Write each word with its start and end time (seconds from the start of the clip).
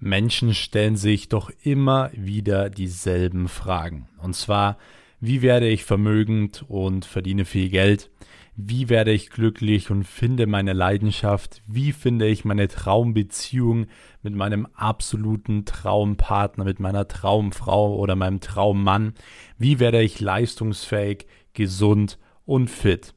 Menschen 0.00 0.54
stellen 0.54 0.96
sich 0.96 1.28
doch 1.28 1.50
immer 1.62 2.10
wieder 2.14 2.70
dieselben 2.70 3.48
Fragen. 3.48 4.08
Und 4.18 4.34
zwar, 4.34 4.78
wie 5.20 5.42
werde 5.42 5.68
ich 5.68 5.84
vermögend 5.84 6.64
und 6.68 7.04
verdiene 7.04 7.44
viel 7.44 7.68
Geld? 7.68 8.10
Wie 8.56 8.88
werde 8.88 9.12
ich 9.12 9.30
glücklich 9.30 9.90
und 9.90 10.04
finde 10.04 10.46
meine 10.46 10.72
Leidenschaft? 10.72 11.62
Wie 11.66 11.92
finde 11.92 12.26
ich 12.26 12.44
meine 12.46 12.68
Traumbeziehung 12.68 13.86
mit 14.22 14.34
meinem 14.34 14.66
absoluten 14.74 15.66
Traumpartner, 15.66 16.64
mit 16.64 16.80
meiner 16.80 17.06
Traumfrau 17.06 17.94
oder 17.96 18.16
meinem 18.16 18.40
Traummann? 18.40 19.14
Wie 19.58 19.78
werde 19.78 20.02
ich 20.02 20.20
leistungsfähig, 20.20 21.26
gesund 21.52 22.18
und 22.46 22.70
fit? 22.70 23.14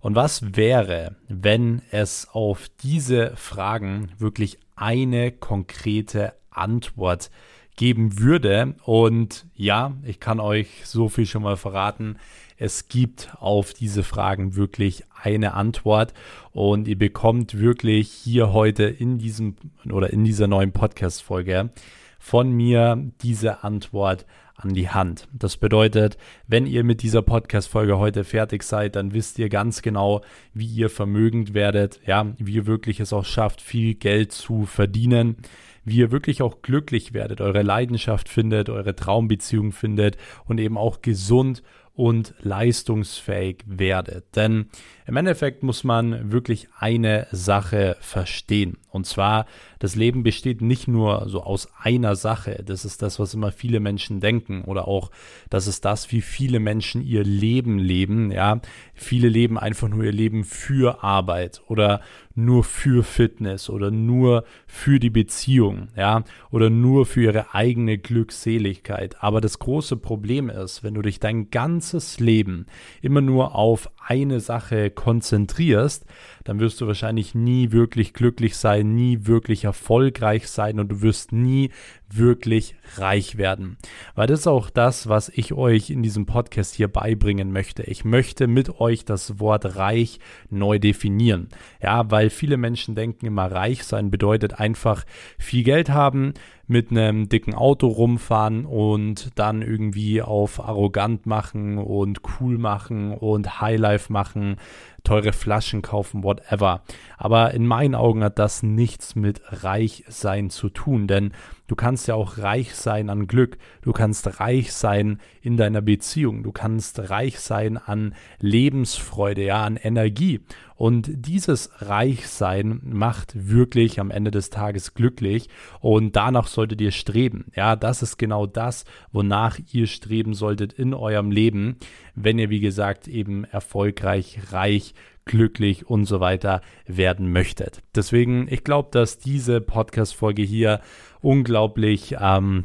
Und 0.00 0.14
was 0.14 0.56
wäre, 0.56 1.16
wenn 1.28 1.82
es 1.90 2.28
auf 2.30 2.68
diese 2.82 3.34
Fragen 3.36 4.12
wirklich 4.18 4.58
eine 4.80 5.32
konkrete 5.32 6.34
Antwort 6.50 7.30
geben 7.76 8.18
würde? 8.18 8.74
Und 8.84 9.46
ja, 9.54 9.96
ich 10.04 10.20
kann 10.20 10.40
euch 10.40 10.68
so 10.84 11.08
viel 11.08 11.26
schon 11.26 11.42
mal 11.42 11.56
verraten. 11.56 12.18
Es 12.56 12.88
gibt 12.88 13.30
auf 13.38 13.72
diese 13.72 14.02
Fragen 14.02 14.56
wirklich 14.56 15.04
eine 15.22 15.54
Antwort 15.54 16.12
und 16.50 16.88
ihr 16.88 16.98
bekommt 16.98 17.58
wirklich 17.58 18.10
hier 18.10 18.52
heute 18.52 18.84
in 18.84 19.18
diesem 19.18 19.56
oder 19.90 20.12
in 20.12 20.24
dieser 20.24 20.48
neuen 20.48 20.72
Podcast-Folge 20.72 21.70
von 22.18 22.50
mir 22.50 23.00
diese 23.22 23.62
Antwort 23.62 24.26
an 24.58 24.74
die 24.74 24.90
Hand. 24.90 25.28
Das 25.32 25.56
bedeutet, 25.56 26.18
wenn 26.48 26.66
ihr 26.66 26.82
mit 26.82 27.02
dieser 27.02 27.22
Podcast-Folge 27.22 27.96
heute 27.96 28.24
fertig 28.24 28.64
seid, 28.64 28.96
dann 28.96 29.14
wisst 29.14 29.38
ihr 29.38 29.48
ganz 29.48 29.82
genau, 29.82 30.20
wie 30.52 30.66
ihr 30.66 30.90
vermögend 30.90 31.54
werdet, 31.54 32.00
ja, 32.06 32.26
wie 32.38 32.54
ihr 32.54 32.66
wirklich 32.66 32.98
es 32.98 33.12
auch 33.12 33.24
schafft, 33.24 33.60
viel 33.60 33.94
Geld 33.94 34.32
zu 34.32 34.66
verdienen, 34.66 35.36
wie 35.84 35.98
ihr 35.98 36.10
wirklich 36.10 36.42
auch 36.42 36.60
glücklich 36.60 37.14
werdet, 37.14 37.40
eure 37.40 37.62
Leidenschaft 37.62 38.28
findet, 38.28 38.68
eure 38.68 38.96
Traumbeziehung 38.96 39.70
findet 39.70 40.16
und 40.44 40.58
eben 40.58 40.76
auch 40.76 41.02
gesund 41.02 41.62
und 41.94 42.34
leistungsfähig 42.40 43.64
werdet. 43.66 44.36
Denn 44.36 44.70
im 45.08 45.16
Endeffekt 45.16 45.62
muss 45.62 45.84
man 45.84 46.32
wirklich 46.32 46.68
eine 46.78 47.28
Sache 47.32 47.96
verstehen. 47.98 48.76
Und 48.90 49.06
zwar, 49.06 49.46
das 49.78 49.96
Leben 49.96 50.22
besteht 50.22 50.60
nicht 50.60 50.86
nur 50.86 51.28
so 51.28 51.42
aus 51.42 51.68
einer 51.80 52.14
Sache. 52.14 52.62
Das 52.66 52.84
ist 52.84 53.00
das, 53.00 53.18
was 53.18 53.32
immer 53.32 53.50
viele 53.50 53.80
Menschen 53.80 54.20
denken. 54.20 54.64
Oder 54.64 54.86
auch, 54.86 55.10
das 55.48 55.66
ist 55.66 55.84
das, 55.84 56.12
wie 56.12 56.20
viele 56.20 56.60
Menschen 56.60 57.02
ihr 57.02 57.24
Leben 57.24 57.78
leben. 57.78 58.30
Ja, 58.30 58.60
viele 58.94 59.28
leben 59.28 59.58
einfach 59.58 59.88
nur 59.88 60.04
ihr 60.04 60.12
Leben 60.12 60.44
für 60.44 61.02
Arbeit 61.02 61.62
oder 61.68 62.00
nur 62.34 62.62
für 62.64 63.02
Fitness 63.02 63.68
oder 63.68 63.90
nur 63.90 64.44
für 64.66 64.98
die 65.00 65.10
Beziehung. 65.10 65.88
Ja, 65.96 66.24
oder 66.50 66.70
nur 66.70 67.06
für 67.06 67.22
ihre 67.22 67.54
eigene 67.54 67.98
Glückseligkeit. 67.98 69.22
Aber 69.22 69.40
das 69.40 69.58
große 69.58 69.96
Problem 69.96 70.50
ist, 70.50 70.82
wenn 70.82 70.94
du 70.94 71.02
dich 71.02 71.18
dein 71.18 71.50
ganzes 71.50 72.20
Leben 72.20 72.66
immer 73.00 73.20
nur 73.20 73.54
auf 73.54 73.90
eine 74.06 74.40
Sache 74.40 74.90
konzentrierst, 74.98 76.04
dann 76.42 76.58
wirst 76.58 76.80
du 76.80 76.88
wahrscheinlich 76.88 77.32
nie 77.32 77.70
wirklich 77.70 78.14
glücklich 78.14 78.56
sein, 78.56 78.96
nie 78.96 79.26
wirklich 79.26 79.62
erfolgreich 79.64 80.48
sein 80.48 80.80
und 80.80 80.88
du 80.88 81.02
wirst 81.02 81.30
nie 81.30 81.70
wirklich 82.12 82.74
reich 82.96 83.38
werden. 83.38 83.76
Weil 84.16 84.26
das 84.26 84.40
ist 84.40 84.46
auch 84.48 84.70
das, 84.70 85.08
was 85.08 85.28
ich 85.28 85.52
euch 85.52 85.90
in 85.90 86.02
diesem 86.02 86.26
Podcast 86.26 86.74
hier 86.74 86.88
beibringen 86.88 87.52
möchte. 87.52 87.84
Ich 87.84 88.04
möchte 88.04 88.48
mit 88.48 88.80
euch 88.80 89.04
das 89.04 89.38
Wort 89.38 89.76
reich 89.76 90.18
neu 90.50 90.80
definieren. 90.80 91.48
Ja, 91.80 92.10
weil 92.10 92.28
viele 92.28 92.56
Menschen 92.56 92.96
denken 92.96 93.26
immer, 93.26 93.52
reich 93.52 93.84
sein 93.84 94.10
bedeutet 94.10 94.58
einfach 94.58 95.04
viel 95.38 95.62
Geld 95.62 95.90
haben, 95.90 96.34
mit 96.68 96.90
einem 96.90 97.28
dicken 97.28 97.54
Auto 97.54 97.88
rumfahren 97.88 98.66
und 98.66 99.30
dann 99.36 99.62
irgendwie 99.62 100.22
auf 100.22 100.60
arrogant 100.60 101.26
machen 101.26 101.78
und 101.78 102.20
cool 102.40 102.58
machen 102.58 103.12
und 103.12 103.60
Highlife 103.60 104.12
machen, 104.12 104.56
teure 105.02 105.32
Flaschen 105.32 105.80
kaufen, 105.80 106.22
whatever. 106.22 106.82
Aber 107.16 107.54
in 107.54 107.66
meinen 107.66 107.94
Augen 107.94 108.22
hat 108.22 108.38
das 108.38 108.62
nichts 108.62 109.16
mit 109.16 109.40
reich 109.64 110.04
sein 110.08 110.50
zu 110.50 110.68
tun, 110.68 111.08
denn 111.08 111.32
Du 111.68 111.76
kannst 111.76 112.08
ja 112.08 112.14
auch 112.14 112.38
reich 112.38 112.74
sein 112.74 113.10
an 113.10 113.26
Glück. 113.26 113.58
Du 113.82 113.92
kannst 113.92 114.40
reich 114.40 114.72
sein 114.72 115.20
in 115.42 115.58
deiner 115.58 115.82
Beziehung. 115.82 116.42
Du 116.42 116.50
kannst 116.50 117.10
reich 117.10 117.38
sein 117.38 117.76
an 117.76 118.14
Lebensfreude, 118.40 119.44
ja, 119.44 119.62
an 119.64 119.76
Energie. 119.76 120.40
Und 120.76 121.10
dieses 121.10 121.70
Reichsein 121.78 122.80
macht 122.84 123.50
wirklich 123.50 124.00
am 124.00 124.10
Ende 124.10 124.30
des 124.30 124.48
Tages 124.48 124.94
glücklich. 124.94 125.48
Und 125.80 126.16
danach 126.16 126.46
solltet 126.46 126.80
ihr 126.80 126.92
streben. 126.92 127.52
Ja, 127.54 127.76
das 127.76 128.00
ist 128.00 128.16
genau 128.16 128.46
das, 128.46 128.86
wonach 129.12 129.58
ihr 129.70 129.88
streben 129.88 130.32
solltet 130.32 130.72
in 130.72 130.94
eurem 130.94 131.30
Leben, 131.30 131.76
wenn 132.14 132.38
ihr, 132.38 132.48
wie 132.48 132.60
gesagt, 132.60 133.08
eben 133.08 133.44
erfolgreich, 133.44 134.38
reich, 134.52 134.94
glücklich 135.28 135.86
und 135.86 136.06
so 136.06 136.20
weiter 136.20 136.62
werden 136.86 137.30
möchtet. 137.30 137.82
Deswegen, 137.94 138.48
ich 138.48 138.64
glaube, 138.64 138.88
dass 138.90 139.18
diese 139.18 139.60
Podcast-Folge 139.60 140.42
hier 140.42 140.80
unglaublich 141.20 142.16
ähm, 142.20 142.64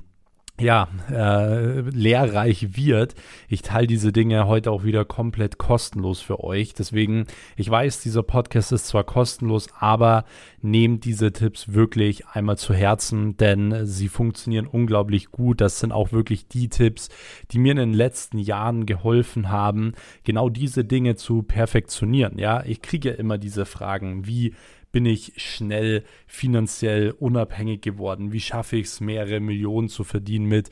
ja, 0.59 0.87
äh, 1.09 1.81
lehrreich 1.81 2.77
wird. 2.77 3.15
Ich 3.47 3.63
teile 3.63 3.87
diese 3.87 4.11
Dinge 4.11 4.45
heute 4.47 4.69
auch 4.69 4.83
wieder 4.83 5.03
komplett 5.03 5.57
kostenlos 5.57 6.21
für 6.21 6.43
euch. 6.43 6.75
Deswegen, 6.75 7.25
ich 7.55 7.69
weiß, 7.69 8.01
dieser 8.01 8.21
Podcast 8.21 8.71
ist 8.71 8.85
zwar 8.85 9.03
kostenlos, 9.03 9.67
aber 9.79 10.25
nehmt 10.61 11.05
diese 11.05 11.33
Tipps 11.33 11.73
wirklich 11.73 12.27
einmal 12.27 12.57
zu 12.57 12.75
Herzen, 12.75 13.35
denn 13.35 13.87
sie 13.87 14.07
funktionieren 14.07 14.67
unglaublich 14.67 15.31
gut. 15.31 15.59
Das 15.59 15.79
sind 15.79 15.91
auch 15.91 16.11
wirklich 16.11 16.47
die 16.47 16.69
Tipps, 16.69 17.09
die 17.49 17.57
mir 17.57 17.71
in 17.71 17.77
den 17.77 17.93
letzten 17.93 18.37
Jahren 18.37 18.85
geholfen 18.85 19.49
haben, 19.49 19.93
genau 20.23 20.49
diese 20.49 20.85
Dinge 20.85 21.15
zu 21.15 21.41
perfektionieren. 21.41 22.37
Ja, 22.37 22.63
ich 22.63 22.83
kriege 22.83 23.09
immer 23.09 23.39
diese 23.39 23.65
Fragen, 23.65 24.27
wie 24.27 24.53
bin 24.93 25.05
ich 25.07 25.33
schnell 25.35 26.03
finanziell 26.27 27.11
unabhängig 27.11 27.81
geworden? 27.81 28.31
Wie 28.31 28.39
schaffe 28.39 28.77
ich 28.77 28.85
es, 28.85 29.01
mehrere 29.01 29.41
Millionen 29.41 29.89
zu 29.89 30.05
verdienen 30.05 30.45
mit 30.45 30.69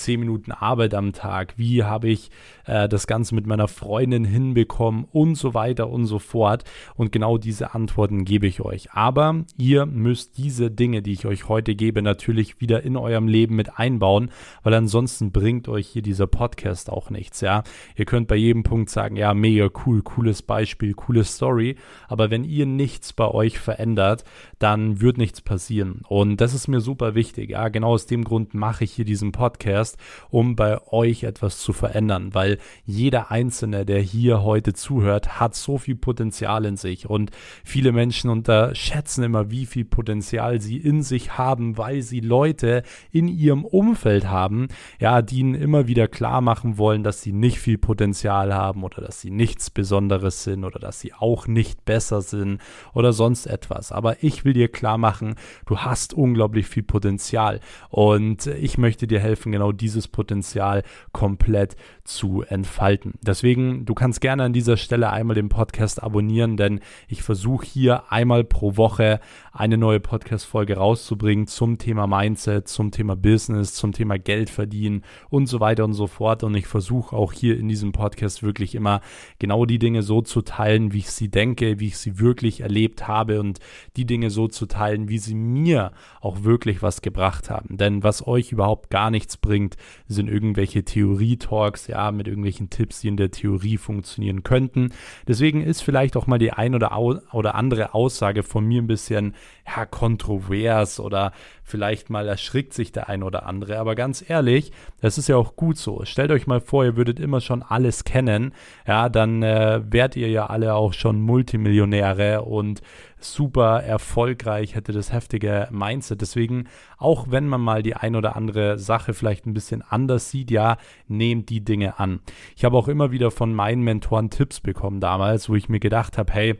zehn 0.00 0.20
Minuten 0.20 0.52
Arbeit 0.52 0.94
am 0.94 1.12
Tag, 1.12 1.54
wie 1.56 1.84
habe 1.84 2.08
ich 2.08 2.30
äh, 2.66 2.88
das 2.88 3.06
Ganze 3.06 3.34
mit 3.34 3.46
meiner 3.46 3.68
Freundin 3.68 4.24
hinbekommen 4.24 5.06
und 5.12 5.36
so 5.36 5.54
weiter 5.54 5.90
und 5.90 6.06
so 6.06 6.18
fort. 6.18 6.64
Und 6.94 7.12
genau 7.12 7.38
diese 7.38 7.74
Antworten 7.74 8.24
gebe 8.24 8.46
ich 8.46 8.60
euch. 8.60 8.92
Aber 8.92 9.44
ihr 9.56 9.86
müsst 9.86 10.38
diese 10.38 10.70
Dinge, 10.70 11.02
die 11.02 11.12
ich 11.12 11.26
euch 11.26 11.48
heute 11.48 11.74
gebe, 11.74 12.02
natürlich 12.02 12.60
wieder 12.60 12.82
in 12.82 12.96
eurem 12.96 13.28
Leben 13.28 13.56
mit 13.56 13.78
einbauen, 13.78 14.30
weil 14.62 14.74
ansonsten 14.74 15.32
bringt 15.32 15.68
euch 15.68 15.88
hier 15.88 16.02
dieser 16.02 16.26
Podcast 16.26 16.90
auch 16.90 17.10
nichts. 17.10 17.40
Ja, 17.40 17.62
ihr 17.96 18.04
könnt 18.04 18.28
bei 18.28 18.36
jedem 18.36 18.62
Punkt 18.62 18.90
sagen, 18.90 19.16
ja, 19.16 19.34
mega 19.34 19.68
cool, 19.84 20.02
cooles 20.02 20.42
Beispiel, 20.42 20.94
coole 20.94 21.24
Story. 21.24 21.76
Aber 22.08 22.30
wenn 22.30 22.44
ihr 22.44 22.66
nichts 22.66 23.12
bei 23.12 23.28
euch 23.28 23.58
verändert, 23.58 24.24
dann 24.58 25.00
wird 25.00 25.18
nichts 25.18 25.40
passieren. 25.40 26.02
Und 26.08 26.40
das 26.40 26.54
ist 26.54 26.68
mir 26.68 26.80
super 26.80 27.14
wichtig. 27.14 27.50
Ja, 27.50 27.68
genau 27.68 27.90
aus 27.90 28.06
dem 28.06 28.24
Grund 28.24 28.54
mache 28.54 28.84
ich 28.84 28.92
hier 28.92 29.04
diesen 29.04 29.32
Podcast 29.32 29.89
Podcast, 29.90 29.96
um 30.30 30.56
bei 30.56 30.80
euch 30.92 31.24
etwas 31.24 31.58
zu 31.58 31.72
verändern, 31.72 32.34
weil 32.34 32.58
jeder 32.84 33.30
Einzelne, 33.30 33.84
der 33.84 34.00
hier 34.00 34.42
heute 34.42 34.74
zuhört, 34.74 35.40
hat 35.40 35.54
so 35.54 35.78
viel 35.78 35.96
Potenzial 35.96 36.64
in 36.64 36.76
sich. 36.76 37.08
Und 37.08 37.30
viele 37.64 37.92
Menschen 37.92 38.30
unterschätzen 38.30 39.24
immer, 39.24 39.50
wie 39.50 39.66
viel 39.66 39.84
Potenzial 39.84 40.60
sie 40.60 40.76
in 40.76 41.02
sich 41.02 41.36
haben, 41.36 41.78
weil 41.78 42.02
sie 42.02 42.20
Leute 42.20 42.82
in 43.10 43.28
ihrem 43.28 43.64
Umfeld 43.64 44.28
haben, 44.28 44.68
ja, 44.98 45.22
die 45.22 45.40
ihnen 45.40 45.54
immer 45.54 45.86
wieder 45.86 46.08
klar 46.08 46.40
machen 46.40 46.78
wollen, 46.78 47.02
dass 47.02 47.22
sie 47.22 47.32
nicht 47.32 47.58
viel 47.58 47.78
Potenzial 47.78 48.54
haben 48.54 48.84
oder 48.84 49.02
dass 49.02 49.20
sie 49.20 49.30
nichts 49.30 49.70
Besonderes 49.70 50.44
sind 50.44 50.64
oder 50.64 50.78
dass 50.78 51.00
sie 51.00 51.12
auch 51.14 51.46
nicht 51.46 51.84
besser 51.84 52.22
sind 52.22 52.60
oder 52.94 53.12
sonst 53.12 53.46
etwas. 53.46 53.92
Aber 53.92 54.22
ich 54.22 54.44
will 54.44 54.52
dir 54.52 54.68
klar 54.68 54.98
machen, 54.98 55.34
du 55.66 55.78
hast 55.78 56.14
unglaublich 56.14 56.66
viel 56.66 56.82
Potenzial. 56.82 57.60
Und 57.88 58.46
ich 58.46 58.78
möchte 58.78 59.06
dir 59.06 59.20
helfen, 59.20 59.52
genau 59.52 59.69
dieses 59.72 60.08
Potenzial 60.08 60.82
komplett 61.12 61.76
zu 62.14 62.42
entfalten. 62.42 63.14
Deswegen, 63.22 63.84
du 63.84 63.94
kannst 63.94 64.20
gerne 64.20 64.44
an 64.44 64.52
dieser 64.52 64.76
Stelle 64.76 65.10
einmal 65.10 65.34
den 65.34 65.48
Podcast 65.48 66.02
abonnieren, 66.02 66.56
denn 66.56 66.80
ich 67.08 67.22
versuche 67.22 67.66
hier 67.66 68.12
einmal 68.12 68.44
pro 68.44 68.76
Woche 68.76 69.20
eine 69.52 69.76
neue 69.76 70.00
Podcast-Folge 70.00 70.76
rauszubringen 70.76 71.46
zum 71.46 71.78
Thema 71.78 72.06
Mindset, 72.06 72.68
zum 72.68 72.90
Thema 72.90 73.16
Business, 73.16 73.74
zum 73.74 73.92
Thema 73.92 74.18
Geld 74.18 74.50
verdienen 74.50 75.02
und 75.28 75.46
so 75.46 75.60
weiter 75.60 75.84
und 75.84 75.92
so 75.92 76.06
fort. 76.06 76.42
Und 76.42 76.54
ich 76.54 76.66
versuche 76.66 77.14
auch 77.14 77.32
hier 77.32 77.58
in 77.58 77.68
diesem 77.68 77.92
Podcast 77.92 78.42
wirklich 78.42 78.74
immer 78.74 79.00
genau 79.38 79.64
die 79.64 79.78
Dinge 79.78 80.02
so 80.02 80.22
zu 80.22 80.42
teilen, 80.42 80.92
wie 80.92 80.98
ich 80.98 81.10
sie 81.10 81.30
denke, 81.30 81.80
wie 81.80 81.88
ich 81.88 81.98
sie 81.98 82.18
wirklich 82.18 82.60
erlebt 82.60 83.08
habe 83.08 83.40
und 83.40 83.58
die 83.96 84.06
Dinge 84.06 84.30
so 84.30 84.48
zu 84.48 84.66
teilen, 84.66 85.08
wie 85.08 85.18
sie 85.18 85.34
mir 85.34 85.92
auch 86.20 86.42
wirklich 86.44 86.82
was 86.82 87.02
gebracht 87.02 87.50
haben. 87.50 87.76
Denn 87.76 88.02
was 88.02 88.26
euch 88.26 88.52
überhaupt 88.52 88.90
gar 88.90 89.10
nichts 89.10 89.36
bringt, 89.36 89.76
sind 90.06 90.28
irgendwelche 90.28 90.84
Theorie-Talks, 90.84 91.86
ja, 91.86 91.99
mit 92.12 92.26
irgendwelchen 92.26 92.70
Tipps, 92.70 93.00
die 93.00 93.08
in 93.08 93.16
der 93.16 93.30
Theorie 93.30 93.76
funktionieren 93.76 94.42
könnten. 94.42 94.92
Deswegen 95.28 95.62
ist 95.62 95.82
vielleicht 95.82 96.16
auch 96.16 96.26
mal 96.26 96.38
die 96.38 96.52
ein 96.52 96.74
oder, 96.74 96.96
oder 97.32 97.54
andere 97.54 97.94
Aussage 97.94 98.42
von 98.42 98.64
mir 98.64 98.82
ein 98.82 98.86
bisschen 98.86 99.34
ja, 99.76 99.86
kontrovers 99.86 101.00
oder 101.00 101.32
vielleicht 101.62 102.10
mal 102.10 102.26
erschrickt 102.28 102.74
sich 102.74 102.92
der 102.92 103.08
ein 103.08 103.22
oder 103.22 103.46
andere. 103.46 103.78
Aber 103.78 103.94
ganz 103.94 104.24
ehrlich, 104.28 104.72
das 105.00 105.18
ist 105.18 105.28
ja 105.28 105.36
auch 105.36 105.56
gut 105.56 105.78
so. 105.78 106.04
Stellt 106.04 106.30
euch 106.32 106.46
mal 106.46 106.60
vor, 106.60 106.84
ihr 106.84 106.96
würdet 106.96 107.20
immer 107.20 107.40
schon 107.40 107.62
alles 107.62 108.04
kennen. 108.04 108.52
Ja, 108.86 109.08
dann 109.08 109.42
äh, 109.42 109.80
wärt 109.88 110.16
ihr 110.16 110.28
ja 110.28 110.46
alle 110.46 110.74
auch 110.74 110.92
schon 110.92 111.20
Multimillionäre 111.20 112.42
und 112.42 112.82
super 113.18 113.82
erfolgreich, 113.82 114.74
hätte 114.74 114.92
das 114.92 115.12
heftige 115.12 115.68
Mindset. 115.70 116.20
Deswegen, 116.20 116.64
auch 116.98 117.26
wenn 117.30 117.46
man 117.46 117.60
mal 117.60 117.82
die 117.82 117.94
ein 117.94 118.16
oder 118.16 118.34
andere 118.36 118.78
Sache 118.78 119.14
vielleicht 119.14 119.46
ein 119.46 119.54
bisschen 119.54 119.82
anders 119.82 120.30
sieht, 120.30 120.50
ja, 120.50 120.78
nehmt 121.06 121.50
die 121.50 121.64
Dinge 121.64 121.98
an. 121.98 122.20
Ich 122.56 122.64
habe 122.64 122.76
auch 122.76 122.88
immer 122.88 123.12
wieder 123.12 123.30
von 123.30 123.54
meinen 123.54 123.82
Mentoren 123.82 124.30
Tipps 124.30 124.60
bekommen 124.60 125.00
damals, 125.00 125.48
wo 125.48 125.54
ich 125.54 125.68
mir 125.68 125.80
gedacht 125.80 126.18
habe, 126.18 126.32
hey, 126.32 126.58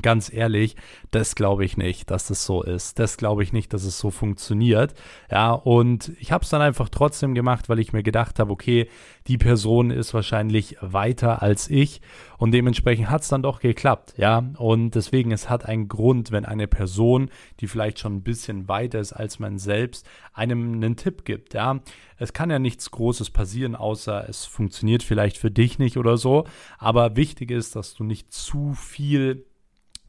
Ganz 0.00 0.32
ehrlich, 0.32 0.76
das 1.10 1.34
glaube 1.34 1.64
ich 1.64 1.76
nicht, 1.76 2.10
dass 2.10 2.28
das 2.28 2.44
so 2.44 2.62
ist. 2.62 2.98
Das 2.98 3.16
glaube 3.16 3.42
ich 3.42 3.52
nicht, 3.52 3.72
dass 3.72 3.82
es 3.82 3.98
so 3.98 4.10
funktioniert. 4.10 4.94
Ja, 5.30 5.52
und 5.52 6.12
ich 6.20 6.30
habe 6.30 6.44
es 6.44 6.50
dann 6.50 6.62
einfach 6.62 6.88
trotzdem 6.88 7.34
gemacht, 7.34 7.68
weil 7.68 7.80
ich 7.80 7.92
mir 7.92 8.02
gedacht 8.02 8.38
habe, 8.38 8.52
okay, 8.52 8.88
die 9.26 9.38
Person 9.38 9.90
ist 9.90 10.14
wahrscheinlich 10.14 10.76
weiter 10.80 11.42
als 11.42 11.68
ich 11.68 12.00
und 12.38 12.52
dementsprechend 12.52 13.10
hat 13.10 13.22
es 13.22 13.28
dann 13.28 13.42
doch 13.42 13.60
geklappt. 13.60 14.14
Ja, 14.16 14.44
und 14.56 14.94
deswegen, 14.94 15.32
es 15.32 15.50
hat 15.50 15.66
einen 15.66 15.88
Grund, 15.88 16.30
wenn 16.30 16.44
eine 16.44 16.68
Person, 16.68 17.30
die 17.60 17.66
vielleicht 17.66 17.98
schon 17.98 18.16
ein 18.16 18.22
bisschen 18.22 18.68
weiter 18.68 19.00
ist 19.00 19.12
als 19.12 19.38
man 19.38 19.58
selbst, 19.58 20.08
einem 20.32 20.74
einen 20.74 20.96
Tipp 20.96 21.24
gibt. 21.24 21.54
Ja, 21.54 21.80
es 22.16 22.32
kann 22.32 22.50
ja 22.50 22.58
nichts 22.58 22.90
Großes 22.90 23.30
passieren, 23.30 23.74
außer 23.74 24.28
es 24.28 24.44
funktioniert 24.44 25.02
vielleicht 25.02 25.38
für 25.38 25.50
dich 25.50 25.78
nicht 25.78 25.96
oder 25.96 26.16
so. 26.16 26.44
Aber 26.78 27.16
wichtig 27.16 27.50
ist, 27.50 27.74
dass 27.74 27.94
du 27.94 28.04
nicht 28.04 28.32
zu 28.32 28.74
viel 28.74 29.44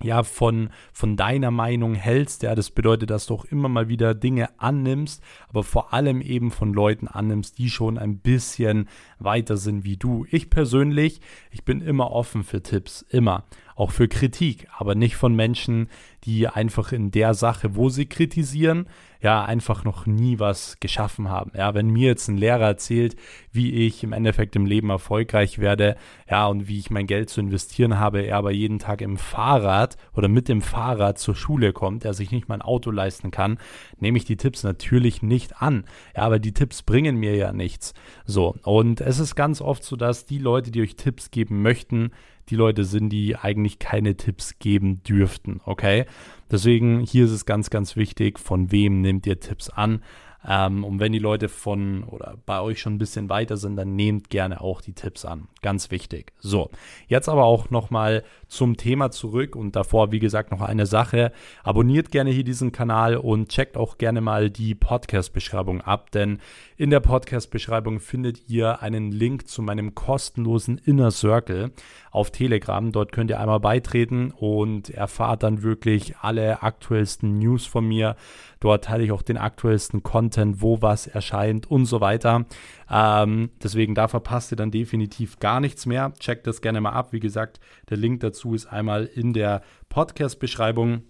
ja, 0.02 0.24
von, 0.24 0.70
von 0.94 1.18
deiner 1.18 1.52
Meinung 1.52 1.96
hältst. 1.96 2.44
Ja, 2.44 2.56
das 2.56 2.72
bedeutet, 2.72 3.10
dass 3.10 3.26
du 3.26 3.36
auch 3.36 3.46
immer 3.46 3.70
mal 3.70 3.90
wieder 3.90 4.14
Dinge 4.14 4.50
annimmst, 4.60 5.24
aber 5.50 5.64
vor 5.64 5.94
allem 5.94 6.22
eben 6.22 6.52
von 6.52 6.74
Leuten 6.74 7.08
annimmst, 7.08 7.58
die 7.58 7.70
schon 7.70 7.98
ein 7.98 8.20
bisschen 8.20 8.88
weiter 9.20 9.58
sind 9.58 9.84
wie 9.84 9.98
du. 9.98 10.26
Ich 10.30 10.50
persönlich, 10.50 11.22
ich 11.52 11.64
bin 11.64 11.82
immer 11.82 12.12
offen 12.12 12.44
für 12.44 12.64
Tipps, 12.64 13.06
immer 13.10 13.46
auch 13.76 13.92
für 13.92 14.10
Kritik, 14.10 14.68
aber 14.78 14.94
nicht 14.94 15.16
von 15.16 15.36
Menschen, 15.36 15.88
die 16.26 16.48
einfach 16.48 16.92
in 16.92 17.12
der 17.12 17.34
Sache, 17.34 17.76
wo 17.76 17.88
sie 17.88 18.08
kritisieren, 18.08 18.88
ja, 19.22 19.44
einfach 19.44 19.84
noch 19.84 20.06
nie 20.06 20.40
was 20.40 20.80
geschaffen 20.80 21.30
haben. 21.30 21.52
Ja, 21.56 21.74
wenn 21.74 21.90
mir 21.90 22.08
jetzt 22.08 22.30
ein 22.30 22.38
Lehrer 22.38 22.68
erzählt, 22.68 23.16
wie 23.52 23.86
ich 23.86 24.04
im 24.04 24.14
Endeffekt 24.14 24.56
im 24.56 24.66
Leben 24.66 24.90
erfolgreich 24.90 25.60
werde, 25.60 25.98
ja, 26.30 26.48
und 26.48 26.68
wie 26.68 26.80
ich 26.80 26.90
mein 26.90 27.08
Geld 27.08 27.30
zu 27.30 27.42
investieren 27.42 28.00
habe, 28.00 28.22
er 28.22 28.38
aber 28.38 28.52
jeden 28.52 28.80
Tag 28.80 29.02
im 29.02 29.18
Fahrrad 29.18 29.98
oder 30.14 30.30
mit 30.30 30.48
dem 30.48 30.62
Fahrrad 30.62 31.20
zur 31.20 31.36
Schule 31.36 31.74
kommt, 31.74 32.06
er 32.06 32.14
sich 32.14 32.32
nicht 32.32 32.48
mal 32.48 32.56
ein 32.56 32.62
Auto 32.62 32.92
leisten 32.92 33.32
kann, 33.32 33.58
nehme 34.00 34.18
ich 34.18 34.26
die 34.26 34.38
Tipps 34.38 34.64
natürlich 34.64 35.22
nicht 35.22 35.62
an. 35.62 35.84
Ja, 36.16 36.24
aber 36.24 36.40
die 36.40 36.54
Tipps 36.54 36.82
bringen 36.82 37.18
mir 37.18 37.36
ja 37.36 37.52
nichts. 37.52 37.94
So, 38.26 38.56
und 38.64 39.02
es 39.02 39.20
ist 39.20 39.36
ganz 39.36 39.60
oft 39.60 39.84
so, 39.84 39.98
dass 39.98 40.26
die 40.26 40.40
Leute, 40.40 40.72
die 40.72 40.82
euch 40.82 40.96
Tipps 40.96 41.30
geben 41.30 41.62
möchten, 41.62 42.12
die 42.50 42.56
Leute 42.56 42.84
sind, 42.84 43.10
die 43.10 43.36
eigentlich 43.36 43.80
keine 43.80 44.16
Tipps 44.16 44.60
geben 44.60 45.04
dürften, 45.04 45.62
okay? 45.66 46.06
Deswegen 46.52 47.02
hier 47.02 47.26
ist 47.26 47.32
es 47.32 47.46
ganz, 47.46 47.70
ganz 47.70 47.96
wichtig, 47.96 48.40
von 48.40 48.72
wem 48.72 49.02
nehmt 49.02 49.28
ihr 49.28 49.40
Tipps 49.40 49.70
an. 49.70 50.02
Ähm, 50.48 50.84
und 50.84 51.00
wenn 51.00 51.12
die 51.12 51.20
Leute 51.20 51.50
von 51.50 52.04
oder 52.04 52.38
bei 52.46 52.62
euch 52.62 52.80
schon 52.80 52.96
ein 52.96 53.00
bisschen 53.00 53.30
weiter 53.30 53.58
sind, 53.58 53.76
dann 53.76 53.96
nehmt 53.96 54.30
gerne 54.30 54.62
auch 54.62 54.82
die 54.82 54.94
Tipps 54.94 55.26
an. 55.26 55.48
Ganz 55.62 55.92
wichtig. 55.92 56.32
So, 56.40 56.70
jetzt 57.08 57.28
aber 57.28 57.44
auch 57.44 57.70
nochmal 57.70 58.24
zum 58.48 58.78
Thema 58.78 59.12
zurück 59.12 59.56
und 59.56 59.76
davor, 59.76 60.12
wie 60.12 60.20
gesagt, 60.20 60.52
noch 60.52 60.62
eine 60.62 60.86
Sache. 60.86 61.32
Abonniert 61.64 62.12
gerne 62.12 62.32
hier 62.32 62.44
diesen 62.44 62.72
Kanal 62.72 63.18
und 63.18 63.50
checkt 63.50 63.78
auch 63.78 63.98
gerne 63.98 64.22
mal 64.22 64.50
die 64.50 64.76
Podcast-Beschreibung 64.76 65.82
ab, 65.82 66.12
denn 66.12 66.40
in 66.78 66.90
der 66.90 67.02
Podcast-Beschreibung 67.02 68.00
findet 68.00 68.50
ihr 68.50 68.82
einen 68.82 69.12
Link 69.12 69.48
zu 69.48 69.62
meinem 69.62 69.94
kostenlosen 69.94 70.78
Inner 70.78 71.12
Circle 71.12 71.72
auf 72.12 72.32
Telegram. 72.32 72.92
Dort 72.92 73.12
könnt 73.12 73.30
ihr 73.30 73.40
einmal 73.40 73.60
beitreten 73.60 74.32
und 74.32 74.90
erfahrt 74.90 75.44
dann 75.44 75.62
wirklich 75.62 76.18
alle 76.22 76.64
aktuellsten 76.64 77.38
News 77.38 77.66
von 77.66 77.86
mir. 77.88 78.16
Dort 78.60 78.86
teile 78.86 79.04
ich 79.04 79.12
auch 79.12 79.22
den 79.22 79.38
aktuellsten 79.38 80.04
Content, 80.04 80.62
wo 80.62 80.82
was 80.82 81.08
erscheint 81.08 81.70
und 81.70 81.86
so 81.86 82.02
weiter. 82.02 82.46
Ähm, 82.90 83.52
deswegen 83.64 83.96
da 83.96 84.08
verpasst 84.08 84.52
ihr 84.52 84.58
dann 84.58 84.72
definitiv 84.72 85.40
gar 85.40 85.60
nichts 85.60 85.86
mehr. 85.86 86.14
Checkt 86.20 86.48
das 86.48 86.62
gerne 86.62 86.82
mal 86.82 86.92
ab. 86.92 87.14
Wie 87.14 87.20
gesagt, 87.20 87.60
der 87.90 87.98
Link 87.98 88.20
dazu 88.20 88.54
ist 88.54 88.66
einmal 88.66 89.06
in 89.06 89.34
der 89.34 89.62
Podcast-Beschreibung. 89.90 91.04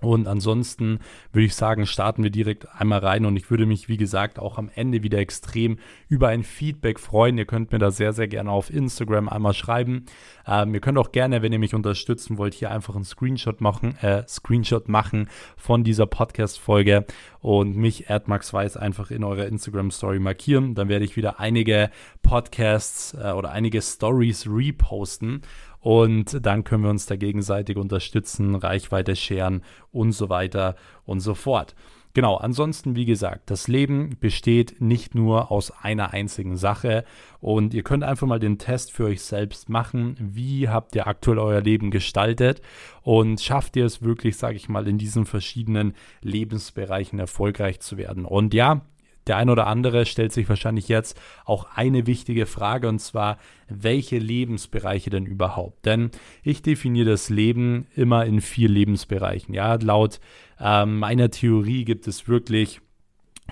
Und 0.00 0.28
ansonsten 0.28 1.00
würde 1.32 1.46
ich 1.46 1.54
sagen, 1.54 1.86
starten 1.86 2.22
wir 2.22 2.30
direkt 2.30 2.68
einmal 2.78 2.98
rein 2.98 3.24
und 3.24 3.36
ich 3.36 3.50
würde 3.50 3.64
mich, 3.64 3.88
wie 3.88 3.96
gesagt, 3.96 4.38
auch 4.38 4.58
am 4.58 4.70
Ende 4.74 5.02
wieder 5.02 5.18
extrem 5.18 5.78
über 6.08 6.28
ein 6.28 6.42
Feedback 6.42 7.00
freuen. 7.00 7.38
Ihr 7.38 7.46
könnt 7.46 7.72
mir 7.72 7.78
da 7.78 7.90
sehr, 7.90 8.12
sehr 8.12 8.28
gerne 8.28 8.50
auf 8.50 8.70
Instagram 8.70 9.28
einmal 9.28 9.54
schreiben. 9.54 10.04
Ähm, 10.46 10.74
ihr 10.74 10.80
könnt 10.80 10.98
auch 10.98 11.12
gerne, 11.12 11.40
wenn 11.40 11.52
ihr 11.52 11.58
mich 11.58 11.74
unterstützen 11.74 12.36
wollt, 12.36 12.54
hier 12.54 12.70
einfach 12.70 12.94
einen 12.94 13.04
Screenshot 13.04 13.60
machen, 13.60 13.96
äh, 14.02 14.24
Screenshot 14.28 14.88
machen 14.88 15.28
von 15.56 15.84
dieser 15.84 16.06
Podcast-Folge 16.06 17.06
und 17.40 17.76
mich, 17.76 18.06
Max 18.26 18.52
Weiß, 18.52 18.76
einfach 18.76 19.10
in 19.10 19.24
eurer 19.24 19.46
Instagram-Story 19.46 20.18
markieren. 20.18 20.74
Dann 20.74 20.88
werde 20.88 21.04
ich 21.04 21.16
wieder 21.16 21.40
einige 21.40 21.90
Podcasts 22.22 23.14
äh, 23.14 23.32
oder 23.32 23.52
einige 23.52 23.80
Stories 23.80 24.46
reposten 24.46 25.42
und 25.84 26.46
dann 26.46 26.64
können 26.64 26.82
wir 26.82 26.88
uns 26.88 27.04
da 27.04 27.14
gegenseitig 27.14 27.76
unterstützen, 27.76 28.54
Reichweite 28.54 29.14
scheren 29.14 29.60
und 29.92 30.12
so 30.12 30.30
weiter 30.30 30.76
und 31.04 31.20
so 31.20 31.34
fort. 31.34 31.74
Genau, 32.14 32.36
ansonsten, 32.36 32.96
wie 32.96 33.04
gesagt, 33.04 33.50
das 33.50 33.68
Leben 33.68 34.16
besteht 34.18 34.80
nicht 34.80 35.14
nur 35.14 35.50
aus 35.52 35.70
einer 35.70 36.14
einzigen 36.14 36.56
Sache 36.56 37.04
und 37.40 37.74
ihr 37.74 37.82
könnt 37.82 38.02
einfach 38.02 38.26
mal 38.26 38.38
den 38.38 38.56
Test 38.56 38.92
für 38.92 39.04
euch 39.04 39.20
selbst 39.20 39.68
machen. 39.68 40.16
Wie 40.18 40.70
habt 40.70 40.96
ihr 40.96 41.06
aktuell 41.06 41.38
euer 41.38 41.60
Leben 41.60 41.90
gestaltet 41.90 42.62
und 43.02 43.42
schafft 43.42 43.76
ihr 43.76 43.84
es 43.84 44.00
wirklich, 44.00 44.38
sage 44.38 44.56
ich 44.56 44.70
mal, 44.70 44.88
in 44.88 44.96
diesen 44.96 45.26
verschiedenen 45.26 45.92
Lebensbereichen 46.22 47.18
erfolgreich 47.18 47.80
zu 47.80 47.98
werden? 47.98 48.24
Und 48.24 48.54
ja, 48.54 48.80
der 49.26 49.36
ein 49.36 49.50
oder 49.50 49.66
andere 49.66 50.06
stellt 50.06 50.32
sich 50.32 50.48
wahrscheinlich 50.48 50.88
jetzt 50.88 51.20
auch 51.44 51.66
eine 51.74 52.06
wichtige 52.06 52.46
Frage 52.46 52.88
und 52.88 52.98
zwar, 52.98 53.38
welche 53.68 54.18
Lebensbereiche 54.18 55.10
denn 55.10 55.26
überhaupt? 55.26 55.86
Denn 55.86 56.10
ich 56.42 56.62
definiere 56.62 57.10
das 57.10 57.30
Leben 57.30 57.86
immer 57.94 58.26
in 58.26 58.40
vier 58.40 58.68
Lebensbereichen. 58.68 59.54
Ja, 59.54 59.74
laut 59.74 60.20
äh, 60.58 60.84
meiner 60.84 61.30
Theorie 61.30 61.84
gibt 61.84 62.06
es 62.06 62.28
wirklich 62.28 62.80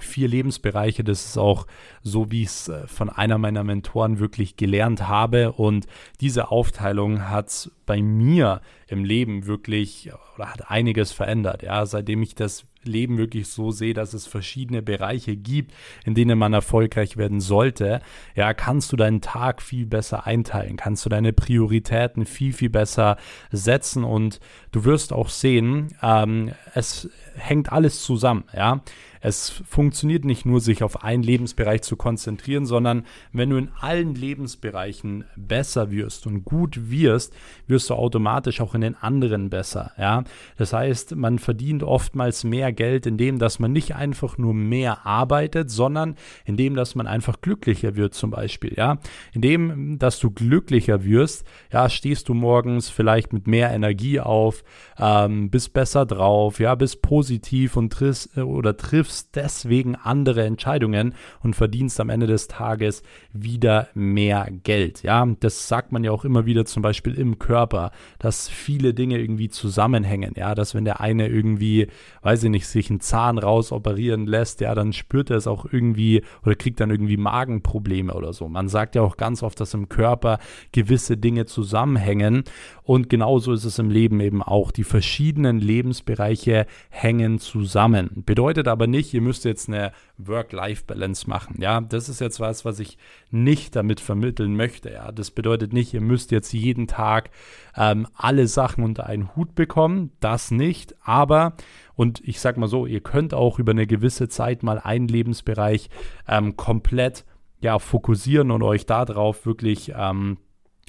vier 0.00 0.28
Lebensbereiche. 0.28 1.04
Das 1.04 1.24
ist 1.24 1.38
auch 1.38 1.66
so, 2.02 2.30
wie 2.30 2.42
ich 2.42 2.48
es 2.48 2.68
äh, 2.68 2.86
von 2.86 3.10
einer 3.10 3.38
meiner 3.38 3.64
Mentoren 3.64 4.18
wirklich 4.18 4.56
gelernt 4.56 5.08
habe. 5.08 5.52
Und 5.52 5.86
diese 6.20 6.50
Aufteilung 6.50 7.28
hat 7.28 7.70
bei 7.86 8.00
mir 8.00 8.60
im 8.86 9.04
Leben 9.04 9.46
wirklich 9.46 10.10
oder 10.36 10.50
hat 10.50 10.70
einiges 10.70 11.12
verändert. 11.12 11.62
Ja, 11.62 11.84
seitdem 11.86 12.22
ich 12.22 12.34
das 12.34 12.64
Leben 12.84 13.18
wirklich 13.18 13.48
so 13.48 13.70
sehe, 13.70 13.94
dass 13.94 14.14
es 14.14 14.26
verschiedene 14.26 14.82
Bereiche 14.82 15.36
gibt, 15.36 15.72
in 16.04 16.14
denen 16.14 16.38
man 16.38 16.52
erfolgreich 16.52 17.16
werden 17.16 17.40
sollte, 17.40 18.00
ja, 18.34 18.54
kannst 18.54 18.92
du 18.92 18.96
deinen 18.96 19.20
Tag 19.20 19.62
viel 19.62 19.86
besser 19.86 20.26
einteilen, 20.26 20.76
kannst 20.76 21.04
du 21.04 21.08
deine 21.08 21.32
Prioritäten 21.32 22.26
viel, 22.26 22.52
viel 22.52 22.70
besser 22.70 23.16
setzen 23.50 24.04
und 24.04 24.40
du 24.72 24.84
wirst 24.84 25.12
auch 25.12 25.28
sehen, 25.28 25.94
ähm, 26.02 26.52
es 26.74 27.08
hängt 27.34 27.72
alles 27.72 28.02
zusammen, 28.02 28.44
ja. 28.54 28.82
Es 29.24 29.50
funktioniert 29.50 30.24
nicht 30.24 30.44
nur, 30.44 30.60
sich 30.60 30.82
auf 30.82 31.04
einen 31.04 31.22
Lebensbereich 31.22 31.82
zu 31.82 31.94
konzentrieren, 31.94 32.66
sondern 32.66 33.06
wenn 33.32 33.50
du 33.50 33.56
in 33.56 33.70
allen 33.80 34.16
Lebensbereichen 34.16 35.24
besser 35.36 35.92
wirst 35.92 36.26
und 36.26 36.44
gut 36.44 36.90
wirst, 36.90 37.32
wirst 37.68 37.88
du 37.90 37.94
automatisch 37.94 38.60
auch 38.60 38.74
in 38.74 38.80
den 38.80 38.96
anderen 38.96 39.48
besser. 39.48 39.92
Ja? 39.96 40.24
Das 40.56 40.72
heißt, 40.72 41.14
man 41.14 41.38
verdient 41.38 41.84
oftmals 41.84 42.42
mehr 42.42 42.72
Geld, 42.72 43.06
indem 43.06 43.38
dass 43.38 43.60
man 43.60 43.70
nicht 43.70 43.94
einfach 43.94 44.38
nur 44.38 44.54
mehr 44.54 45.06
arbeitet, 45.06 45.70
sondern 45.70 46.16
indem 46.44 46.74
dass 46.74 46.96
man 46.96 47.06
einfach 47.06 47.40
glücklicher 47.40 47.94
wird 47.94 48.14
zum 48.14 48.30
Beispiel. 48.30 48.74
Ja? 48.76 48.98
Indem, 49.32 50.00
dass 50.00 50.18
du 50.18 50.32
glücklicher 50.32 51.04
wirst, 51.04 51.46
ja, 51.72 51.88
stehst 51.88 52.28
du 52.28 52.34
morgens 52.34 52.88
vielleicht 52.88 53.32
mit 53.32 53.46
mehr 53.46 53.70
Energie 53.70 54.18
auf, 54.18 54.64
ähm, 54.98 55.48
bist 55.48 55.72
besser 55.72 56.06
drauf, 56.06 56.58
ja, 56.58 56.74
bist 56.74 57.02
positiv 57.02 57.76
und 57.76 57.92
triffst 57.92 58.36
oder 58.36 58.76
triffst 58.76 59.11
triffst 59.12 59.36
deswegen 59.36 59.94
andere 59.94 60.44
Entscheidungen 60.44 61.14
und 61.42 61.54
verdienst 61.54 62.00
am 62.00 62.08
Ende 62.08 62.26
des 62.26 62.48
Tages 62.48 63.02
wieder 63.32 63.88
mehr 63.94 64.48
Geld. 64.64 65.02
Ja, 65.02 65.26
das 65.40 65.68
sagt 65.68 65.92
man 65.92 66.04
ja 66.04 66.10
auch 66.12 66.24
immer 66.24 66.46
wieder 66.46 66.64
zum 66.64 66.82
Beispiel 66.82 67.14
im 67.14 67.38
Körper, 67.38 67.90
dass 68.18 68.48
viele 68.48 68.94
Dinge 68.94 69.18
irgendwie 69.18 69.48
zusammenhängen. 69.48 70.32
Ja, 70.36 70.54
dass 70.54 70.74
wenn 70.74 70.84
der 70.84 71.00
eine 71.00 71.28
irgendwie, 71.28 71.88
weiß 72.22 72.44
ich 72.44 72.50
nicht, 72.50 72.66
sich 72.66 72.90
einen 72.90 73.00
Zahn 73.00 73.38
raus 73.38 73.72
operieren 73.72 74.26
lässt, 74.26 74.60
ja, 74.60 74.74
dann 74.74 74.92
spürt 74.92 75.30
er 75.30 75.36
es 75.36 75.46
auch 75.46 75.66
irgendwie 75.70 76.22
oder 76.44 76.54
kriegt 76.54 76.80
dann 76.80 76.90
irgendwie 76.90 77.16
Magenprobleme 77.16 78.14
oder 78.14 78.32
so. 78.32 78.48
Man 78.48 78.68
sagt 78.68 78.94
ja 78.94 79.02
auch 79.02 79.16
ganz 79.16 79.42
oft, 79.42 79.60
dass 79.60 79.74
im 79.74 79.88
Körper 79.88 80.38
gewisse 80.72 81.16
Dinge 81.16 81.46
zusammenhängen 81.46 82.44
und 82.84 83.08
genauso 83.08 83.52
ist 83.52 83.64
es 83.64 83.78
im 83.78 83.90
Leben 83.90 84.20
eben 84.20 84.42
auch. 84.42 84.72
Die 84.72 84.84
verschiedenen 84.84 85.60
Lebensbereiche 85.60 86.66
hängen 86.90 87.38
zusammen. 87.38 88.22
Bedeutet 88.26 88.66
aber 88.66 88.86
nicht, 88.86 89.14
ihr 89.14 89.20
müsst 89.20 89.44
jetzt 89.44 89.68
eine 89.68 89.92
Work-Life-Balance 90.18 91.28
machen. 91.28 91.60
Ja, 91.60 91.80
das 91.80 92.08
ist 92.08 92.20
jetzt 92.20 92.40
was, 92.40 92.64
was 92.64 92.80
ich 92.80 92.98
nicht 93.30 93.76
damit 93.76 94.00
vermitteln 94.00 94.56
möchte. 94.56 94.90
Ja, 94.90 95.12
das 95.12 95.30
bedeutet 95.30 95.72
nicht, 95.72 95.94
ihr 95.94 96.00
müsst 96.00 96.32
jetzt 96.32 96.52
jeden 96.52 96.88
Tag 96.88 97.30
ähm, 97.76 98.08
alle 98.14 98.48
Sachen 98.48 98.82
unter 98.82 99.06
einen 99.06 99.36
Hut 99.36 99.54
bekommen. 99.54 100.10
Das 100.20 100.50
nicht. 100.50 100.96
Aber, 101.02 101.54
und 101.94 102.20
ich 102.24 102.40
sag 102.40 102.56
mal 102.56 102.68
so, 102.68 102.86
ihr 102.86 103.00
könnt 103.00 103.32
auch 103.32 103.58
über 103.58 103.72
eine 103.72 103.86
gewisse 103.86 104.28
Zeit 104.28 104.64
mal 104.64 104.80
einen 104.80 105.08
Lebensbereich 105.08 105.88
ähm, 106.26 106.56
komplett 106.56 107.24
ja, 107.60 107.78
fokussieren 107.78 108.50
und 108.50 108.64
euch 108.64 108.86
darauf 108.86 109.46
wirklich 109.46 109.92
ähm, 109.96 110.38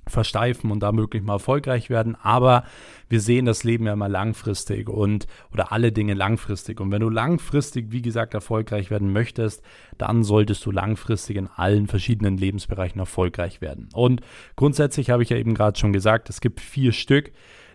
versteifen 0.07 0.71
und 0.71 0.81
da 0.81 0.91
möglich 0.91 1.23
mal 1.23 1.33
erfolgreich 1.33 1.89
werden. 1.89 2.15
Aber 2.21 2.63
wir 3.09 3.21
sehen 3.21 3.45
das 3.45 3.63
Leben 3.63 3.85
ja 3.85 3.93
immer 3.93 4.09
langfristig 4.09 4.89
und 4.89 5.27
oder 5.51 5.71
alle 5.71 5.91
Dinge 5.91 6.13
langfristig. 6.13 6.79
Und 6.79 6.91
wenn 6.91 7.01
du 7.01 7.09
langfristig, 7.09 7.91
wie 7.91 8.01
gesagt, 8.01 8.33
erfolgreich 8.33 8.91
werden 8.91 9.13
möchtest, 9.13 9.61
dann 9.97 10.23
solltest 10.23 10.65
du 10.65 10.71
langfristig 10.71 11.37
in 11.37 11.47
allen 11.47 11.87
verschiedenen 11.87 12.37
Lebensbereichen 12.37 12.99
erfolgreich 12.99 13.61
werden. 13.61 13.89
Und 13.93 14.21
grundsätzlich 14.55 15.09
habe 15.09 15.23
ich 15.23 15.29
ja 15.29 15.37
eben 15.37 15.53
gerade 15.53 15.79
schon 15.79 15.93
gesagt, 15.93 16.29
es 16.29 16.41
gibt 16.41 16.59
vier 16.59 16.91
Stück. 16.91 17.31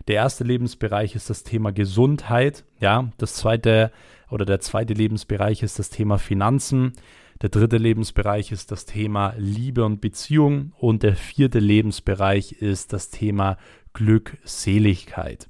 Der 0.07 0.15
erste 0.15 0.43
Lebensbereich 0.43 1.15
ist 1.15 1.29
das 1.29 1.43
Thema 1.43 1.71
Gesundheit. 1.71 2.65
Ja, 2.79 3.11
das 3.17 3.35
zweite 3.35 3.91
oder 4.29 4.45
der 4.45 4.59
zweite 4.59 4.93
Lebensbereich 4.93 5.63
ist 5.63 5.79
das 5.79 5.89
Thema 5.89 6.17
Finanzen. 6.17 6.93
Der 7.41 7.47
dritte 7.47 7.77
Lebensbereich 7.77 8.51
ist 8.51 8.69
das 8.69 8.85
Thema 8.85 9.33
Liebe 9.37 9.85
und 9.85 10.01
Beziehung 10.01 10.73
und 10.77 11.03
der 11.03 11.15
vierte 11.15 11.59
Lebensbereich 11.59 12.51
ist 12.51 12.91
das 12.91 13.11
Thema 13.11 13.57
Glückseligkeit. 13.93 15.47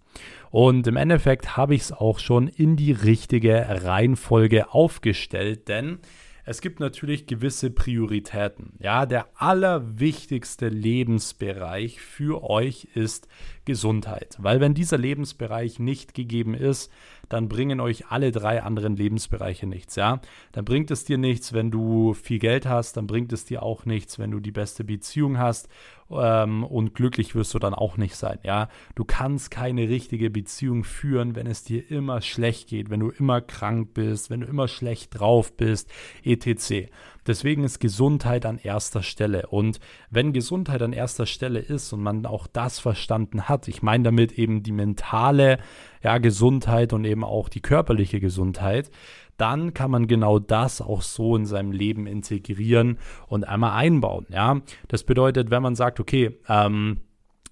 Und 0.52 0.86
im 0.86 0.98
Endeffekt 0.98 1.58
habe 1.58 1.74
ich 1.74 1.82
es 1.82 1.92
auch 1.92 2.20
schon 2.20 2.48
in 2.48 2.76
die 2.76 2.92
richtige 2.92 3.66
Reihenfolge 3.68 4.72
aufgestellt, 4.72 5.68
denn 5.68 5.98
es 6.46 6.62
gibt 6.62 6.80
natürlich 6.80 7.26
gewisse 7.26 7.72
Prioritäten. 7.72 8.74
Ja, 8.80 9.08
der 9.08 9.28
allerwichtigste 9.36 10.68
Lebensbereich 10.68 12.02
für 12.02 12.48
euch 12.48 12.88
ist 12.94 13.28
Gesundheit, 13.66 14.36
weil 14.40 14.60
wenn 14.60 14.74
dieser 14.76 14.98
Lebensbereich 15.00 15.80
nicht 15.80 16.14
gegeben 16.14 16.54
ist, 16.54 16.92
dann 17.30 17.48
bringen 17.48 17.80
euch 17.80 18.08
alle 18.08 18.32
drei 18.32 18.64
anderen 18.64 18.96
Lebensbereiche 18.96 19.68
nichts, 19.68 19.96
ja. 19.96 20.22
Dann 20.52 20.66
bringt 20.66 20.92
es 20.92 21.06
dir 21.06 21.18
nichts, 21.18 21.54
wenn 21.54 21.72
du 21.72 22.14
viel 22.14 22.40
Geld 22.40 22.66
hast, 22.66 22.98
dann 22.98 23.08
bringt 23.08 23.32
es 23.32 23.46
dir 23.46 23.64
auch 23.64 23.86
nichts, 23.86 24.20
wenn 24.20 24.32
du 24.32 24.40
die 24.40 24.52
beste 24.52 24.84
Beziehung 24.84 25.38
hast 25.38 25.70
ähm, 26.12 26.64
und 26.64 26.96
glücklich 26.96 27.36
wirst 27.36 27.54
du 27.54 27.60
dann 27.60 27.74
auch 27.74 27.98
nicht 27.98 28.16
sein, 28.16 28.40
ja. 28.44 28.68
Du 28.96 29.06
kannst 29.06 29.52
keine 29.52 29.88
richtige 29.90 30.30
Beziehung 30.30 30.84
führen, 30.84 31.36
wenn 31.36 31.48
es 31.48 31.64
dir 31.64 31.90
immer 31.90 32.22
schlecht 32.22 32.70
geht, 32.70 32.90
wenn 32.90 33.00
du 33.00 33.10
immer 33.10 33.42
krank 33.42 33.94
bist, 33.94 34.30
wenn 34.30 34.42
du 34.42 34.48
immer 34.48 34.68
schlecht 34.68 35.20
drauf 35.20 35.56
bist, 35.56 35.92
etc. 36.24 36.90
Deswegen 37.28 37.64
ist 37.64 37.80
Gesundheit 37.80 38.46
an 38.46 38.58
erster 38.58 39.04
Stelle. 39.04 39.48
Und 39.48 39.80
wenn 40.10 40.34
Gesundheit 40.34 40.82
an 40.82 40.94
erster 40.94 41.26
Stelle 41.26 41.60
ist 41.60 41.94
und 41.94 42.02
man 42.02 42.26
auch 42.26 42.48
das 42.48 42.80
verstanden 42.80 43.48
hat, 43.48 43.68
ich 43.68 43.82
meine 43.82 44.04
damit 44.04 44.34
eben 44.34 44.64
die 44.64 44.72
mentale 44.72 45.60
ja, 46.04 46.18
Gesundheit 46.18 46.94
und 46.94 47.06
eben 47.06 47.24
auch 47.24 47.50
die 47.50 47.62
körperliche 47.62 48.20
Gesundheit, 48.20 48.90
dann 49.38 49.74
kann 49.74 49.90
man 49.90 50.08
genau 50.08 50.38
das 50.38 50.82
auch 50.82 51.02
so 51.02 51.36
in 51.36 51.46
seinem 51.46 51.72
Leben 51.72 52.08
integrieren 52.08 52.98
und 53.28 53.48
einmal 53.48 53.72
einbauen. 53.72 54.26
Ja, 54.30 54.62
das 54.88 55.04
bedeutet, 55.04 55.50
wenn 55.50 55.64
man 55.64 55.76
sagt, 55.76 56.00
okay, 56.00 56.38
ähm, 56.48 56.98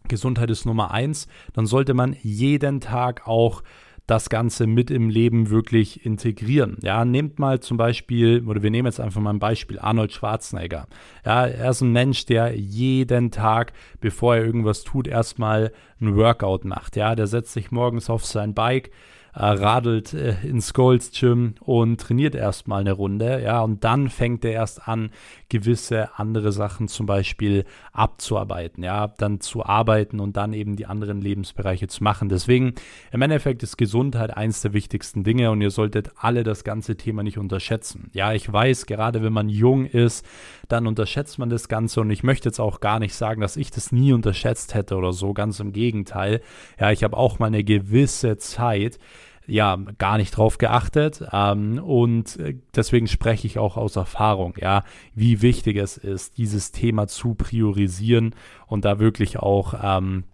Gesundheit 0.08 0.50
ist 0.50 0.66
Nummer 0.66 0.92
eins, 0.92 1.28
dann 1.54 1.66
sollte 1.66 1.94
man 1.94 2.16
jeden 2.22 2.82
Tag 2.82 3.28
auch 3.28 3.64
das 4.08 4.30
Ganze 4.30 4.68
mit 4.68 4.90
im 4.90 5.10
Leben 5.10 5.50
wirklich 5.50 6.06
integrieren. 6.06 6.78
Ja, 6.82 7.04
nehmt 7.04 7.40
mal 7.40 7.60
zum 7.60 7.76
Beispiel, 7.76 8.44
oder 8.48 8.64
wir 8.64 8.72
nehmen 8.72 8.86
jetzt 8.86 9.02
einfach 9.02 9.22
mal 9.22 9.34
ein 9.34 9.40
Beispiel, 9.40 9.78
Arnold 9.80 10.14
Schwarzenegger. 10.14 10.88
Ja, 11.26 11.46
er 11.46 11.70
ist 11.70 11.82
ein 11.82 11.92
Mensch, 11.92 12.26
der 12.26 12.56
jeden 12.56 13.32
Tag, 13.32 13.74
bevor 14.00 14.38
er 14.38 14.46
irgendwas 14.46 14.84
tut, 14.84 15.08
erstmal 15.08 15.74
ein 16.00 16.16
Workout 16.16 16.64
macht. 16.64 16.96
Ja, 16.96 17.16
der 17.16 17.28
setzt 17.28 17.52
sich 17.52 17.70
morgens 17.70 18.10
auf 18.10 18.26
sein 18.26 18.54
Bike, 18.54 18.92
radelt 19.40 20.14
äh, 20.14 20.36
ins 20.44 20.74
Golds 20.74 21.12
Gym 21.12 21.56
und 21.60 22.02
trainiert 22.02 22.34
erstmal 22.34 22.82
eine 22.82 22.94
Runde, 22.94 23.42
ja, 23.44 23.62
und 23.62 23.84
dann 23.84 24.10
fängt 24.10 24.44
er 24.44 24.52
erst 24.52 24.88
an, 24.88 25.12
gewisse 25.50 26.18
andere 26.18 26.52
Sachen 26.52 26.88
zum 26.88 27.06
Beispiel 27.06 27.66
abzuarbeiten, 27.94 28.84
ja, 28.84 29.08
dann 29.08 29.40
zu 29.40 29.64
arbeiten 29.64 30.20
und 30.20 30.38
dann 30.38 30.54
eben 30.54 30.76
die 30.76 30.88
anderen 30.88 31.22
Lebensbereiche 31.22 31.88
zu 31.88 32.04
machen. 32.04 32.30
Deswegen, 32.30 32.74
im 33.12 33.22
Endeffekt 33.22 33.64
ist 33.64 33.78
Gesundheit 33.78 34.36
eins 34.36 34.62
der 34.62 34.74
wichtigsten 34.74 35.24
Dinge 35.24 35.52
und 35.52 35.62
ihr 35.62 35.72
solltet 35.72 36.12
alle 36.18 36.44
das 36.44 36.64
ganze 36.64 36.98
Thema 36.98 37.24
nicht 37.24 37.38
unterschätzen. 37.38 38.10
Ja, 38.14 38.34
ich 38.34 38.52
weiß, 38.52 38.88
gerade 38.88 39.22
wenn 39.22 39.34
man 39.34 39.50
jung 39.50 39.86
ist, 39.86 40.26
dann 40.68 40.88
unterschätzt 40.88 41.38
man 41.40 41.50
das 41.50 41.68
Ganze 41.70 42.02
und 42.02 42.10
ich 42.10 42.24
möchte 42.24 42.50
jetzt 42.50 42.60
auch 42.60 42.80
gar 42.80 43.00
nicht 43.00 43.14
sagen, 43.14 43.42
dass 43.42 43.56
ich 43.56 43.72
das 43.72 43.92
nie 43.92 44.14
unterschätzt 44.14 44.74
hätte 44.74 44.96
oder 44.96 45.14
so, 45.14 45.34
ganz 45.34 45.60
im 45.60 45.74
Gegenteil. 45.74 46.42
Ja, 46.80 46.92
ich 46.92 47.04
habe 47.04 47.16
auch 47.16 47.40
mal 47.40 47.48
eine 47.48 47.64
gewisse 47.64 48.38
Zeit, 48.38 49.00
ja 49.48 49.78
gar 49.98 50.18
nicht 50.18 50.32
drauf 50.32 50.58
geachtet 50.58 51.24
ähm, 51.32 51.80
und 51.80 52.38
äh, 52.38 52.56
deswegen 52.76 53.08
spreche 53.08 53.48
ich 53.48 53.58
auch 53.58 53.78
aus 53.78 53.96
Erfahrung, 53.96 54.56
ja, 54.60 54.84
wie 55.16 55.42
wichtig 55.42 55.78
es 55.78 55.98
ist, 55.98 56.38
dieses 56.38 56.72
Thema 56.72 57.08
zu 57.08 57.34
priorisieren 57.34 58.36
und 58.68 58.86
da 58.86 59.00
wirklich 59.00 59.40
auch 59.40 59.74
ähm, 59.82 60.26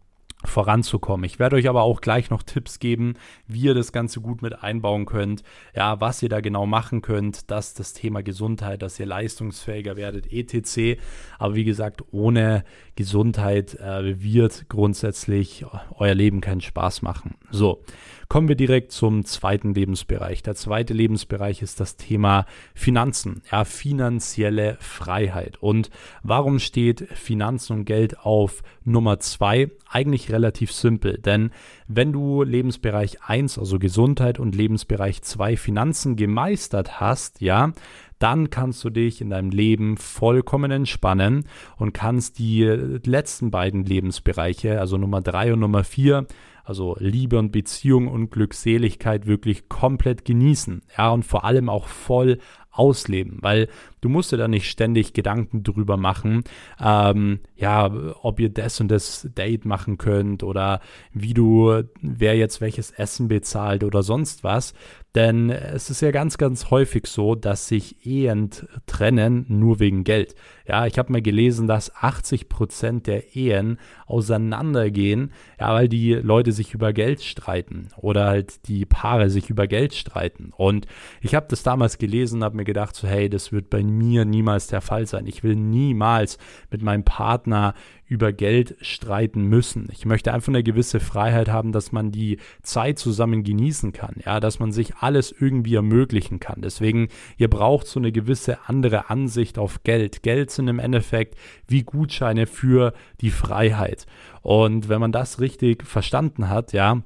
voranzukommen. 0.46 1.24
Ich 1.26 1.40
werde 1.40 1.56
euch 1.56 1.70
aber 1.70 1.84
auch 1.84 2.02
gleich 2.02 2.30
noch 2.30 2.44
Tipps 2.44 2.80
geben, 2.80 3.16
wie 3.48 3.62
ihr 3.62 3.74
das 3.74 3.92
Ganze 3.92 4.22
gut 4.22 4.42
mit 4.42 4.62
einbauen 4.62 5.06
könnt, 5.06 5.44
ja, 5.76 6.00
was 6.02 6.22
ihr 6.22 6.30
da 6.30 6.42
genau 6.42 6.66
machen 6.66 7.02
könnt, 7.02 7.50
dass 7.50 7.74
das 7.74 7.94
Thema 7.94 8.24
Gesundheit, 8.24 8.82
dass 8.82 9.00
ihr 9.00 9.06
leistungsfähiger 9.06 9.96
werdet, 9.96 10.32
etc. 10.32 11.00
Aber 11.40 11.56
wie 11.56 11.64
gesagt, 11.64 12.04
ohne 12.12 12.64
Gesundheit 12.96 13.76
äh, 13.76 14.22
wird 14.22 14.70
grundsätzlich 14.70 15.66
euer 15.96 16.16
Leben 16.16 16.42
keinen 16.42 16.62
Spaß 16.62 17.02
machen. 17.02 17.36
So, 17.52 17.84
kommen 18.34 18.48
wir 18.48 18.56
direkt 18.56 18.92
zum 18.92 19.26
zweiten 19.26 19.76
Lebensbereich. 19.76 20.42
Der 20.42 20.56
zweite 20.56 20.96
Lebensbereich 20.96 21.62
ist 21.62 21.80
das 21.80 21.98
Thema 21.98 22.48
Finanzen, 22.74 23.44
ja, 23.52 23.64
finanzielle 23.64 24.76
Freiheit. 24.80 25.62
Und 25.62 25.92
warum 26.24 26.58
steht 26.58 27.08
Finanzen 27.14 27.74
und 27.74 27.86
Geld 27.86 28.18
auf 28.22 28.64
Nummer 28.84 29.20
zwei? 29.20 29.70
Eigentlich 29.88 30.32
relativ 30.32 30.72
simpel, 30.72 31.20
denn 31.20 31.52
wenn 31.88 32.12
du 32.12 32.42
Lebensbereich 32.42 33.22
1, 33.22 33.60
also 33.60 33.78
Gesundheit 33.78 34.40
und 34.40 34.56
Lebensbereich 34.56 35.22
2 35.22 35.56
Finanzen 35.56 36.16
gemeistert 36.16 37.00
hast, 37.00 37.40
ja, 37.40 37.72
dann 38.18 38.50
kannst 38.50 38.84
du 38.84 38.90
dich 38.90 39.22
in 39.22 39.30
deinem 39.30 39.52
Leben 39.52 39.98
vollkommen 39.98 40.72
entspannen 40.72 41.46
und 41.78 41.94
kannst 41.94 42.40
die 42.40 42.64
letzten 42.64 43.52
beiden 43.52 43.84
Lebensbereiche, 43.84 44.80
also 44.80 44.98
Nummer 44.98 45.22
3 45.22 45.54
und 45.54 45.60
Nummer 45.60 45.84
4, 45.84 46.26
also 46.64 46.96
Liebe 47.00 47.38
und 47.38 47.52
Beziehung 47.52 48.08
und 48.08 48.32
Glückseligkeit 48.32 49.28
wirklich 49.28 49.68
komplett 49.70 50.26
genießen. 50.26 50.82
Ja, 50.98 51.10
und 51.10 51.24
vor 51.24 51.44
allem 51.44 51.70
auch 51.70 51.88
voll 51.88 52.40
ausleben, 52.74 53.38
weil 53.42 53.70
du 54.02 54.10
musst 54.10 54.32
dir 54.32 54.38
da 54.38 54.48
nicht 54.48 54.68
ständig 54.70 55.14
Gedanken 55.14 55.64
drüber 55.64 55.96
machen, 55.96 56.44
ähm, 56.82 57.40
ja, 57.56 57.92
ob 58.22 58.40
ihr 58.40 58.50
das 58.50 58.82
und 58.82 58.88
das 58.90 59.30
Date 59.36 59.66
machen 59.66 60.00
könnt 60.00 60.42
oder 60.42 60.82
wie 61.14 61.36
du, 61.36 61.84
wer 62.02 62.36
jetzt 62.36 62.62
welches 62.62 62.90
Essen 62.90 63.28
bezahlt 63.28 63.84
oder 63.84 64.02
sonst 64.02 64.44
was. 64.44 64.74
Denn 65.14 65.52
es 65.52 65.92
ist 65.92 66.02
ja 66.02 66.10
ganz, 66.10 66.40
ganz 66.40 66.72
häufig 66.72 67.06
so, 67.06 67.36
dass 67.36 67.68
sich 67.68 68.04
Ehen 68.06 68.50
trennen 68.88 69.46
nur 69.48 69.80
wegen 69.80 70.04
Geld. 70.04 70.34
Ja, 70.68 70.88
ich 70.88 70.98
habe 70.98 71.12
mal 71.12 71.22
gelesen, 71.22 71.68
dass 71.68 71.96
80 71.96 72.50
Prozent 72.50 73.06
der 73.06 73.36
Ehen 73.36 73.78
auseinandergehen, 74.08 75.32
ja, 75.60 75.74
weil 75.74 75.88
die 75.88 76.14
Leute 76.14 76.52
sich 76.52 76.74
über 76.74 76.94
Geld 76.94 77.22
streiten 77.22 77.90
oder 77.98 78.26
halt 78.26 78.68
die 78.68 78.86
Paare 78.86 79.30
sich 79.30 79.50
über 79.52 79.68
Geld 79.68 79.94
streiten. 79.94 80.52
Und 80.56 80.88
ich 81.22 81.36
habe 81.36 81.46
das 81.50 81.62
damals 81.62 82.00
gelesen, 82.00 82.44
habe 82.44 82.58
mir 82.58 82.64
mir 82.64 82.66
gedacht, 82.66 82.96
so 82.96 83.08
hey, 83.08 83.30
das 83.30 83.52
wird 83.52 83.70
bei 83.70 83.84
mir 83.84 84.26
niemals 84.26 84.68
der 84.68 84.82
Fall 84.82 85.06
sein. 85.06 85.28
Ich 85.28 85.44
will 85.44 85.56
niemals 85.56 86.38
mit 86.72 86.82
meinem 86.82 87.04
Partner 87.04 87.74
über 88.06 88.34
Geld 88.34 88.76
streiten 88.82 89.44
müssen. 89.44 89.88
Ich 89.92 90.06
möchte 90.06 90.34
einfach 90.34 90.50
eine 90.50 90.64
gewisse 90.64 91.00
Freiheit 91.00 91.50
haben, 91.50 91.72
dass 91.72 91.92
man 91.92 92.12
die 92.12 92.38
Zeit 92.62 93.00
zusammen 93.00 93.44
genießen 93.44 93.92
kann, 93.94 94.16
ja, 94.26 94.40
dass 94.40 94.60
man 94.60 94.72
sich 94.72 94.96
alles 94.98 95.34
irgendwie 95.38 95.76
ermöglichen 95.76 96.40
kann. 96.40 96.62
Deswegen, 96.62 97.10
ihr 97.38 97.50
braucht 97.50 97.88
so 97.88 98.00
eine 98.00 98.12
gewisse 98.12 98.60
andere 98.68 99.10
Ansicht 99.10 99.58
auf 99.58 99.84
Geld. 99.84 100.24
Geld 100.24 100.52
sind 100.52 100.68
im 100.68 100.80
Endeffekt 100.80 101.36
wie 101.68 101.84
Gutscheine 101.84 102.46
für 102.46 102.94
die 103.22 103.32
Freiheit. 103.32 104.06
Und 104.42 104.90
wenn 104.90 105.00
man 105.00 105.12
das 105.12 105.40
richtig 105.40 105.84
verstanden 105.84 106.50
hat, 106.50 106.74
ja, 106.74 107.02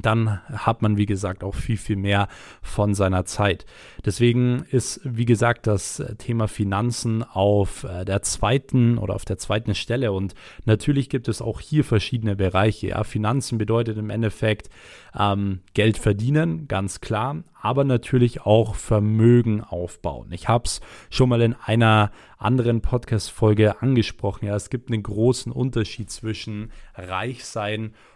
dann 0.00 0.40
hat 0.52 0.82
man, 0.82 0.96
wie 0.96 1.06
gesagt, 1.06 1.44
auch 1.44 1.54
viel, 1.54 1.76
viel 1.76 1.96
mehr 1.96 2.28
von 2.62 2.94
seiner 2.94 3.24
Zeit. 3.24 3.66
Deswegen 4.04 4.64
ist, 4.70 5.00
wie 5.04 5.24
gesagt, 5.24 5.66
das 5.66 6.02
Thema 6.18 6.48
Finanzen 6.48 7.22
auf 7.22 7.84
äh, 7.84 8.04
der 8.04 8.22
zweiten 8.22 8.98
oder 8.98 9.14
auf 9.14 9.24
der 9.24 9.38
zweiten 9.38 9.74
Stelle. 9.74 10.12
Und 10.12 10.34
natürlich 10.64 11.08
gibt 11.08 11.28
es 11.28 11.42
auch 11.42 11.60
hier 11.60 11.84
verschiedene 11.84 12.36
Bereiche. 12.36 12.88
Ja. 12.88 13.04
Finanzen 13.04 13.58
bedeutet 13.58 13.98
im 13.98 14.10
Endeffekt 14.10 14.68
ähm, 15.18 15.60
Geld 15.74 15.98
verdienen, 15.98 16.68
ganz 16.68 17.00
klar, 17.00 17.42
aber 17.60 17.84
natürlich 17.84 18.42
auch 18.42 18.74
Vermögen 18.74 19.62
aufbauen. 19.62 20.28
Ich 20.30 20.48
habe 20.48 20.64
es 20.66 20.80
schon 21.10 21.28
mal 21.28 21.40
in 21.40 21.54
einer 21.64 22.12
anderen 22.38 22.80
Podcast-Folge 22.80 23.80
angesprochen. 23.80 24.46
Ja, 24.46 24.56
es 24.56 24.70
gibt 24.70 24.90
einen 24.90 25.02
großen 25.02 25.50
Unterschied 25.50 26.10
zwischen 26.10 26.70
reich 26.94 27.44
sein 27.44 27.94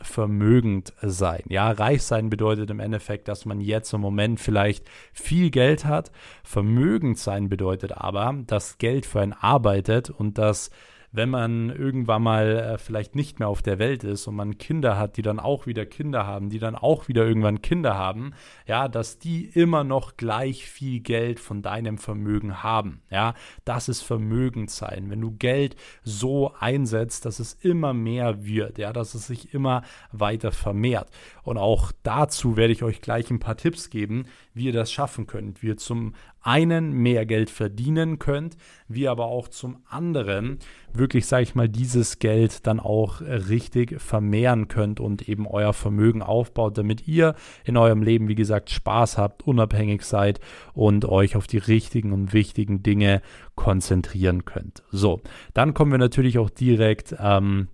vermögend 0.00 0.92
sein. 1.02 1.42
Ja, 1.48 1.70
reich 1.70 2.02
sein 2.04 2.30
bedeutet 2.30 2.70
im 2.70 2.80
Endeffekt, 2.80 3.28
dass 3.28 3.44
man 3.44 3.60
jetzt 3.60 3.92
im 3.92 4.00
Moment 4.00 4.40
vielleicht 4.40 4.88
viel 5.12 5.50
Geld 5.50 5.84
hat. 5.84 6.12
Vermögend 6.44 7.18
sein 7.18 7.48
bedeutet 7.48 7.92
aber, 7.92 8.34
dass 8.46 8.78
Geld 8.78 9.04
für 9.04 9.20
einen 9.20 9.32
arbeitet 9.32 10.10
und 10.10 10.38
dass 10.38 10.70
wenn 11.10 11.30
man 11.30 11.70
irgendwann 11.70 12.22
mal 12.22 12.56
äh, 12.56 12.78
vielleicht 12.78 13.14
nicht 13.14 13.38
mehr 13.38 13.48
auf 13.48 13.62
der 13.62 13.78
Welt 13.78 14.04
ist 14.04 14.26
und 14.26 14.36
man 14.36 14.58
Kinder 14.58 14.98
hat, 14.98 15.16
die 15.16 15.22
dann 15.22 15.40
auch 15.40 15.66
wieder 15.66 15.86
Kinder 15.86 16.26
haben, 16.26 16.50
die 16.50 16.58
dann 16.58 16.74
auch 16.74 17.08
wieder 17.08 17.26
irgendwann 17.26 17.62
Kinder 17.62 17.96
haben, 17.96 18.34
ja, 18.66 18.88
dass 18.88 19.18
die 19.18 19.46
immer 19.46 19.84
noch 19.84 20.16
gleich 20.16 20.68
viel 20.68 21.00
Geld 21.00 21.40
von 21.40 21.62
deinem 21.62 21.96
Vermögen 21.96 22.62
haben. 22.62 23.02
Ja, 23.10 23.34
das 23.64 23.88
ist 23.88 24.02
Vermögen 24.02 24.68
sein. 24.68 25.08
Wenn 25.08 25.20
du 25.20 25.32
Geld 25.32 25.76
so 26.02 26.52
einsetzt, 26.58 27.24
dass 27.24 27.38
es 27.38 27.54
immer 27.54 27.94
mehr 27.94 28.44
wird, 28.44 28.78
ja, 28.78 28.92
dass 28.92 29.14
es 29.14 29.26
sich 29.26 29.54
immer 29.54 29.82
weiter 30.12 30.52
vermehrt. 30.52 31.08
Und 31.42 31.56
auch 31.56 31.92
dazu 32.02 32.56
werde 32.56 32.72
ich 32.72 32.82
euch 32.82 33.00
gleich 33.00 33.30
ein 33.30 33.40
paar 33.40 33.56
Tipps 33.56 33.88
geben, 33.88 34.26
wie 34.52 34.66
ihr 34.66 34.72
das 34.72 34.92
schaffen 34.92 35.26
könnt. 35.26 35.62
Wie 35.62 35.68
ihr 35.68 35.76
zum 35.78 36.14
einen 36.40 36.92
mehr 36.92 37.26
Geld 37.26 37.50
verdienen 37.50 38.18
könnt, 38.18 38.56
wie 38.86 39.08
aber 39.08 39.26
auch 39.26 39.48
zum 39.48 39.78
anderen 39.88 40.58
wirklich, 40.92 41.26
sage 41.26 41.42
ich 41.42 41.54
mal, 41.54 41.68
dieses 41.68 42.18
Geld 42.18 42.66
dann 42.66 42.80
auch 42.80 43.20
richtig 43.20 44.00
vermehren 44.00 44.68
könnt 44.68 45.00
und 45.00 45.28
eben 45.28 45.46
euer 45.46 45.72
Vermögen 45.72 46.22
aufbaut, 46.22 46.78
damit 46.78 47.06
ihr 47.06 47.34
in 47.64 47.76
eurem 47.76 48.02
Leben, 48.02 48.28
wie 48.28 48.34
gesagt, 48.34 48.70
Spaß 48.70 49.18
habt, 49.18 49.46
unabhängig 49.46 50.02
seid 50.02 50.40
und 50.74 51.04
euch 51.04 51.36
auf 51.36 51.46
die 51.46 51.58
richtigen 51.58 52.12
und 52.12 52.32
wichtigen 52.32 52.82
Dinge 52.82 53.20
konzentrieren 53.54 54.44
könnt. 54.44 54.82
So, 54.90 55.20
dann 55.54 55.74
kommen 55.74 55.90
wir 55.90 55.98
natürlich 55.98 56.38
auch 56.38 56.50
direkt 56.50 57.14
ähm, 57.18 57.68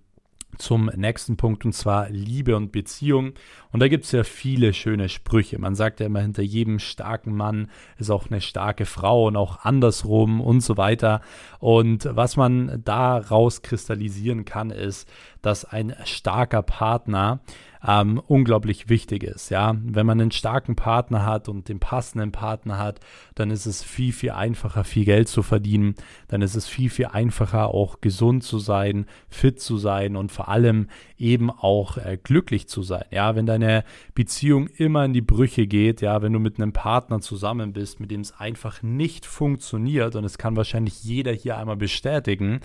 zum 0.57 0.89
nächsten 0.95 1.37
Punkt 1.37 1.65
und 1.65 1.73
zwar 1.73 2.09
Liebe 2.09 2.55
und 2.55 2.71
Beziehung. 2.71 3.33
Und 3.75 3.81
da 3.81 3.89
gibt 3.89 4.05
es 4.05 4.13
ja 4.13 4.23
viele 4.23 4.71
schöne 4.71 5.09
Sprüche. 5.09 5.59
Man 5.59 5.75
sagt 5.75 5.99
ja 5.99 6.05
immer, 6.05 6.21
hinter 6.21 6.41
jedem 6.41 6.79
starken 6.79 7.35
Mann 7.35 7.69
ist 7.97 8.09
auch 8.09 8.31
eine 8.31 8.39
starke 8.39 8.85
Frau 8.85 9.27
und 9.27 9.35
auch 9.35 9.65
andersrum 9.65 10.39
und 10.39 10.61
so 10.61 10.77
weiter. 10.77 11.19
Und 11.59 12.07
was 12.09 12.37
man 12.37 12.81
daraus 12.85 13.63
kristallisieren 13.63 14.45
kann, 14.45 14.69
ist, 14.69 15.09
dass 15.41 15.65
ein 15.65 15.93
starker 16.05 16.61
Partner 16.61 17.41
ähm, 17.87 18.21
unglaublich 18.27 18.89
wichtig 18.89 19.23
ist. 19.23 19.49
Ja, 19.49 19.75
wenn 19.83 20.05
man 20.05 20.19
einen 20.19 20.31
starken 20.31 20.75
Partner 20.75 21.25
hat 21.25 21.49
und 21.49 21.69
den 21.69 21.79
passenden 21.79 22.31
Partner 22.31 22.77
hat, 22.77 22.99
dann 23.35 23.51
ist 23.51 23.65
es 23.65 23.83
viel, 23.83 24.11
viel 24.11 24.31
einfacher, 24.31 24.83
viel 24.83 25.05
Geld 25.05 25.27
zu 25.27 25.43
verdienen. 25.43 25.95
Dann 26.27 26.41
ist 26.41 26.55
es 26.55 26.67
viel, 26.67 26.89
viel 26.89 27.07
einfacher, 27.07 27.67
auch 27.67 28.01
gesund 28.01 28.43
zu 28.43 28.59
sein, 28.59 29.05
fit 29.29 29.59
zu 29.59 29.77
sein 29.77 30.15
und 30.15 30.31
vor 30.31 30.49
allem 30.49 30.87
eben 31.17 31.51
auch 31.51 31.97
äh, 31.97 32.17
glücklich 32.21 32.67
zu 32.67 32.81
sein. 32.81 33.05
Ja, 33.11 33.35
wenn 33.35 33.45
deine 33.45 33.64
Beziehung 34.13 34.67
immer 34.67 35.05
in 35.05 35.13
die 35.13 35.21
Brüche 35.21 35.67
geht, 35.67 36.01
ja, 36.01 36.21
wenn 36.21 36.33
du 36.33 36.39
mit 36.39 36.59
einem 36.59 36.73
Partner 36.73 37.19
zusammen 37.19 37.73
bist, 37.73 37.99
mit 37.99 38.11
dem 38.11 38.21
es 38.21 38.37
einfach 38.39 38.81
nicht 38.81 39.25
funktioniert 39.25 40.15
und 40.15 40.23
es 40.23 40.37
kann 40.37 40.55
wahrscheinlich 40.55 41.03
jeder 41.03 41.31
hier 41.31 41.57
einmal 41.57 41.77
bestätigen, 41.77 42.59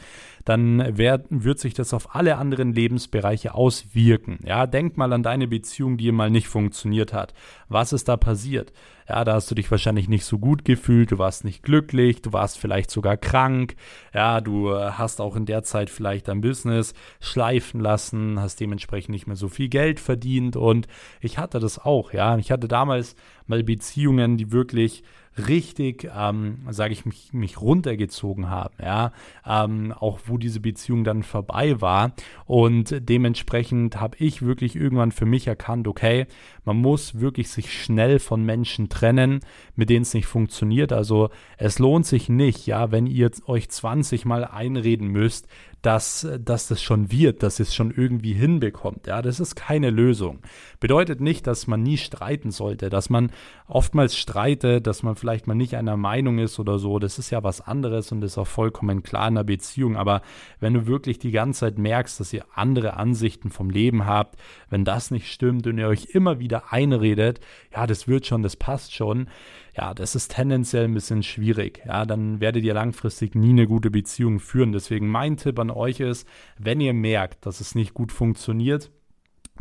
dann 0.45 0.97
werd, 0.97 1.27
wird 1.31 1.59
sich 1.59 1.75
das 1.75 1.93
auf 1.93 2.15
alle 2.15 2.37
anderen 2.37 2.73
Lebensbereiche 2.73 3.55
auswirken. 3.55 4.39
Ja, 4.45 4.67
denk 4.67 4.97
mal 4.97 5.13
an 5.13 5.23
deine 5.23 5.49
Beziehung, 5.49 5.97
die 5.97 6.13
mal 6.13 6.31
nicht 6.31 6.49
funktioniert 6.49 7.13
hat. 7.13 7.35
Was 7.69 7.93
ist 7.93 8.09
da 8.09 8.17
passiert? 8.17 8.73
Ja, 9.11 9.25
da 9.25 9.33
hast 9.35 9.51
du 9.51 9.57
dich 9.57 9.69
wahrscheinlich 9.73 10.09
nicht 10.09 10.25
so 10.25 10.39
gut 10.39 10.65
gefühlt, 10.65 11.11
du 11.11 11.19
warst 11.19 11.45
nicht 11.45 11.65
glücklich, 11.65 12.23
du 12.23 12.33
warst 12.33 12.59
vielleicht 12.59 12.93
sogar 12.93 13.17
krank. 13.17 13.75
Ja, 14.15 14.41
du 14.41 14.71
äh, 14.71 14.93
hast 14.93 15.21
auch 15.21 15.35
in 15.35 15.47
der 15.47 15.65
Zeit 15.65 15.91
vielleicht 15.91 16.29
dein 16.29 16.41
Business 16.41 16.95
schleifen 17.19 17.81
lassen, 17.81 18.39
hast 18.39 18.61
dementsprechend 18.61 19.11
nicht 19.11 19.27
mehr 19.27 19.35
so 19.35 19.49
viel 19.49 19.69
Geld 19.69 19.99
verdient 19.99 20.55
und 20.55 20.87
ich 21.21 21.39
hatte 21.39 21.59
das 21.59 21.81
auch, 21.81 22.13
ja. 22.13 22.39
Ich 22.39 22.53
hatte 22.53 22.69
damals 22.69 23.17
mal 23.49 23.65
Beziehungen, 23.65 24.37
die 24.37 24.53
wirklich 24.53 25.03
richtig, 25.49 26.11
ähm, 26.17 26.59
sage 26.71 26.93
ich, 26.93 27.05
mich, 27.05 27.33
mich 27.33 27.61
runtergezogen 27.61 28.51
haben, 28.51 28.75
ja, 28.83 29.13
ähm, 29.47 29.93
auch 29.93 30.21
wo 30.27 30.39
diese 30.39 30.61
Beziehung 30.61 31.05
dann 31.05 31.23
vorbei 31.23 31.81
war. 31.81 32.13
Und 32.47 33.09
dementsprechend 33.09 34.01
habe 34.01 34.17
ich 34.19 34.43
wirklich 34.43 34.77
irgendwann 34.77 35.13
für 35.13 35.27
mich 35.27 35.47
erkannt, 35.47 35.89
okay, 35.89 36.27
man 36.65 36.77
muss 36.77 37.21
wirklich 37.21 37.49
sich 37.51 37.73
schnell 37.73 38.19
von 38.19 38.45
Menschen 38.45 38.89
trennen, 38.89 39.41
mit 39.77 39.91
denen 39.91 40.03
es 40.03 40.15
nicht 40.15 40.27
funktioniert, 40.27 40.93
also 40.93 41.31
es 41.57 41.79
lohnt 41.79 42.07
sich 42.07 42.29
nicht, 42.29 42.67
ja, 42.67 42.91
wenn 42.91 43.07
ihr 43.07 43.31
euch 43.47 43.69
20 43.69 44.25
Mal 44.25 44.45
einreden 44.45 45.09
müsst, 45.09 45.47
dass, 45.83 46.29
dass 46.39 46.69
das 46.69 46.83
schon 46.83 47.11
wird, 47.11 47.43
dass 47.43 47.59
es 47.59 47.75
schon 47.75 47.91
irgendwie 47.91 48.35
hinbekommt. 48.35 49.07
Ja, 49.07 49.23
das 49.23 49.41
ist 49.41 49.55
keine 49.55 49.91
Lösung. 49.91 50.41
Bedeutet 50.79 51.21
nicht, 51.21 51.47
dass 51.47 51.67
man 51.67 51.83
nie 51.83 51.97
streiten 51.97 52.51
sollte, 52.51 52.91
dass 52.91 53.09
man 53.09 53.31
oftmals 53.67 54.17
streitet, 54.17 54.87
dass 54.87 55.03
man 55.03 55.17
vielleicht 55.17 55.47
mal 55.47 55.55
nicht 55.55 55.77
einer 55.77 55.97
Meinung 55.97 56.39
ist 56.39 56.59
oder 56.59 56.79
so. 56.79 56.99
Das 56.99 57.19
ist 57.19 57.31
ja 57.31 57.43
was 57.43 57.61
anderes 57.61 58.13
und 58.13 58.23
ist 58.23 58.37
auch 58.37 58.47
vollkommen 58.47 59.03
klar 59.03 59.29
in 59.29 59.37
einer 59.37 59.45
Beziehung. 59.45 59.97
Aber 59.97 60.23
wenn 60.59 60.75
du 60.75 60.87
wirklich 60.87 61.19
die 61.19 61.31
ganze 61.31 61.61
Zeit 61.61 61.79
merkst, 61.79 62.21
dass 62.21 62.33
ihr 62.33 62.45
andere 62.55 62.95
Ansichten 62.95 63.51
vom 63.51 63.71
Leben 63.71 64.05
habt, 64.05 64.39
wenn 64.69 64.85
das 64.85 65.11
nicht 65.11 65.33
stimmt 65.33 65.67
und 65.67 65.79
ihr 65.79 65.89
euch 65.89 66.09
immer 66.13 66.39
wieder 66.41 66.73
einredet, 66.73 67.41
ja, 67.75 67.87
das 67.87 68.07
wird 68.07 68.27
schon, 68.27 68.43
das 68.43 68.57
passt 68.57 68.95
schon, 68.95 69.29
ja, 69.77 69.95
das 69.95 70.15
ist 70.15 70.33
tendenziell 70.33 70.85
ein 70.85 70.95
bisschen 70.95 71.23
schwierig. 71.23 71.83
Ja, 71.87 72.05
dann 72.05 72.41
werdet 72.41 72.65
ihr 72.65 72.75
langfristig 72.75 73.35
nie 73.35 73.51
eine 73.51 73.67
gute 73.67 73.91
Beziehung 73.91 74.41
führen. 74.41 74.73
Deswegen 74.73 75.09
mein 75.09 75.37
Tipp 75.37 75.59
an 75.59 75.71
euch 75.71 76.01
ist, 76.01 76.27
wenn 76.59 76.81
ihr 76.81 76.95
merkt, 76.95 77.47
dass 77.47 77.61
es 77.61 77.75
nicht 77.75 77.95
gut 77.95 78.13
funktioniert, 78.13 78.91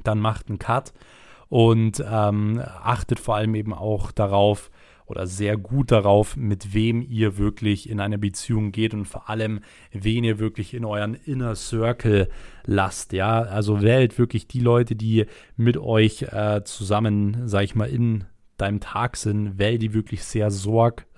dann 0.04 0.20
macht 0.20 0.50
einen 0.50 0.60
Cut 0.60 0.94
und 1.50 2.04
ähm, 2.08 2.62
achtet 2.64 3.20
vor 3.20 3.36
allem 3.36 3.56
eben 3.56 3.74
auch 3.74 4.12
darauf, 4.12 4.72
oder 5.10 5.26
sehr 5.26 5.58
gut 5.58 5.92
darauf, 5.92 6.38
mit 6.38 6.74
wem 6.74 7.02
ihr 7.02 7.38
wirklich 7.38 7.90
in 7.90 8.00
eine 8.00 8.20
Beziehung 8.20 8.72
geht 8.72 8.94
und 8.94 9.06
vor 9.06 9.28
allem, 9.28 9.62
wen 9.92 10.24
ihr 10.24 10.38
wirklich 10.38 10.76
in 10.76 10.86
euren 10.86 11.16
Inner 11.16 11.56
Circle 11.56 12.30
lasst. 12.66 13.12
Ja, 13.14 13.42
also 13.42 13.82
wählt 13.82 14.20
wirklich 14.20 14.48
die 14.48 14.60
Leute, 14.60 14.96
die 14.96 15.26
mit 15.58 15.78
euch 15.78 16.22
äh, 16.32 16.62
zusammen, 16.64 17.48
sag 17.48 17.64
ich 17.64 17.74
mal, 17.74 17.90
in 17.90 18.26
deinem 18.62 18.80
Tag 18.80 19.18
sind, 19.18 19.58
wähl 19.58 19.78
die 19.78 19.94
wirklich 19.94 20.24
sehr 20.24 20.52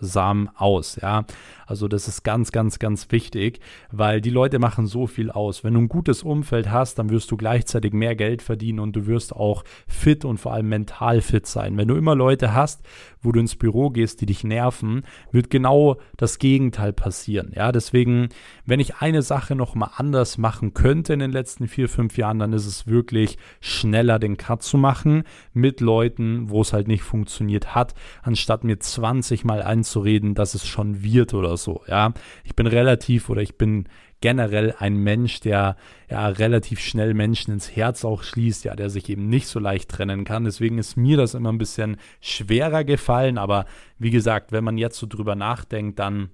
sorgsam 0.01 0.49
aus, 0.55 0.97
ja. 1.01 1.25
Also 1.65 1.87
das 1.87 2.09
ist 2.09 2.23
ganz, 2.23 2.51
ganz, 2.51 2.79
ganz 2.79 3.09
wichtig, 3.11 3.61
weil 3.91 4.19
die 4.19 4.29
Leute 4.29 4.59
machen 4.59 4.87
so 4.87 5.07
viel 5.07 5.31
aus. 5.31 5.63
Wenn 5.63 5.75
du 5.75 5.79
ein 5.79 5.87
gutes 5.87 6.21
Umfeld 6.21 6.69
hast, 6.69 6.99
dann 6.99 7.09
wirst 7.09 7.31
du 7.31 7.37
gleichzeitig 7.37 7.93
mehr 7.93 8.13
Geld 8.15 8.41
verdienen 8.41 8.79
und 8.79 8.93
du 8.93 9.07
wirst 9.07 9.33
auch 9.33 9.63
fit 9.87 10.25
und 10.25 10.37
vor 10.37 10.51
allem 10.51 10.67
mental 10.67 11.21
fit 11.21 11.45
sein. 11.45 11.77
Wenn 11.77 11.87
du 11.87 11.95
immer 11.95 12.13
Leute 12.13 12.53
hast, 12.53 12.81
wo 13.21 13.31
du 13.31 13.39
ins 13.39 13.55
Büro 13.55 13.89
gehst, 13.89 14.19
die 14.19 14.25
dich 14.25 14.43
nerven, 14.43 15.03
wird 15.31 15.49
genau 15.49 15.97
das 16.17 16.39
Gegenteil 16.39 16.91
passieren. 16.91 17.53
Ja, 17.55 17.71
deswegen, 17.71 18.29
wenn 18.65 18.81
ich 18.81 18.97
eine 18.97 19.21
Sache 19.21 19.55
noch 19.55 19.73
mal 19.73 19.91
anders 19.95 20.37
machen 20.37 20.73
könnte 20.73 21.13
in 21.13 21.19
den 21.19 21.31
letzten 21.31 21.69
vier, 21.69 21.87
fünf 21.87 22.17
Jahren, 22.17 22.39
dann 22.39 22.51
ist 22.51 22.65
es 22.65 22.87
wirklich 22.87 23.37
schneller 23.61 24.19
den 24.19 24.35
Cut 24.35 24.61
zu 24.61 24.77
machen 24.77 25.23
mit 25.53 25.79
Leuten, 25.79 26.49
wo 26.49 26.61
es 26.61 26.73
halt 26.73 26.89
nicht 26.89 27.03
funktioniert 27.03 27.75
hat, 27.75 27.93
anstatt 28.23 28.65
mir 28.65 28.77
20 28.77 29.45
Mal 29.45 29.61
einzureden, 29.91 30.35
dass 30.35 30.53
es 30.53 30.67
schon 30.67 31.03
wird 31.03 31.33
oder 31.33 31.57
so 31.57 31.71
so. 31.71 31.81
Ja, 31.87 32.13
ich 32.43 32.55
bin 32.55 32.67
relativ 32.67 33.29
oder 33.29 33.41
ich 33.41 33.57
bin 33.57 33.87
generell 34.19 34.75
ein 34.77 34.97
Mensch, 34.97 35.39
der 35.39 35.77
ja 36.09 36.27
relativ 36.27 36.79
schnell 36.79 37.13
Menschen 37.13 37.53
ins 37.53 37.75
Herz 37.75 38.05
auch 38.05 38.23
schließt, 38.23 38.65
ja, 38.65 38.75
der 38.75 38.89
sich 38.89 39.09
eben 39.09 39.29
nicht 39.29 39.47
so 39.47 39.59
leicht 39.59 39.89
trennen 39.89 40.25
kann. 40.25 40.43
Deswegen 40.43 40.77
ist 40.77 40.95
mir 40.95 41.17
das 41.17 41.33
immer 41.33 41.51
ein 41.51 41.57
bisschen 41.57 41.97
schwerer 42.19 42.83
gefallen. 42.83 43.37
Aber 43.37 43.65
wie 43.97 44.11
gesagt, 44.11 44.51
wenn 44.51 44.63
man 44.63 44.77
jetzt 44.77 44.99
so 44.99 45.07
drüber 45.07 45.35
nachdenkt, 45.35 45.97
dann 45.99 46.29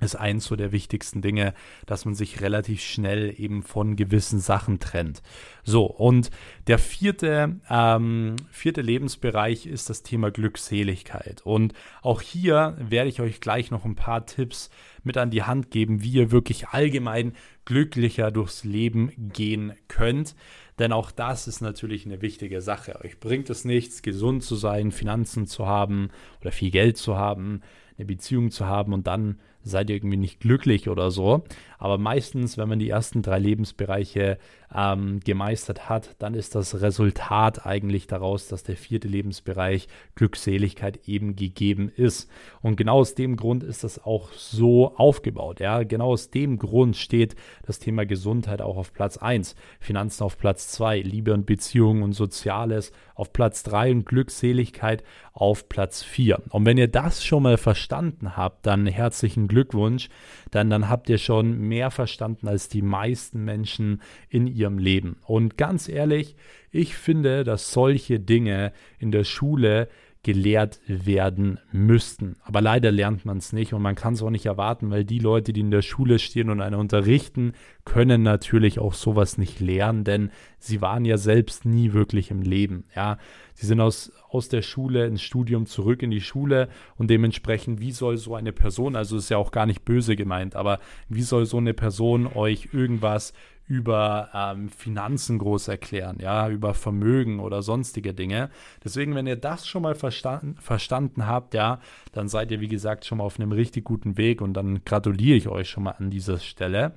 ist 0.00 0.16
eins 0.16 0.44
so 0.44 0.56
der 0.56 0.72
wichtigsten 0.72 1.22
Dinge, 1.22 1.54
dass 1.86 2.04
man 2.04 2.14
sich 2.14 2.40
relativ 2.40 2.80
schnell 2.80 3.34
eben 3.36 3.62
von 3.62 3.96
gewissen 3.96 4.40
Sachen 4.40 4.78
trennt. 4.78 5.22
So, 5.64 5.84
und 5.84 6.30
der 6.66 6.78
vierte, 6.78 7.56
ähm, 7.68 8.36
vierte 8.50 8.80
Lebensbereich 8.80 9.66
ist 9.66 9.90
das 9.90 10.02
Thema 10.02 10.30
Glückseligkeit. 10.30 11.42
Und 11.44 11.74
auch 12.02 12.20
hier 12.20 12.76
werde 12.78 13.08
ich 13.08 13.20
euch 13.20 13.40
gleich 13.40 13.70
noch 13.70 13.84
ein 13.84 13.96
paar 13.96 14.26
Tipps 14.26 14.70
mit 15.02 15.16
an 15.16 15.30
die 15.30 15.42
Hand 15.42 15.70
geben, 15.70 16.02
wie 16.02 16.12
ihr 16.12 16.30
wirklich 16.30 16.68
allgemein 16.68 17.32
glücklicher 17.64 18.30
durchs 18.30 18.64
Leben 18.64 19.12
gehen 19.32 19.72
könnt. 19.88 20.34
Denn 20.78 20.92
auch 20.92 21.10
das 21.10 21.48
ist 21.48 21.60
natürlich 21.60 22.06
eine 22.06 22.22
wichtige 22.22 22.60
Sache. 22.60 23.00
Euch 23.04 23.18
bringt 23.18 23.50
es 23.50 23.64
nichts, 23.64 24.02
gesund 24.02 24.44
zu 24.44 24.54
sein, 24.54 24.92
Finanzen 24.92 25.46
zu 25.46 25.66
haben 25.66 26.10
oder 26.40 26.52
viel 26.52 26.70
Geld 26.70 26.96
zu 26.96 27.16
haben, 27.16 27.62
eine 27.96 28.06
Beziehung 28.06 28.50
zu 28.50 28.66
haben 28.66 28.92
und 28.92 29.06
dann 29.06 29.40
seid 29.68 29.90
ihr 29.90 29.96
irgendwie 29.96 30.16
nicht 30.16 30.40
glücklich 30.40 30.88
oder 30.88 31.10
so. 31.10 31.44
Aber 31.78 31.98
meistens, 31.98 32.58
wenn 32.58 32.68
man 32.68 32.78
die 32.78 32.88
ersten 32.88 33.22
drei 33.22 33.38
Lebensbereiche 33.38 34.38
ähm, 34.74 35.20
gemeistert 35.20 35.88
hat, 35.88 36.16
dann 36.18 36.34
ist 36.34 36.54
das 36.54 36.80
Resultat 36.80 37.66
eigentlich 37.66 38.06
daraus, 38.06 38.48
dass 38.48 38.62
der 38.62 38.76
vierte 38.76 39.08
Lebensbereich 39.08 39.88
Glückseligkeit 40.14 41.08
eben 41.08 41.36
gegeben 41.36 41.90
ist. 41.94 42.30
Und 42.60 42.76
genau 42.76 42.98
aus 42.98 43.14
dem 43.14 43.36
Grund 43.36 43.62
ist 43.62 43.84
das 43.84 44.04
auch 44.04 44.32
so 44.32 44.94
aufgebaut. 44.96 45.60
Ja, 45.60 45.82
genau 45.82 46.12
aus 46.12 46.30
dem 46.30 46.58
Grund 46.58 46.96
steht 46.96 47.34
das 47.66 47.78
Thema 47.78 48.04
Gesundheit 48.04 48.60
auch 48.60 48.76
auf 48.76 48.92
Platz 48.92 49.16
1, 49.16 49.54
Finanzen 49.80 50.24
auf 50.24 50.38
Platz 50.38 50.68
2, 50.68 51.00
Liebe 51.00 51.32
und 51.32 51.46
Beziehungen 51.46 52.02
und 52.02 52.12
Soziales 52.12 52.92
auf 53.14 53.32
Platz 53.32 53.62
3 53.64 53.90
und 53.92 54.06
Glückseligkeit 54.06 55.02
auf 55.32 55.68
Platz 55.68 56.02
4. 56.02 56.42
Und 56.50 56.66
wenn 56.66 56.78
ihr 56.78 56.88
das 56.88 57.24
schon 57.24 57.42
mal 57.42 57.56
verstanden 57.56 58.36
habt, 58.36 58.66
dann 58.66 58.86
herzlichen 58.86 59.48
Glückwunsch, 59.48 60.08
denn 60.54 60.70
dann 60.70 60.88
habt 60.88 61.08
ihr 61.08 61.18
schon 61.18 61.58
mehr 61.58 61.90
verstanden 61.90 62.48
als 62.48 62.68
die 62.68 62.82
meisten 62.82 63.44
Menschen 63.44 64.02
in 64.28 64.46
ihrem 64.46 64.78
Leben. 64.78 65.18
Und 65.26 65.56
ganz 65.56 65.88
ehrlich, 65.88 66.36
ich 66.70 66.94
finde, 66.94 67.44
dass 67.44 67.72
solche 67.72 68.20
Dinge 68.20 68.72
in 68.98 69.10
der 69.10 69.24
Schule 69.24 69.88
gelehrt 70.24 70.80
werden 70.86 71.58
müssten. 71.70 72.36
Aber 72.42 72.60
leider 72.60 72.90
lernt 72.90 73.24
man 73.24 73.38
es 73.38 73.52
nicht 73.52 73.72
und 73.72 73.82
man 73.82 73.94
kann 73.94 74.14
es 74.14 74.22
auch 74.22 74.30
nicht 74.30 74.46
erwarten, 74.46 74.90
weil 74.90 75.04
die 75.04 75.20
Leute, 75.20 75.52
die 75.52 75.60
in 75.60 75.70
der 75.70 75.82
Schule 75.82 76.18
stehen 76.18 76.50
und 76.50 76.60
einen 76.60 76.74
unterrichten, 76.74 77.52
können 77.84 78.22
natürlich 78.22 78.78
auch 78.78 78.94
sowas 78.94 79.38
nicht 79.38 79.60
lernen, 79.60 80.04
denn 80.04 80.30
sie 80.58 80.80
waren 80.82 81.04
ja 81.04 81.16
selbst 81.16 81.64
nie 81.64 81.92
wirklich 81.92 82.30
im 82.30 82.42
Leben. 82.42 82.84
Ja, 82.96 83.18
sie 83.54 83.66
sind 83.66 83.80
aus, 83.80 84.12
aus 84.28 84.48
der 84.48 84.62
Schule 84.62 85.06
ins 85.06 85.22
Studium 85.22 85.66
zurück 85.66 86.02
in 86.02 86.10
die 86.10 86.20
Schule 86.20 86.68
und 86.96 87.10
dementsprechend, 87.10 87.80
wie 87.80 87.92
soll 87.92 88.16
so 88.16 88.34
eine 88.34 88.52
Person, 88.52 88.96
also 88.96 89.16
ist 89.16 89.30
ja 89.30 89.38
auch 89.38 89.52
gar 89.52 89.66
nicht 89.66 89.84
böse 89.84 90.16
gemeint, 90.16 90.56
aber 90.56 90.80
wie 91.08 91.22
soll 91.22 91.46
so 91.46 91.58
eine 91.58 91.74
Person 91.74 92.26
euch 92.26 92.70
irgendwas 92.72 93.32
über 93.68 94.30
ähm, 94.34 94.70
Finanzen 94.70 95.38
groß 95.38 95.68
erklären, 95.68 96.18
ja, 96.20 96.48
über 96.48 96.74
Vermögen 96.74 97.38
oder 97.38 97.62
sonstige 97.62 98.14
Dinge. 98.14 98.50
Deswegen, 98.82 99.14
wenn 99.14 99.26
ihr 99.26 99.36
das 99.36 99.68
schon 99.68 99.82
mal 99.82 99.94
verstanden, 99.94 100.56
verstanden 100.58 101.26
habt, 101.26 101.54
ja, 101.54 101.78
dann 102.12 102.28
seid 102.28 102.50
ihr, 102.50 102.60
wie 102.60 102.68
gesagt, 102.68 103.04
schon 103.04 103.18
mal 103.18 103.24
auf 103.24 103.38
einem 103.38 103.52
richtig 103.52 103.84
guten 103.84 104.16
Weg 104.16 104.40
und 104.40 104.54
dann 104.54 104.84
gratuliere 104.84 105.36
ich 105.36 105.48
euch 105.48 105.68
schon 105.68 105.84
mal 105.84 105.92
an 105.98 106.10
dieser 106.10 106.38
Stelle. 106.38 106.94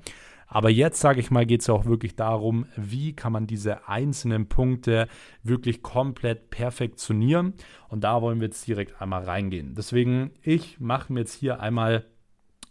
Aber 0.54 0.70
jetzt, 0.70 1.00
sage 1.00 1.22
ich 1.22 1.32
mal, 1.32 1.46
geht 1.46 1.62
es 1.62 1.68
ja 1.68 1.74
auch 1.74 1.86
wirklich 1.86 2.18
darum, 2.18 2.66
wie 2.76 3.14
kann 3.14 3.32
man 3.32 3.48
diese 3.48 3.88
einzelnen 3.88 4.48
Punkte 4.48 5.08
wirklich 5.44 5.82
komplett 5.82 6.50
perfektionieren. 6.50 7.54
Und 7.88 8.04
da 8.04 8.22
wollen 8.22 8.42
wir 8.42 8.48
jetzt 8.48 8.68
direkt 8.68 9.02
einmal 9.02 9.24
reingehen. 9.24 9.76
Deswegen, 9.76 10.32
ich 10.42 10.78
mache 10.82 11.14
mir 11.14 11.22
jetzt 11.22 11.36
hier 11.36 11.62
einmal 11.62 12.06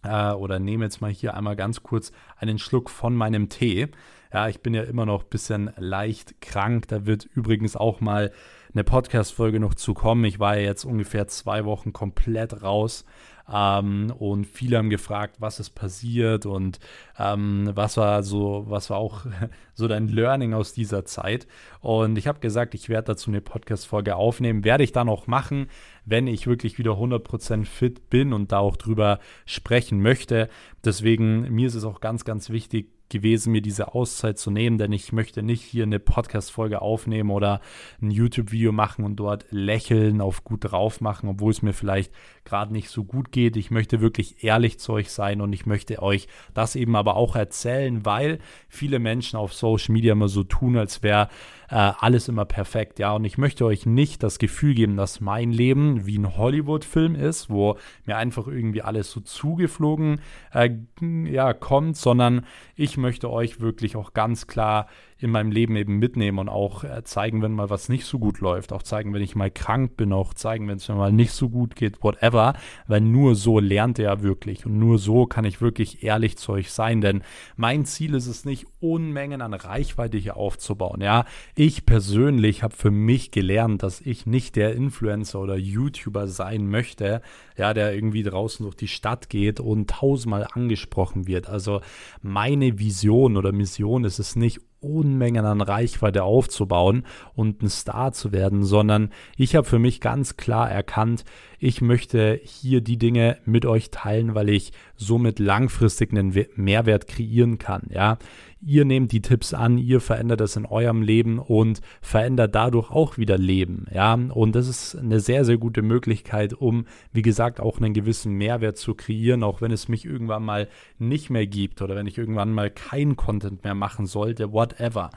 äh, 0.02 0.32
oder 0.32 0.58
nehme 0.58 0.84
jetzt 0.84 1.00
mal 1.00 1.10
hier 1.10 1.34
einmal 1.34 1.56
ganz 1.56 1.82
kurz 1.82 2.12
einen 2.36 2.58
Schluck 2.58 2.90
von 2.90 3.14
meinem 3.14 3.48
Tee. 3.48 3.88
Ja, 4.32 4.48
ich 4.48 4.60
bin 4.60 4.74
ja 4.74 4.82
immer 4.82 5.06
noch 5.06 5.24
ein 5.24 5.30
bisschen 5.30 5.70
leicht 5.76 6.40
krank. 6.40 6.88
Da 6.88 7.06
wird 7.06 7.28
übrigens 7.34 7.76
auch 7.76 8.00
mal 8.00 8.30
eine 8.72 8.84
Podcast-Folge 8.84 9.58
noch 9.58 9.74
zu 9.74 9.94
kommen. 9.94 10.24
Ich 10.24 10.38
war 10.38 10.56
ja 10.56 10.62
jetzt 10.62 10.84
ungefähr 10.84 11.26
zwei 11.26 11.64
Wochen 11.64 11.92
komplett 11.92 12.62
raus. 12.62 13.04
Ähm, 13.52 14.12
und 14.18 14.46
viele 14.46 14.78
haben 14.78 14.90
gefragt, 14.90 15.36
was 15.38 15.60
ist 15.60 15.70
passiert 15.70 16.46
und 16.46 16.78
ähm, 17.18 17.70
was 17.74 17.96
war 17.96 18.22
so, 18.22 18.64
was 18.68 18.90
war 18.90 18.98
auch 18.98 19.26
so 19.74 19.88
dein 19.88 20.08
Learning 20.08 20.54
aus 20.54 20.72
dieser 20.72 21.04
Zeit. 21.04 21.46
Und 21.80 22.16
ich 22.16 22.26
habe 22.26 22.40
gesagt, 22.40 22.74
ich 22.74 22.88
werde 22.88 23.08
dazu 23.08 23.30
eine 23.30 23.40
Podcast-Folge 23.40 24.16
aufnehmen. 24.16 24.64
Werde 24.64 24.84
ich 24.84 24.92
dann 24.92 25.08
auch 25.08 25.26
machen, 25.26 25.68
wenn 26.04 26.26
ich 26.26 26.46
wirklich 26.46 26.78
wieder 26.78 26.92
100% 26.92 27.64
fit 27.64 28.10
bin 28.10 28.32
und 28.32 28.52
da 28.52 28.58
auch 28.58 28.76
drüber 28.76 29.18
sprechen 29.46 30.00
möchte. 30.00 30.48
Deswegen, 30.84 31.52
mir 31.52 31.66
ist 31.66 31.74
es 31.74 31.84
auch 31.84 32.00
ganz, 32.00 32.24
ganz 32.24 32.50
wichtig, 32.50 32.99
gewesen, 33.10 33.52
mir 33.52 33.60
diese 33.60 33.94
Auszeit 33.94 34.38
zu 34.38 34.50
nehmen, 34.50 34.78
denn 34.78 34.92
ich 34.92 35.12
möchte 35.12 35.42
nicht 35.42 35.62
hier 35.62 35.84
eine 35.84 35.98
Podcast-Folge 35.98 36.80
aufnehmen 36.80 37.30
oder 37.30 37.60
ein 38.00 38.10
YouTube-Video 38.10 38.72
machen 38.72 39.04
und 39.04 39.16
dort 39.16 39.46
lächeln, 39.50 40.20
auf 40.20 40.44
gut 40.44 40.72
drauf 40.72 41.00
machen, 41.00 41.28
obwohl 41.28 41.50
es 41.50 41.62
mir 41.62 41.72
vielleicht 41.72 42.12
gerade 42.44 42.72
nicht 42.72 42.88
so 42.88 43.04
gut 43.04 43.32
geht. 43.32 43.56
Ich 43.56 43.70
möchte 43.70 44.00
wirklich 44.00 44.42
ehrlich 44.42 44.78
zu 44.78 44.92
euch 44.92 45.10
sein 45.10 45.40
und 45.40 45.52
ich 45.52 45.66
möchte 45.66 46.02
euch 46.02 46.28
das 46.54 46.76
eben 46.76 46.96
aber 46.96 47.16
auch 47.16 47.36
erzählen, 47.36 48.04
weil 48.04 48.38
viele 48.68 48.98
Menschen 48.98 49.36
auf 49.36 49.52
Social 49.52 49.92
Media 49.92 50.12
immer 50.12 50.28
so 50.28 50.44
tun, 50.44 50.76
als 50.76 51.02
wäre 51.02 51.28
äh, 51.70 51.92
alles 51.98 52.28
immer 52.28 52.44
perfekt. 52.44 52.98
Ja, 52.98 53.12
und 53.12 53.24
ich 53.24 53.38
möchte 53.38 53.64
euch 53.64 53.86
nicht 53.86 54.22
das 54.22 54.38
Gefühl 54.38 54.74
geben, 54.74 54.96
dass 54.96 55.20
mein 55.20 55.52
Leben 55.52 56.06
wie 56.06 56.18
ein 56.18 56.36
Hollywood-Film 56.36 57.14
ist, 57.14 57.48
wo 57.50 57.76
mir 58.04 58.16
einfach 58.16 58.46
irgendwie 58.46 58.82
alles 58.82 59.10
so 59.10 59.20
zugeflogen 59.20 60.20
äh, 60.52 60.70
ja, 61.00 61.52
kommt, 61.52 61.96
sondern 61.96 62.44
ich 62.74 62.96
möchte 62.96 63.30
euch 63.30 63.60
wirklich 63.60 63.96
auch 63.96 64.12
ganz 64.12 64.46
klar 64.46 64.88
in 65.20 65.30
meinem 65.30 65.50
Leben 65.50 65.76
eben 65.76 65.98
mitnehmen 65.98 66.38
und 66.38 66.48
auch 66.48 66.84
äh, 66.84 67.02
zeigen, 67.04 67.42
wenn 67.42 67.52
mal 67.52 67.70
was 67.70 67.88
nicht 67.88 68.04
so 68.04 68.18
gut 68.18 68.40
läuft, 68.40 68.72
auch 68.72 68.82
zeigen, 68.82 69.12
wenn 69.12 69.22
ich 69.22 69.36
mal 69.36 69.50
krank 69.50 69.96
bin, 69.96 70.12
auch 70.12 70.34
zeigen, 70.34 70.68
wenn 70.68 70.76
es 70.76 70.88
mir 70.88 70.94
mal 70.94 71.12
nicht 71.12 71.32
so 71.32 71.48
gut 71.48 71.76
geht, 71.76 72.02
whatever, 72.02 72.54
weil 72.86 73.00
nur 73.00 73.34
so 73.34 73.58
lernt 73.58 73.98
er 73.98 74.22
wirklich 74.22 74.66
und 74.66 74.78
nur 74.78 74.98
so 74.98 75.26
kann 75.26 75.44
ich 75.44 75.60
wirklich 75.60 76.02
ehrlich 76.02 76.38
zu 76.38 76.52
euch 76.52 76.72
sein, 76.72 77.00
denn 77.00 77.22
mein 77.56 77.84
Ziel 77.84 78.14
ist 78.14 78.26
es 78.26 78.44
nicht, 78.44 78.66
Unmengen 78.80 79.42
an 79.42 79.52
Reichweite 79.52 80.16
hier 80.16 80.36
aufzubauen, 80.36 81.02
ja. 81.02 81.26
Ich 81.54 81.84
persönlich 81.84 82.62
habe 82.62 82.74
für 82.74 82.90
mich 82.90 83.30
gelernt, 83.30 83.82
dass 83.82 84.00
ich 84.00 84.24
nicht 84.26 84.56
der 84.56 84.74
Influencer 84.74 85.40
oder 85.40 85.56
YouTuber 85.56 86.28
sein 86.28 86.68
möchte, 86.68 87.20
ja, 87.58 87.74
der 87.74 87.94
irgendwie 87.94 88.22
draußen 88.22 88.64
durch 88.64 88.74
die 88.74 88.88
Stadt 88.88 89.28
geht 89.28 89.60
und 89.60 89.90
tausendmal 89.90 90.46
angesprochen 90.50 91.26
wird. 91.26 91.48
Also 91.48 91.82
meine 92.22 92.78
Vision 92.78 93.36
oder 93.36 93.52
Mission 93.52 94.04
ist 94.04 94.18
es 94.18 94.34
nicht, 94.34 94.60
Unmengen 94.80 95.44
an 95.44 95.60
Reichweite 95.60 96.24
aufzubauen 96.24 97.04
und 97.34 97.62
ein 97.62 97.68
Star 97.68 98.12
zu 98.12 98.32
werden, 98.32 98.64
sondern 98.64 99.10
ich 99.36 99.54
habe 99.54 99.66
für 99.66 99.78
mich 99.78 100.00
ganz 100.00 100.36
klar 100.36 100.70
erkannt, 100.70 101.24
ich 101.58 101.82
möchte 101.82 102.40
hier 102.42 102.80
die 102.80 102.96
Dinge 102.96 103.38
mit 103.44 103.66
euch 103.66 103.90
teilen, 103.90 104.34
weil 104.34 104.48
ich 104.48 104.72
somit 104.96 105.38
langfristig 105.38 106.12
einen 106.12 106.34
Mehrwert 106.56 107.06
kreieren 107.06 107.58
kann. 107.58 107.82
Ja, 107.90 108.18
ihr 108.62 108.84
nehmt 108.84 109.12
die 109.12 109.22
Tipps 109.22 109.54
an, 109.54 109.78
ihr 109.78 110.00
verändert 110.00 110.40
es 110.40 110.56
in 110.56 110.66
eurem 110.66 111.02
Leben 111.02 111.38
und 111.38 111.80
verändert 112.00 112.54
dadurch 112.54 112.90
auch 112.90 113.16
wieder 113.16 113.38
Leben. 113.38 113.86
Ja, 113.92 114.14
und 114.14 114.54
das 114.54 114.68
ist 114.68 114.96
eine 114.96 115.20
sehr, 115.20 115.44
sehr 115.44 115.56
gute 115.56 115.82
Möglichkeit, 115.82 116.52
um, 116.52 116.84
wie 117.12 117.22
gesagt, 117.22 117.60
auch 117.60 117.78
einen 117.78 117.94
gewissen 117.94 118.34
Mehrwert 118.34 118.76
zu 118.76 118.94
kreieren, 118.94 119.42
auch 119.42 119.60
wenn 119.62 119.72
es 119.72 119.88
mich 119.88 120.04
irgendwann 120.04 120.44
mal 120.44 120.68
nicht 120.98 121.30
mehr 121.30 121.46
gibt 121.46 121.80
oder 121.80 121.96
wenn 121.96 122.06
ich 122.06 122.18
irgendwann 122.18 122.52
mal 122.52 122.70
kein 122.70 123.16
Content 123.16 123.64
mehr 123.64 123.74
machen 123.74 124.06
sollte, 124.06 124.52
whatever. 124.52 125.10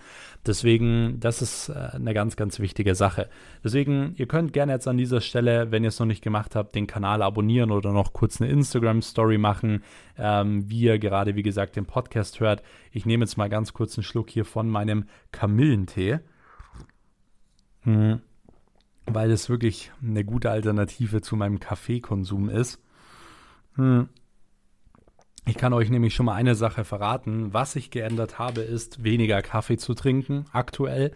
Deswegen, 0.45 1.19
das 1.19 1.41
ist 1.41 1.69
äh, 1.69 1.89
eine 1.93 2.13
ganz, 2.13 2.35
ganz 2.35 2.59
wichtige 2.59 2.95
Sache. 2.95 3.29
Deswegen, 3.63 4.13
ihr 4.17 4.27
könnt 4.27 4.53
gerne 4.53 4.73
jetzt 4.73 4.87
an 4.87 4.97
dieser 4.97 5.21
Stelle, 5.21 5.71
wenn 5.71 5.83
ihr 5.83 5.89
es 5.89 5.99
noch 5.99 6.05
nicht 6.05 6.23
gemacht 6.23 6.55
habt, 6.55 6.75
den 6.75 6.87
Kanal 6.87 7.21
abonnieren 7.21 7.71
oder 7.71 7.93
noch 7.93 8.13
kurz 8.13 8.41
eine 8.41 8.51
Instagram-Story 8.51 9.37
machen, 9.37 9.83
ähm, 10.17 10.69
wie 10.69 10.81
ihr 10.81 10.99
gerade, 10.99 11.35
wie 11.35 11.43
gesagt, 11.43 11.75
den 11.75 11.85
Podcast 11.85 12.39
hört. 12.39 12.63
Ich 12.91 13.05
nehme 13.05 13.23
jetzt 13.23 13.37
mal 13.37 13.49
ganz 13.49 13.73
kurz 13.73 13.97
einen 13.97 14.03
Schluck 14.03 14.29
hier 14.29 14.45
von 14.45 14.69
meinem 14.69 15.05
Kamillentee. 15.31 16.19
Hm 17.81 18.21
weil 19.05 19.31
es 19.31 19.49
wirklich 19.49 19.91
eine 20.01 20.23
gute 20.23 20.49
Alternative 20.49 21.21
zu 21.21 21.35
meinem 21.35 21.59
Kaffeekonsum 21.59 22.49
ist. 22.49 22.79
Hm. 23.75 24.09
Ich 25.45 25.57
kann 25.57 25.73
euch 25.73 25.89
nämlich 25.89 26.13
schon 26.13 26.25
mal 26.25 26.35
eine 26.35 26.55
Sache 26.55 26.85
verraten. 26.85 27.53
Was 27.53 27.75
ich 27.75 27.91
geändert 27.91 28.39
habe, 28.39 28.61
ist 28.61 29.03
weniger 29.03 29.41
Kaffee 29.41 29.75
zu 29.75 29.93
trinken 29.93 30.45
aktuell. 30.53 31.11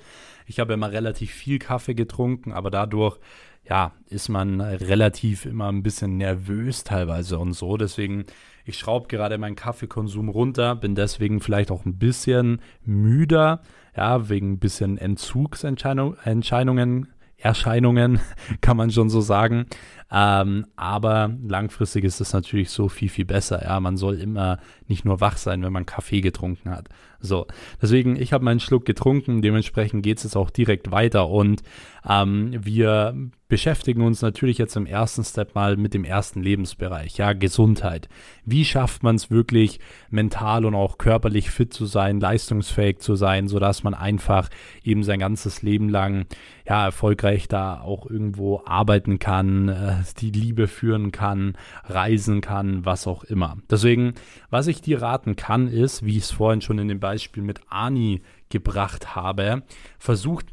Ich 0.45 0.59
habe 0.59 0.73
immer 0.73 0.91
relativ 0.91 1.31
viel 1.31 1.59
Kaffee 1.59 1.95
getrunken, 1.95 2.51
aber 2.51 2.69
dadurch 2.69 3.19
ja, 3.63 3.93
ist 4.09 4.27
man 4.27 4.59
relativ 4.59 5.45
immer 5.45 5.69
ein 5.69 5.83
bisschen 5.83 6.17
nervös 6.17 6.83
teilweise 6.83 7.39
und 7.39 7.53
so. 7.53 7.77
Deswegen, 7.77 8.25
ich 8.67 8.77
schraube 8.77 9.07
gerade 9.07 9.37
meinen 9.37 9.55
Kaffeekonsum 9.55 10.27
runter, 10.27 10.75
bin 10.75 10.93
deswegen 10.93 11.39
vielleicht 11.39 11.71
auch 11.71 11.85
ein 11.85 11.97
bisschen 11.97 12.59
müder, 12.83 13.61
ja, 13.95 14.27
wegen 14.27 14.53
ein 14.53 14.59
bisschen 14.59 14.97
Entzugsentscheidungen, 14.97 17.07
Erscheinungen, 17.37 18.19
kann 18.61 18.75
man 18.75 18.91
schon 18.91 19.09
so 19.09 19.21
sagen. 19.21 19.67
Ähm, 20.09 20.67
aber 20.75 21.31
langfristig 21.45 22.03
ist 22.05 22.21
es 22.21 22.33
natürlich 22.33 22.69
so 22.69 22.87
viel, 22.87 23.09
viel 23.09 23.25
besser. 23.25 23.63
Ja, 23.63 23.79
man 23.79 23.97
soll 23.97 24.19
immer 24.19 24.59
nicht 24.87 25.03
nur 25.03 25.19
wach 25.19 25.37
sein, 25.37 25.63
wenn 25.63 25.73
man 25.73 25.85
Kaffee 25.85 26.21
getrunken 26.21 26.69
hat. 26.69 26.87
So, 27.19 27.47
deswegen, 27.81 28.15
ich 28.15 28.31
habe 28.31 28.45
meinen 28.45 28.59
Schluck 28.59 28.85
getrunken, 28.85 29.41
dementsprechend 29.41 30.03
geht 30.03 30.17
es 30.19 30.23
jetzt 30.23 30.35
auch 30.35 30.49
direkt 30.49 30.91
weiter 30.91 31.29
und 31.29 31.63
ähm, 32.07 32.53
wir 32.63 33.15
beschäftigen 33.47 34.01
uns 34.01 34.21
natürlich 34.21 34.57
jetzt 34.57 34.75
im 34.75 34.85
ersten 34.85 35.23
Step 35.23 35.55
mal 35.55 35.77
mit 35.77 35.93
dem 35.93 36.03
ersten 36.03 36.43
Lebensbereich, 36.43 37.17
ja, 37.17 37.33
Gesundheit. 37.33 38.07
Wie 38.45 38.65
schafft 38.65 39.03
man 39.03 39.15
es 39.15 39.31
wirklich 39.31 39.79
mental 40.09 40.65
und 40.65 40.75
auch 40.75 40.97
körperlich 40.97 41.49
fit 41.49 41.73
zu 41.73 41.85
sein, 41.85 42.19
leistungsfähig 42.19 42.99
zu 42.99 43.15
sein, 43.15 43.47
sodass 43.47 43.83
man 43.83 43.93
einfach 43.93 44.49
eben 44.83 45.03
sein 45.03 45.19
ganzes 45.19 45.61
Leben 45.61 45.89
lang 45.89 46.25
ja 46.67 46.85
erfolgreich 46.85 47.47
da 47.47 47.79
auch 47.79 48.09
irgendwo 48.09 48.61
arbeiten 48.65 49.17
kann, 49.17 49.69
äh, 49.69 49.96
die 50.13 50.31
Liebe 50.31 50.67
führen 50.67 51.11
kann, 51.11 51.53
reisen 51.85 52.41
kann, 52.41 52.85
was 52.85 53.07
auch 53.07 53.23
immer. 53.23 53.57
Deswegen, 53.69 54.13
was 54.49 54.67
ich 54.67 54.81
dir 54.81 55.01
raten 55.01 55.35
kann, 55.35 55.67
ist, 55.67 56.05
wie 56.05 56.17
ich 56.17 56.23
es 56.23 56.31
vorhin 56.31 56.61
schon 56.61 56.79
in 56.79 56.87
dem 56.87 56.99
Beispiel 56.99 57.43
mit 57.43 57.61
Ani 57.69 58.21
gebracht 58.49 59.15
habe, 59.15 59.63
versucht 59.99 60.47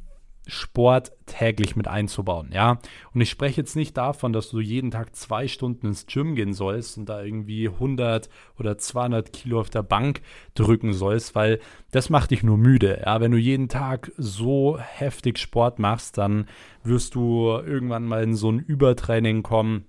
Sport 0.46 1.12
täglich 1.26 1.74
mit 1.74 1.88
einzubauen, 1.88 2.50
ja. 2.52 2.78
Und 3.14 3.20
ich 3.20 3.30
spreche 3.30 3.60
jetzt 3.60 3.76
nicht 3.76 3.96
davon, 3.96 4.32
dass 4.32 4.50
du 4.50 4.60
jeden 4.60 4.90
Tag 4.90 5.16
zwei 5.16 5.48
Stunden 5.48 5.86
ins 5.86 6.06
Gym 6.06 6.34
gehen 6.34 6.52
sollst 6.52 6.98
und 6.98 7.08
da 7.08 7.22
irgendwie 7.22 7.68
100 7.68 8.28
oder 8.58 8.76
200 8.76 9.32
Kilo 9.32 9.60
auf 9.60 9.70
der 9.70 9.82
Bank 9.82 10.20
drücken 10.54 10.92
sollst, 10.92 11.34
weil 11.34 11.60
das 11.92 12.10
macht 12.10 12.30
dich 12.30 12.42
nur 12.42 12.58
müde, 12.58 13.02
ja. 13.04 13.20
Wenn 13.20 13.32
du 13.32 13.38
jeden 13.38 13.68
Tag 13.68 14.12
so 14.16 14.78
heftig 14.78 15.38
Sport 15.38 15.78
machst, 15.78 16.18
dann 16.18 16.46
wirst 16.82 17.14
du 17.14 17.48
irgendwann 17.48 18.04
mal 18.04 18.22
in 18.22 18.34
so 18.34 18.50
ein 18.50 18.58
Übertraining 18.58 19.42
kommen 19.42 19.86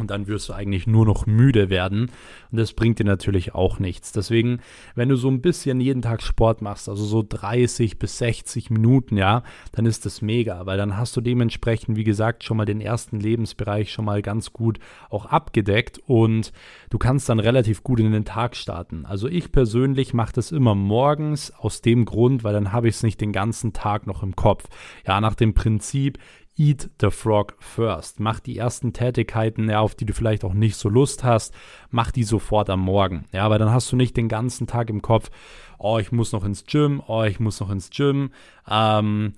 und 0.00 0.10
dann 0.10 0.26
wirst 0.26 0.48
du 0.48 0.52
eigentlich 0.52 0.86
nur 0.86 1.06
noch 1.06 1.26
müde 1.26 1.70
werden. 1.70 2.10
Und 2.50 2.58
das 2.58 2.72
bringt 2.72 2.98
dir 2.98 3.04
natürlich 3.04 3.54
auch 3.54 3.78
nichts. 3.78 4.12
Deswegen, 4.12 4.60
wenn 4.94 5.08
du 5.08 5.16
so 5.16 5.28
ein 5.28 5.40
bisschen 5.40 5.80
jeden 5.80 6.02
Tag 6.02 6.22
Sport 6.22 6.62
machst, 6.62 6.88
also 6.88 7.04
so 7.04 7.24
30 7.26 7.98
bis 7.98 8.18
60 8.18 8.70
Minuten, 8.70 9.16
ja, 9.16 9.42
dann 9.72 9.86
ist 9.86 10.06
das 10.06 10.22
mega, 10.22 10.66
weil 10.66 10.78
dann 10.78 10.96
hast 10.96 11.16
du 11.16 11.20
dementsprechend, 11.20 11.96
wie 11.96 12.04
gesagt, 12.04 12.44
schon 12.44 12.56
mal 12.56 12.66
den 12.66 12.80
ersten 12.80 13.20
Lebensbereich 13.20 13.92
schon 13.92 14.04
mal 14.04 14.22
ganz 14.22 14.52
gut 14.52 14.78
auch 15.10 15.26
abgedeckt 15.26 16.00
und 16.06 16.52
du 16.90 16.98
kannst 16.98 17.28
dann 17.28 17.38
relativ 17.40 17.82
gut 17.82 18.00
in 18.00 18.12
den 18.12 18.24
Tag 18.24 18.56
starten. 18.56 19.04
Also 19.06 19.28
ich 19.28 19.52
persönlich 19.52 20.14
mache 20.14 20.32
das 20.32 20.52
immer 20.52 20.74
morgens 20.74 21.52
aus 21.52 21.82
dem 21.82 22.04
Grund, 22.04 22.44
weil 22.44 22.52
dann 22.52 22.72
habe 22.72 22.88
ich 22.88 22.96
es 22.96 23.02
nicht 23.02 23.20
den 23.20 23.32
ganzen 23.32 23.72
Tag 23.72 24.06
noch 24.06 24.22
im 24.22 24.36
Kopf. 24.36 24.68
Ja, 25.06 25.20
nach 25.20 25.34
dem 25.34 25.54
Prinzip, 25.54 26.18
Eat 26.60 26.90
the 27.00 27.10
Frog 27.10 27.54
first. 27.58 28.20
Mach 28.20 28.38
die 28.38 28.58
ersten 28.58 28.92
Tätigkeiten, 28.92 29.70
ja, 29.70 29.80
auf 29.80 29.94
die 29.94 30.04
du 30.04 30.12
vielleicht 30.12 30.44
auch 30.44 30.52
nicht 30.52 30.76
so 30.76 30.90
Lust 30.90 31.24
hast, 31.24 31.54
mach 31.88 32.10
die 32.10 32.22
sofort 32.22 32.68
am 32.68 32.80
Morgen. 32.80 33.24
Ja, 33.32 33.48
weil 33.48 33.58
dann 33.58 33.72
hast 33.72 33.90
du 33.90 33.96
nicht 33.96 34.14
den 34.14 34.28
ganzen 34.28 34.66
Tag 34.66 34.90
im 34.90 35.00
Kopf, 35.00 35.30
oh, 35.78 35.98
ich 35.98 36.12
muss 36.12 36.32
noch 36.32 36.44
ins 36.44 36.66
Gym, 36.66 37.02
oh, 37.06 37.22
ich 37.22 37.40
muss 37.40 37.60
noch 37.60 37.70
ins 37.70 37.88
Gym. 37.88 38.32
Ähm, 38.68 39.32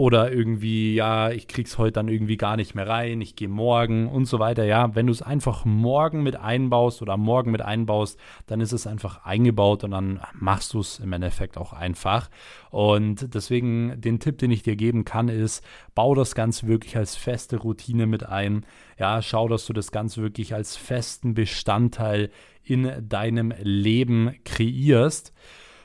oder 0.00 0.32
irgendwie, 0.32 0.94
ja, 0.94 1.28
ich 1.30 1.46
krieg's 1.46 1.76
heute 1.76 1.92
dann 1.92 2.08
irgendwie 2.08 2.38
gar 2.38 2.56
nicht 2.56 2.74
mehr 2.74 2.88
rein, 2.88 3.20
ich 3.20 3.36
gehe 3.36 3.50
morgen 3.50 4.08
und 4.08 4.24
so 4.24 4.38
weiter. 4.38 4.64
Ja, 4.64 4.94
wenn 4.94 5.06
du 5.06 5.12
es 5.12 5.20
einfach 5.20 5.66
morgen 5.66 6.22
mit 6.22 6.36
einbaust 6.36 7.02
oder 7.02 7.18
morgen 7.18 7.50
mit 7.50 7.60
einbaust, 7.60 8.18
dann 8.46 8.62
ist 8.62 8.72
es 8.72 8.86
einfach 8.86 9.26
eingebaut 9.26 9.84
und 9.84 9.90
dann 9.90 10.22
machst 10.32 10.72
du 10.72 10.80
es 10.80 11.00
im 11.00 11.12
Endeffekt 11.12 11.58
auch 11.58 11.74
einfach. 11.74 12.30
Und 12.70 13.34
deswegen 13.34 14.00
den 14.00 14.20
Tipp, 14.20 14.38
den 14.38 14.50
ich 14.50 14.62
dir 14.62 14.74
geben 14.74 15.04
kann, 15.04 15.28
ist, 15.28 15.62
bau 15.94 16.14
das 16.14 16.34
Ganze 16.34 16.66
wirklich 16.66 16.96
als 16.96 17.16
feste 17.16 17.58
Routine 17.58 18.06
mit 18.06 18.24
ein. 18.24 18.64
Ja, 18.98 19.20
schau, 19.20 19.48
dass 19.48 19.66
du 19.66 19.74
das 19.74 19.92
Ganze 19.92 20.22
wirklich 20.22 20.54
als 20.54 20.78
festen 20.78 21.34
Bestandteil 21.34 22.30
in 22.64 22.90
deinem 23.06 23.52
Leben 23.60 24.34
kreierst. 24.46 25.34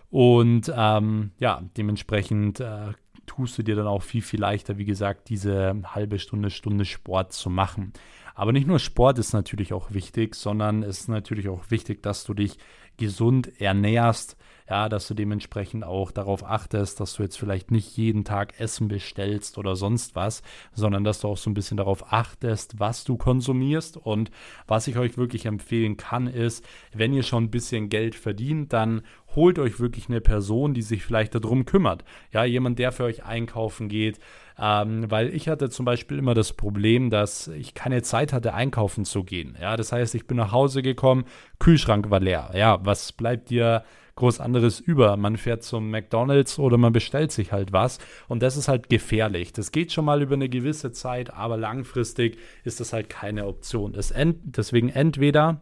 Und 0.09 0.71
ähm, 0.73 1.31
ja, 1.37 1.61
dementsprechend 1.75 2.61
äh, 2.61 2.93
tust 3.25 3.57
du 3.57 3.63
dir 3.63 3.75
dann 3.75 3.87
auch 3.87 4.03
viel, 4.03 4.21
viel 4.21 4.39
leichter, 4.39 4.77
wie 4.77 4.85
gesagt, 4.85 5.29
diese 5.29 5.75
halbe 5.85 6.19
Stunde, 6.19 6.49
Stunde 6.49 6.85
Sport 6.85 7.33
zu 7.33 7.49
machen. 7.49 7.93
Aber 8.33 8.51
nicht 8.51 8.67
nur 8.67 8.79
Sport 8.79 9.17
ist 9.17 9.33
natürlich 9.33 9.73
auch 9.73 9.91
wichtig, 9.91 10.35
sondern 10.35 10.83
es 10.83 11.01
ist 11.01 11.07
natürlich 11.07 11.47
auch 11.47 11.71
wichtig, 11.71 12.03
dass 12.03 12.25
du 12.25 12.33
dich 12.33 12.57
gesund 12.97 13.61
ernährst, 13.61 14.37
ja, 14.69 14.89
dass 14.89 15.07
du 15.07 15.13
dementsprechend 15.13 15.83
auch 15.83 16.11
darauf 16.11 16.43
achtest, 16.43 16.99
dass 16.99 17.13
du 17.13 17.23
jetzt 17.23 17.37
vielleicht 17.37 17.69
nicht 17.69 17.97
jeden 17.97 18.23
Tag 18.23 18.59
Essen 18.59 18.87
bestellst 18.87 19.57
oder 19.57 19.75
sonst 19.75 20.15
was, 20.15 20.41
sondern 20.73 21.03
dass 21.03 21.21
du 21.21 21.27
auch 21.27 21.37
so 21.37 21.49
ein 21.49 21.53
bisschen 21.53 21.77
darauf 21.77 22.11
achtest, 22.11 22.79
was 22.79 23.03
du 23.03 23.15
konsumierst. 23.15 23.97
Und 23.97 24.31
was 24.67 24.87
ich 24.87 24.97
euch 24.97 25.17
wirklich 25.17 25.45
empfehlen 25.45 25.97
kann, 25.97 26.27
ist, 26.27 26.65
wenn 26.93 27.13
ihr 27.13 27.23
schon 27.23 27.45
ein 27.45 27.51
bisschen 27.51 27.89
Geld 27.89 28.15
verdient, 28.15 28.73
dann 28.73 29.03
holt 29.35 29.59
euch 29.59 29.79
wirklich 29.79 30.09
eine 30.09 30.21
Person, 30.21 30.73
die 30.73 30.81
sich 30.81 31.03
vielleicht 31.03 31.35
darum 31.35 31.65
kümmert. 31.65 32.03
Ja, 32.31 32.43
jemand, 32.43 32.79
der 32.79 32.91
für 32.91 33.03
euch 33.03 33.23
einkaufen 33.23 33.89
geht. 33.89 34.19
Ähm, 34.57 35.11
weil 35.11 35.35
ich 35.35 35.49
hatte 35.49 35.69
zum 35.69 35.85
Beispiel 35.85 36.17
immer 36.17 36.33
das 36.33 36.53
Problem, 36.53 37.09
dass 37.09 37.49
ich 37.49 37.73
keine 37.73 38.01
Zeit 38.01 38.31
hatte, 38.31 38.53
einkaufen 38.53 39.03
zu 39.03 39.23
gehen. 39.23 39.57
Ja, 39.59 39.75
das 39.75 39.91
heißt, 39.91 40.15
ich 40.15 40.27
bin 40.27 40.37
nach 40.37 40.53
Hause 40.53 40.81
gekommen, 40.81 41.25
Kühlschrank 41.59 42.09
war 42.09 42.21
leer. 42.21 42.51
Ja, 42.55 42.79
was 42.83 43.11
bleibt 43.11 43.49
dir 43.49 43.83
groß 44.15 44.39
anderes 44.39 44.79
über. 44.79 45.17
Man 45.17 45.37
fährt 45.37 45.63
zum 45.63 45.91
McDonald's 45.91 46.57
oder 46.57 46.77
man 46.77 46.93
bestellt 46.93 47.31
sich 47.31 47.51
halt 47.51 47.73
was 47.73 47.99
und 48.27 48.41
das 48.41 48.57
ist 48.57 48.67
halt 48.67 48.89
gefährlich. 48.89 49.53
Das 49.53 49.71
geht 49.71 49.91
schon 49.91 50.05
mal 50.05 50.21
über 50.21 50.35
eine 50.35 50.49
gewisse 50.49 50.91
Zeit, 50.91 51.33
aber 51.33 51.57
langfristig 51.57 52.37
ist 52.63 52.79
das 52.79 52.93
halt 52.93 53.09
keine 53.09 53.45
Option. 53.45 53.93
Ent 53.93 54.37
deswegen 54.43 54.89
entweder 54.89 55.61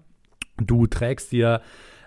du 0.57 0.87
trägst 0.87 1.31
dir 1.31 1.61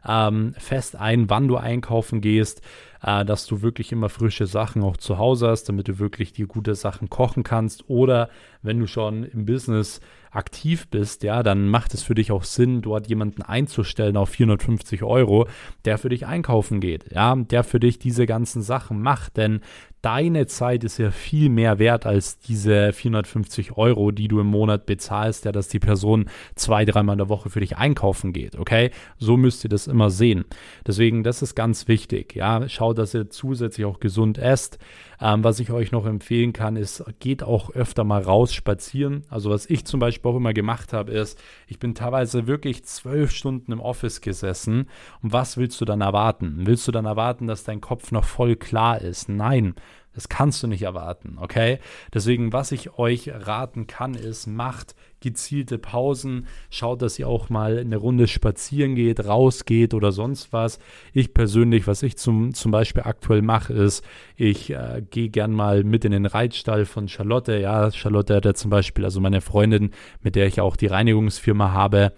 ähm, 0.07 0.55
fest 0.59 0.97
ein, 0.97 1.29
wann 1.31 1.49
du 1.49 1.57
einkaufen 1.57 2.21
gehst, 2.21 2.63
äh, 3.03 3.25
dass 3.25 3.47
du 3.47 3.63
wirklich 3.63 3.93
immer 3.93 4.09
frische 4.09 4.47
Sachen 4.47 4.83
auch 4.83 4.97
zu 4.97 5.19
Hause 5.19 5.49
hast, 5.49 5.65
damit 5.65 5.89
du 5.89 5.99
wirklich 5.99 6.33
dir 6.33 6.47
gute 6.47 6.75
Sachen 6.75 7.11
kochen 7.11 7.43
kannst. 7.43 7.89
Oder 7.89 8.29
wenn 8.63 8.79
du 8.79 8.87
schon 8.87 9.25
im 9.25 9.47
Business 9.47 10.01
aktiv 10.31 10.89
bist, 10.89 11.23
ja, 11.23 11.43
dann 11.43 11.69
macht 11.69 11.95
es 11.95 12.03
für 12.03 12.15
dich 12.15 12.31
auch 12.31 12.45
Sinn, 12.45 12.83
dort 12.83 13.09
jemanden 13.09 13.43
einzustellen 13.43 14.17
auf 14.17 14.29
450 14.31 15.03
Euro, 15.03 15.49
der 15.85 15.99
für 15.99 16.11
dich 16.11 16.27
einkaufen 16.27 16.81
geht, 16.81 17.11
ja, 17.13 17.35
der 17.35 17.65
für 17.65 17.81
dich 17.81 17.99
diese 17.99 18.27
ganzen 18.27 18.61
Sachen 18.63 19.01
macht, 19.01 19.37
denn 19.39 19.61
deine 20.07 20.47
Zeit 20.47 20.85
ist 20.85 20.99
ja 20.99 21.11
viel 21.11 21.49
mehr 21.49 21.81
wert 21.81 22.07
als 22.07 22.39
diese 22.39 22.93
450 22.93 23.77
Euro, 23.77 24.13
die 24.13 24.29
du 24.29 24.39
im 24.39 24.47
Monat 24.47 24.87
bezahlst, 24.87 25.45
ja, 25.45 25.51
dass 25.51 25.67
die 25.67 25.81
Person 25.81 26.27
zwei, 26.55 26.85
dreimal 26.85 27.15
in 27.15 27.19
der 27.19 27.29
Woche 27.29 27.51
für 27.51 27.59
dich 27.59 27.77
einkaufen 27.77 28.33
geht, 28.33 28.55
okay? 28.55 28.93
So 29.19 29.37
müsst 29.37 29.65
ihr 29.65 29.69
das 29.69 29.89
immer 29.89 30.11
sehen. 30.11 30.45
Deswegen, 30.87 31.25
das 31.25 31.43
ist 31.43 31.57
ganz 31.57 31.89
wichtig, 31.89 32.37
ja. 32.37 32.69
Schaut, 32.69 32.99
dass 32.99 33.15
ihr 33.15 33.31
zusätzlich 33.31 33.85
auch 33.85 33.99
gesund 33.99 34.39
esst. 34.39 34.79
Ähm, 35.21 35.45
was 35.45 35.61
ich 35.61 35.71
euch 35.71 35.93
noch 35.93 36.07
empfehlen 36.07 36.53
kann, 36.53 36.77
ist, 36.77 37.05
geht 37.21 37.43
auch 37.43 37.71
öfter 37.71 38.05
mal 38.05 38.23
raus 38.23 38.53
spazieren. 38.53 39.25
Also 39.29 39.51
was 39.51 39.67
ich 39.67 39.85
zum 39.85 40.01
Beispiel 40.01 40.31
auch 40.31 40.37
immer 40.37 40.53
gemacht 40.53 40.93
habe, 40.93 41.13
ist, 41.13 41.39
ich 41.67 41.79
bin 41.79 41.95
teilweise 41.95 42.47
wirklich 42.47 42.85
zwölf 42.85 43.31
Stunden 43.31 43.73
im 43.73 43.81
Office 43.81 44.21
gesessen. 44.21 44.89
Und 45.23 45.33
was 45.33 45.57
willst 45.57 45.81
du 45.81 45.85
dann 45.85 46.01
erwarten? 46.01 46.67
Willst 46.67 46.87
du 46.87 46.93
dann 46.93 47.07
erwarten, 47.07 47.47
dass 47.47 47.65
dein 47.65 47.81
Kopf 47.81 48.13
noch 48.13 48.25
voll 48.25 48.57
klar 48.57 49.01
ist? 49.01 49.29
Nein. 49.29 49.75
Das 50.17 50.31
kannst 50.31 50.63
du 50.63 50.67
nicht 50.67 50.83
erwarten, 50.83 51.37
okay? 51.39 51.79
Deswegen, 52.13 52.51
was 52.51 52.73
ich 52.73 52.99
euch 52.99 53.29
raten 53.29 53.87
kann, 53.87 54.15
ist, 54.15 54.47
macht 54.47 54.95
gezielte 55.21 55.77
Pausen, 55.77 56.47
schaut, 56.71 57.03
dass 57.03 57.19
ihr 57.19 57.29
auch 57.29 57.51
mal 57.51 57.79
eine 57.79 57.99
Runde 57.99 58.27
spazieren 58.27 58.95
geht, 58.95 59.27
rausgeht 59.27 59.93
oder 59.93 60.13
sonst 60.13 60.55
was. 60.55 60.79
Ich 61.13 61.35
persönlich, 61.35 61.87
was 61.87 62.03
ich 62.03 62.17
zum, 62.17 62.55
zum 62.55 62.71
Beispiel 62.71 63.03
aktuell 63.03 63.43
mache, 63.43 63.75
ist, 63.75 64.05
ich 64.37 64.71
äh, 64.71 65.03
gehe 65.11 65.29
gern 65.29 65.53
mal 65.53 65.85
mit 65.85 66.07
in 66.07 66.13
den 66.13 66.25
Reitstall 66.25 66.87
von 66.87 67.09
Charlotte. 67.09 67.59
Ja, 67.59 67.91
Charlotte 67.93 68.37
hat 68.37 68.47
ja 68.47 68.55
zum 68.55 68.71
Beispiel, 68.71 69.05
also 69.05 69.21
meine 69.21 69.43
Freundin, 69.43 69.91
mit 70.23 70.35
der 70.35 70.47
ich 70.47 70.63
auch 70.63 70.77
die 70.77 70.87
Reinigungsfirma 70.87 71.73
habe, 71.73 72.13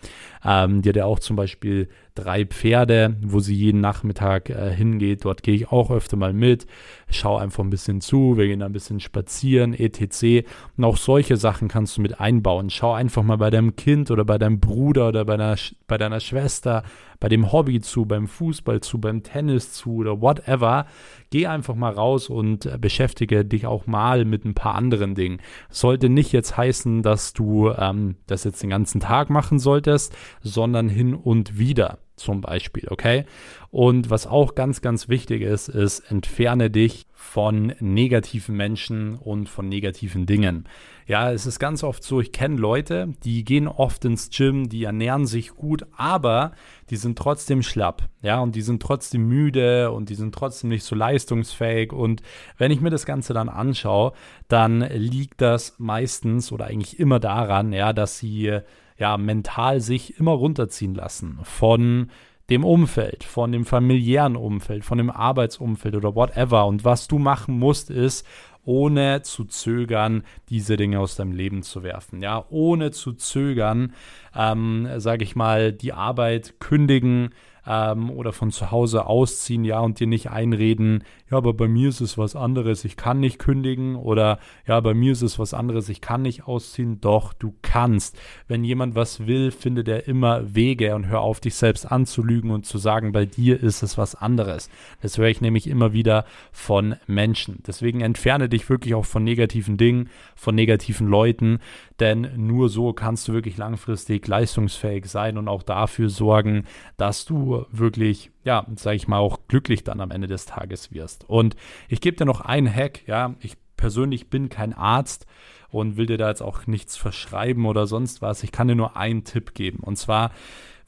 ähm, 0.44 0.82
die 0.82 0.90
hat 0.90 0.96
ja 0.96 1.04
auch 1.04 1.18
zum 1.18 1.34
Beispiel 1.34 1.88
drei 2.18 2.44
Pferde, 2.44 3.16
wo 3.22 3.38
sie 3.38 3.54
jeden 3.54 3.80
Nachmittag 3.80 4.50
äh, 4.50 4.70
hingeht. 4.74 5.24
Dort 5.24 5.42
gehe 5.42 5.54
ich 5.54 5.70
auch 5.70 5.90
öfter 5.90 6.16
mal 6.16 6.32
mit, 6.32 6.66
schaue 7.10 7.40
einfach 7.40 7.62
ein 7.62 7.70
bisschen 7.70 8.00
zu, 8.00 8.36
wir 8.36 8.46
gehen 8.46 8.62
ein 8.62 8.72
bisschen 8.72 9.00
spazieren, 9.00 9.72
etc. 9.72 10.46
Und 10.76 10.84
auch 10.84 10.96
solche 10.96 11.36
Sachen 11.36 11.68
kannst 11.68 11.96
du 11.96 12.02
mit 12.02 12.20
einbauen. 12.20 12.70
Schau 12.70 12.92
einfach 12.92 13.22
mal 13.22 13.36
bei 13.36 13.50
deinem 13.50 13.76
Kind 13.76 14.10
oder 14.10 14.24
bei 14.24 14.38
deinem 14.38 14.58
Bruder 14.58 15.08
oder 15.08 15.24
bei 15.24 15.36
deiner, 15.36 15.56
bei 15.86 15.96
deiner 15.96 16.20
Schwester, 16.20 16.82
bei 17.20 17.28
dem 17.28 17.52
Hobby 17.52 17.80
zu, 17.80 18.04
beim 18.04 18.26
Fußball 18.26 18.80
zu, 18.80 19.00
beim 19.00 19.22
Tennis 19.22 19.72
zu 19.72 19.96
oder 19.96 20.20
whatever. 20.20 20.86
Geh 21.30 21.46
einfach 21.46 21.74
mal 21.74 21.92
raus 21.92 22.28
und 22.28 22.66
äh, 22.66 22.78
beschäftige 22.78 23.44
dich 23.44 23.66
auch 23.66 23.86
mal 23.86 24.24
mit 24.24 24.44
ein 24.44 24.54
paar 24.54 24.74
anderen 24.74 25.14
Dingen. 25.14 25.40
Sollte 25.70 26.08
nicht 26.08 26.32
jetzt 26.32 26.56
heißen, 26.56 27.02
dass 27.02 27.32
du 27.32 27.70
ähm, 27.70 28.16
das 28.26 28.44
jetzt 28.44 28.62
den 28.62 28.70
ganzen 28.70 29.00
Tag 29.00 29.30
machen 29.30 29.58
solltest, 29.58 30.16
sondern 30.42 30.88
hin 30.88 31.14
und 31.14 31.58
wieder 31.58 31.98
zum 32.18 32.40
Beispiel, 32.40 32.86
okay? 32.90 33.24
Und 33.70 34.10
was 34.10 34.26
auch 34.26 34.54
ganz, 34.54 34.80
ganz 34.80 35.08
wichtig 35.08 35.42
ist, 35.42 35.68
ist, 35.68 36.00
entferne 36.10 36.70
dich 36.70 37.06
von 37.12 37.74
negativen 37.80 38.56
Menschen 38.56 39.14
und 39.16 39.48
von 39.48 39.68
negativen 39.68 40.24
Dingen. 40.24 40.68
Ja, 41.06 41.32
es 41.32 41.46
ist 41.46 41.58
ganz 41.58 41.82
oft 41.82 42.04
so, 42.04 42.20
ich 42.20 42.32
kenne 42.32 42.56
Leute, 42.56 43.14
die 43.24 43.44
gehen 43.44 43.66
oft 43.66 44.04
ins 44.04 44.30
Gym, 44.30 44.68
die 44.68 44.84
ernähren 44.84 45.26
sich 45.26 45.50
gut, 45.50 45.86
aber 45.96 46.52
die 46.90 46.96
sind 46.96 47.18
trotzdem 47.18 47.62
schlapp, 47.62 48.08
ja, 48.22 48.40
und 48.40 48.54
die 48.54 48.62
sind 48.62 48.82
trotzdem 48.82 49.26
müde 49.26 49.90
und 49.90 50.10
die 50.10 50.14
sind 50.14 50.34
trotzdem 50.34 50.70
nicht 50.70 50.84
so 50.84 50.94
leistungsfähig. 50.94 51.92
Und 51.92 52.22
wenn 52.56 52.70
ich 52.70 52.80
mir 52.80 52.90
das 52.90 53.06
Ganze 53.06 53.34
dann 53.34 53.48
anschaue, 53.48 54.12
dann 54.48 54.80
liegt 54.80 55.40
das 55.40 55.74
meistens 55.78 56.52
oder 56.52 56.66
eigentlich 56.66 56.98
immer 57.00 57.20
daran, 57.20 57.72
ja, 57.72 57.92
dass 57.92 58.18
sie 58.18 58.60
ja 58.98 59.16
mental 59.16 59.80
sich 59.80 60.18
immer 60.18 60.32
runterziehen 60.32 60.94
lassen 60.94 61.38
von 61.42 62.10
dem 62.50 62.64
Umfeld, 62.64 63.24
von 63.24 63.52
dem 63.52 63.64
familiären 63.64 64.36
Umfeld, 64.36 64.84
von 64.84 64.98
dem 64.98 65.10
Arbeitsumfeld 65.10 65.94
oder 65.94 66.14
whatever. 66.14 66.66
Und 66.66 66.84
was 66.84 67.06
du 67.06 67.18
machen 67.18 67.58
musst, 67.58 67.90
ist, 67.90 68.26
ohne 68.64 69.22
zu 69.22 69.44
zögern, 69.44 70.24
diese 70.48 70.76
Dinge 70.76 71.00
aus 71.00 71.16
deinem 71.16 71.32
Leben 71.32 71.62
zu 71.62 71.82
werfen. 71.82 72.22
Ja, 72.22 72.44
ohne 72.50 72.90
zu 72.90 73.12
zögern, 73.12 73.94
ähm, 74.34 74.88
sage 74.96 75.24
ich 75.24 75.36
mal, 75.36 75.72
die 75.72 75.92
Arbeit 75.92 76.60
kündigen, 76.60 77.30
ähm, 77.68 78.10
oder 78.10 78.32
von 78.32 78.50
zu 78.50 78.70
Hause 78.70 79.06
ausziehen, 79.06 79.64
ja, 79.64 79.80
und 79.80 80.00
dir 80.00 80.06
nicht 80.06 80.30
einreden, 80.30 81.04
ja, 81.30 81.36
aber 81.36 81.52
bei 81.52 81.68
mir 81.68 81.90
ist 81.90 82.00
es 82.00 82.16
was 82.16 82.34
anderes, 82.34 82.86
ich 82.86 82.96
kann 82.96 83.20
nicht 83.20 83.38
kündigen 83.38 83.96
oder 83.96 84.38
ja, 84.66 84.80
bei 84.80 84.94
mir 84.94 85.12
ist 85.12 85.20
es 85.20 85.38
was 85.38 85.52
anderes, 85.52 85.90
ich 85.90 86.00
kann 86.00 86.22
nicht 86.22 86.46
ausziehen. 86.46 87.00
Doch, 87.02 87.34
du 87.34 87.54
kannst. 87.60 88.18
Wenn 88.46 88.64
jemand 88.64 88.94
was 88.94 89.26
will, 89.26 89.50
findet 89.50 89.88
er 89.88 90.08
immer 90.08 90.54
Wege 90.54 90.94
und 90.94 91.06
hör 91.08 91.20
auf, 91.20 91.40
dich 91.40 91.54
selbst 91.54 91.90
anzulügen 91.90 92.50
und 92.50 92.64
zu 92.64 92.78
sagen, 92.78 93.12
bei 93.12 93.26
dir 93.26 93.62
ist 93.62 93.82
es 93.82 93.98
was 93.98 94.14
anderes. 94.14 94.70
Das 95.02 95.18
höre 95.18 95.28
ich 95.28 95.42
nämlich 95.42 95.66
immer 95.66 95.92
wieder 95.92 96.24
von 96.50 96.96
Menschen. 97.06 97.62
Deswegen 97.66 98.00
entferne 98.00 98.48
dich 98.48 98.70
wirklich 98.70 98.94
auch 98.94 99.04
von 99.04 99.22
negativen 99.22 99.76
Dingen, 99.76 100.08
von 100.34 100.54
negativen 100.54 101.08
Leuten, 101.08 101.58
denn 102.00 102.28
nur 102.36 102.70
so 102.70 102.94
kannst 102.94 103.28
du 103.28 103.34
wirklich 103.34 103.58
langfristig 103.58 104.26
leistungsfähig 104.26 105.06
sein 105.06 105.36
und 105.36 105.48
auch 105.48 105.62
dafür 105.62 106.08
sorgen, 106.08 106.64
dass 106.96 107.26
du 107.26 107.57
wirklich, 107.70 108.30
ja, 108.44 108.66
sage 108.76 108.96
ich 108.96 109.08
mal, 109.08 109.18
auch 109.18 109.40
glücklich 109.48 109.84
dann 109.84 110.00
am 110.00 110.10
Ende 110.10 110.28
des 110.28 110.46
Tages 110.46 110.92
wirst. 110.92 111.28
Und 111.28 111.56
ich 111.88 112.00
gebe 112.00 112.16
dir 112.16 112.24
noch 112.24 112.40
einen 112.40 112.72
Hack, 112.72 113.06
ja, 113.06 113.34
ich 113.40 113.56
persönlich 113.76 114.28
bin 114.28 114.48
kein 114.48 114.74
Arzt 114.74 115.26
und 115.70 115.96
will 115.96 116.06
dir 116.06 116.18
da 116.18 116.28
jetzt 116.28 116.42
auch 116.42 116.66
nichts 116.66 116.96
verschreiben 116.96 117.66
oder 117.66 117.86
sonst 117.86 118.22
was. 118.22 118.42
Ich 118.42 118.52
kann 118.52 118.68
dir 118.68 118.74
nur 118.74 118.96
einen 118.96 119.24
Tipp 119.24 119.54
geben. 119.54 119.80
Und 119.80 119.96
zwar 119.96 120.30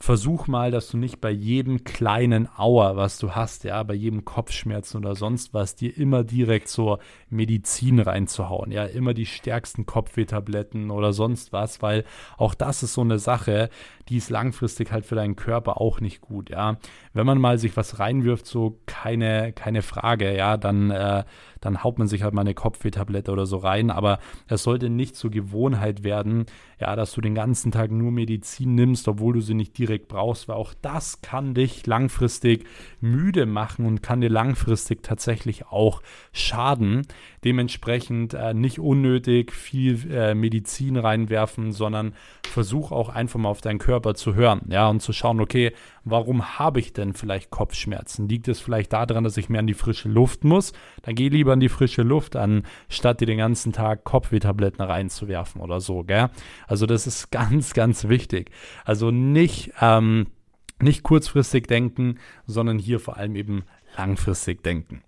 versuch 0.01 0.47
mal, 0.47 0.71
dass 0.71 0.89
du 0.89 0.97
nicht 0.97 1.21
bei 1.21 1.29
jedem 1.29 1.83
kleinen 1.83 2.49
Auer, 2.57 2.95
was 2.95 3.19
du 3.19 3.31
hast, 3.31 3.63
ja, 3.63 3.83
bei 3.83 3.93
jedem 3.93 4.25
Kopfschmerzen 4.25 4.97
oder 4.97 5.15
sonst 5.15 5.53
was, 5.53 5.75
dir 5.75 5.95
immer 5.95 6.23
direkt 6.23 6.69
so 6.69 6.97
Medizin 7.29 7.99
reinzuhauen, 7.99 8.71
ja, 8.71 8.85
immer 8.85 9.13
die 9.13 9.27
stärksten 9.27 9.85
Kopfwehtabletten 9.85 10.89
oder 10.89 11.13
sonst 11.13 11.53
was, 11.53 11.83
weil 11.83 12.03
auch 12.37 12.55
das 12.55 12.81
ist 12.81 12.93
so 12.95 13.01
eine 13.01 13.19
Sache, 13.19 13.69
die 14.09 14.17
ist 14.17 14.31
langfristig 14.31 14.91
halt 14.91 15.05
für 15.05 15.15
deinen 15.15 15.35
Körper 15.35 15.79
auch 15.79 16.01
nicht 16.01 16.21
gut, 16.21 16.49
ja. 16.49 16.77
Wenn 17.13 17.27
man 17.27 17.39
mal 17.39 17.59
sich 17.59 17.77
was 17.77 17.99
reinwirft, 17.99 18.47
so 18.47 18.79
keine, 18.87 19.53
keine 19.53 19.83
Frage, 19.83 20.35
ja, 20.35 20.57
dann, 20.57 20.89
äh, 20.89 21.23
dann 21.61 21.83
haut 21.83 21.99
man 21.99 22.07
sich 22.07 22.23
halt 22.23 22.33
mal 22.33 22.41
eine 22.41 22.53
Kopfwehtablette 22.53 23.31
oder 23.31 23.45
so 23.45 23.57
rein, 23.57 23.91
aber 23.91 24.19
es 24.47 24.63
sollte 24.63 24.89
nicht 24.89 25.15
zur 25.15 25.31
Gewohnheit 25.31 26.03
werden, 26.03 26.45
ja, 26.79 26.95
dass 26.95 27.13
du 27.13 27.21
den 27.21 27.35
ganzen 27.35 27.71
Tag 27.71 27.91
nur 27.91 28.11
Medizin 28.11 28.75
nimmst, 28.75 29.07
obwohl 29.07 29.35
du 29.35 29.41
sie 29.41 29.53
nicht 29.53 29.77
direkt 29.77 30.07
brauchst, 30.07 30.47
weil 30.47 30.55
auch 30.55 30.73
das 30.81 31.21
kann 31.21 31.53
dich 31.53 31.85
langfristig 31.85 32.65
müde 32.99 33.45
machen 33.45 33.85
und 33.85 34.01
kann 34.01 34.21
dir 34.21 34.29
langfristig 34.29 35.03
tatsächlich 35.03 35.67
auch 35.67 36.01
schaden. 36.33 37.03
Dementsprechend 37.43 38.33
äh, 38.33 38.55
nicht 38.55 38.79
unnötig 38.79 39.53
viel 39.53 40.11
äh, 40.11 40.33
Medizin 40.33 40.97
reinwerfen, 40.97 41.71
sondern 41.71 42.13
versuch 42.43 42.91
auch 42.91 43.09
einfach 43.09 43.39
mal 43.39 43.49
auf 43.49 43.61
deinen 43.61 43.79
Körper 43.79 44.15
zu 44.15 44.33
hören, 44.33 44.61
ja, 44.69 44.89
und 44.89 45.01
zu 45.01 45.13
schauen, 45.13 45.39
okay, 45.39 45.73
warum 46.03 46.57
habe 46.57 46.79
ich 46.79 46.93
denn 46.93 47.13
vielleicht 47.13 47.49
Kopfschmerzen? 47.49 48.27
Liegt 48.27 48.47
es 48.47 48.59
vielleicht 48.59 48.93
daran, 48.93 49.23
dass 49.23 49.37
ich 49.37 49.49
mehr 49.49 49.59
an 49.59 49.67
die 49.67 49.73
frische 49.73 50.09
Luft 50.09 50.43
muss? 50.43 50.73
Dann 51.03 51.15
geh 51.15 51.29
lieber 51.29 51.53
an 51.53 51.59
die 51.59 51.69
frische 51.69 52.01
Luft 52.01 52.35
an, 52.35 52.63
statt 52.89 53.21
dir 53.21 53.27
den 53.27 53.37
ganzen 53.37 53.73
Tag 53.73 54.03
Kopfwehtabletten 54.03 54.83
reinzuwerfen 54.83 55.61
oder 55.61 55.79
so, 55.79 56.03
gell? 56.03 56.29
Also 56.67 56.85
das 56.85 57.07
ist 57.07 57.31
ganz, 57.31 57.73
ganz 57.73 58.07
wichtig. 58.07 58.51
Also 58.85 59.11
nicht, 59.11 59.73
ähm, 59.81 60.27
nicht 60.79 61.03
kurzfristig 61.03 61.67
denken, 61.67 62.17
sondern 62.45 62.79
hier 62.79 62.99
vor 62.99 63.17
allem 63.17 63.35
eben 63.35 63.63
langfristig 63.97 64.63
denken. 64.63 65.03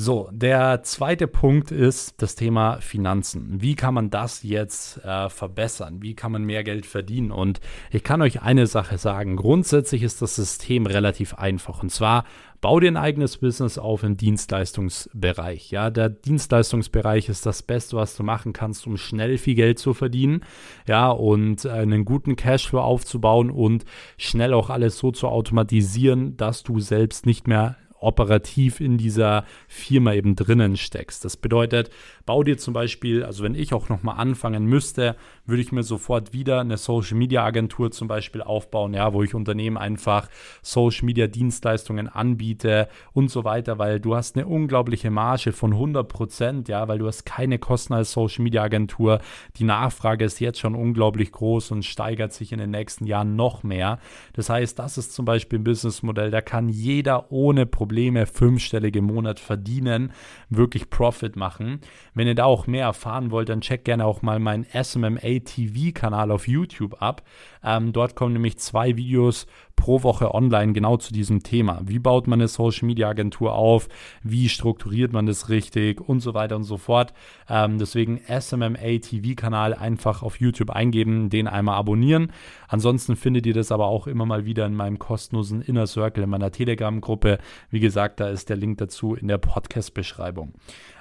So, 0.00 0.28
der 0.30 0.84
zweite 0.84 1.26
Punkt 1.26 1.72
ist 1.72 2.22
das 2.22 2.36
Thema 2.36 2.76
Finanzen. 2.80 3.60
Wie 3.60 3.74
kann 3.74 3.94
man 3.94 4.10
das 4.10 4.44
jetzt 4.44 5.04
äh, 5.04 5.28
verbessern? 5.28 6.02
Wie 6.02 6.14
kann 6.14 6.30
man 6.30 6.44
mehr 6.44 6.62
Geld 6.62 6.86
verdienen? 6.86 7.32
Und 7.32 7.58
ich 7.90 8.04
kann 8.04 8.22
euch 8.22 8.40
eine 8.40 8.68
Sache 8.68 8.96
sagen. 8.96 9.34
Grundsätzlich 9.34 10.04
ist 10.04 10.22
das 10.22 10.36
System 10.36 10.86
relativ 10.86 11.34
einfach. 11.34 11.82
Und 11.82 11.90
zwar 11.90 12.22
bau 12.60 12.78
dir 12.78 12.92
ein 12.92 12.96
eigenes 12.96 13.38
Business 13.38 13.76
auf 13.76 14.04
im 14.04 14.16
Dienstleistungsbereich. 14.16 15.72
Ja, 15.72 15.90
der 15.90 16.10
Dienstleistungsbereich 16.10 17.28
ist 17.28 17.44
das 17.44 17.64
Beste, 17.64 17.96
was 17.96 18.16
du 18.16 18.22
machen 18.22 18.52
kannst, 18.52 18.86
um 18.86 18.98
schnell 18.98 19.36
viel 19.36 19.56
Geld 19.56 19.80
zu 19.80 19.94
verdienen. 19.94 20.44
Ja, 20.86 21.10
und 21.10 21.64
äh, 21.64 21.70
einen 21.70 22.04
guten 22.04 22.36
Cashflow 22.36 22.78
aufzubauen 22.78 23.50
und 23.50 23.84
schnell 24.16 24.54
auch 24.54 24.70
alles 24.70 24.96
so 24.96 25.10
zu 25.10 25.26
automatisieren, 25.26 26.36
dass 26.36 26.62
du 26.62 26.78
selbst 26.78 27.26
nicht 27.26 27.48
mehr 27.48 27.74
operativ 28.00 28.80
in 28.80 28.98
dieser 28.98 29.44
Firma 29.66 30.14
eben 30.14 30.36
drinnen 30.36 30.76
steckst. 30.76 31.24
Das 31.24 31.36
bedeutet, 31.36 31.90
bau 32.28 32.44
dir 32.44 32.58
zum 32.58 32.74
Beispiel, 32.74 33.24
also 33.24 33.42
wenn 33.42 33.56
ich 33.56 33.74
auch 33.74 33.88
nochmal 33.88 34.18
anfangen 34.18 34.66
müsste, 34.66 35.16
würde 35.46 35.62
ich 35.62 35.72
mir 35.72 35.82
sofort 35.82 36.32
wieder 36.32 36.60
eine 36.60 36.76
Social 36.76 37.16
Media 37.16 37.44
Agentur 37.44 37.90
zum 37.90 38.06
Beispiel 38.06 38.42
aufbauen, 38.42 38.94
ja, 38.94 39.12
wo 39.12 39.22
ich 39.22 39.34
Unternehmen 39.34 39.76
einfach 39.76 40.28
Social 40.62 41.06
Media 41.06 41.26
Dienstleistungen 41.26 42.06
anbiete 42.06 42.88
und 43.12 43.30
so 43.30 43.44
weiter, 43.44 43.78
weil 43.78 43.98
du 43.98 44.14
hast 44.14 44.36
eine 44.36 44.46
unglaubliche 44.46 45.10
Marge 45.10 45.52
von 45.52 45.72
100 45.72 46.06
Prozent, 46.06 46.68
ja, 46.68 46.86
weil 46.86 46.98
du 46.98 47.06
hast 47.06 47.24
keine 47.24 47.58
Kosten 47.58 47.94
als 47.94 48.12
Social 48.12 48.44
Media 48.44 48.62
Agentur. 48.62 49.20
Die 49.56 49.64
Nachfrage 49.64 50.24
ist 50.24 50.38
jetzt 50.38 50.60
schon 50.60 50.74
unglaublich 50.74 51.32
groß 51.32 51.72
und 51.72 51.84
steigert 51.84 52.32
sich 52.32 52.52
in 52.52 52.58
den 52.58 52.70
nächsten 52.70 53.06
Jahren 53.06 53.34
noch 53.34 53.62
mehr. 53.62 53.98
Das 54.34 54.50
heißt, 54.50 54.78
das 54.78 54.98
ist 54.98 55.14
zum 55.14 55.24
Beispiel 55.24 55.58
ein 55.58 55.64
Businessmodell, 55.64 56.30
da 56.30 56.40
kann 56.40 56.68
jeder 56.68 57.32
ohne 57.32 57.66
Probleme 57.66 57.88
Probleme 57.88 58.26
fünfstellig 58.26 58.96
im 58.96 59.06
Monat 59.06 59.40
verdienen, 59.40 60.12
wirklich 60.50 60.90
Profit 60.90 61.36
machen. 61.36 61.80
Wenn 62.18 62.26
ihr 62.26 62.34
da 62.34 62.46
auch 62.46 62.66
mehr 62.66 62.86
erfahren 62.86 63.30
wollt, 63.30 63.48
dann 63.48 63.60
checkt 63.60 63.84
gerne 63.84 64.04
auch 64.04 64.22
mal 64.22 64.40
meinen 64.40 64.66
SMMA 64.72 65.38
TV 65.44 65.92
Kanal 65.94 66.32
auf 66.32 66.48
YouTube 66.48 67.00
ab. 67.00 67.22
Ähm, 67.62 67.92
dort 67.92 68.16
kommen 68.16 68.32
nämlich 68.32 68.58
zwei 68.58 68.96
Videos 68.96 69.46
pro 69.76 70.02
Woche 70.02 70.34
online 70.34 70.72
genau 70.72 70.96
zu 70.96 71.12
diesem 71.12 71.44
Thema. 71.44 71.80
Wie 71.84 72.00
baut 72.00 72.26
man 72.26 72.40
eine 72.40 72.48
Social 72.48 72.86
Media 72.86 73.08
Agentur 73.08 73.54
auf? 73.54 73.88
Wie 74.24 74.48
strukturiert 74.48 75.12
man 75.12 75.26
das 75.26 75.48
richtig? 75.48 76.00
Und 76.00 76.18
so 76.18 76.34
weiter 76.34 76.56
und 76.56 76.64
so 76.64 76.76
fort. 76.76 77.12
Ähm, 77.48 77.78
deswegen 77.78 78.20
SMMA 78.26 78.98
TV 79.00 79.36
Kanal 79.36 79.72
einfach 79.72 80.24
auf 80.24 80.40
YouTube 80.40 80.70
eingeben, 80.70 81.30
den 81.30 81.46
einmal 81.46 81.76
abonnieren. 81.76 82.32
Ansonsten 82.66 83.14
findet 83.14 83.46
ihr 83.46 83.54
das 83.54 83.70
aber 83.70 83.86
auch 83.86 84.08
immer 84.08 84.26
mal 84.26 84.44
wieder 84.44 84.66
in 84.66 84.74
meinem 84.74 84.98
kostenlosen 84.98 85.62
Inner 85.62 85.86
Circle 85.86 86.24
in 86.24 86.30
meiner 86.30 86.50
Telegram 86.50 87.00
Gruppe. 87.00 87.38
Wie 87.70 87.78
gesagt, 87.78 88.18
da 88.18 88.28
ist 88.28 88.48
der 88.48 88.56
Link 88.56 88.78
dazu 88.78 89.14
in 89.14 89.28
der 89.28 89.38
Podcast 89.38 89.94
Beschreibung. 89.94 90.54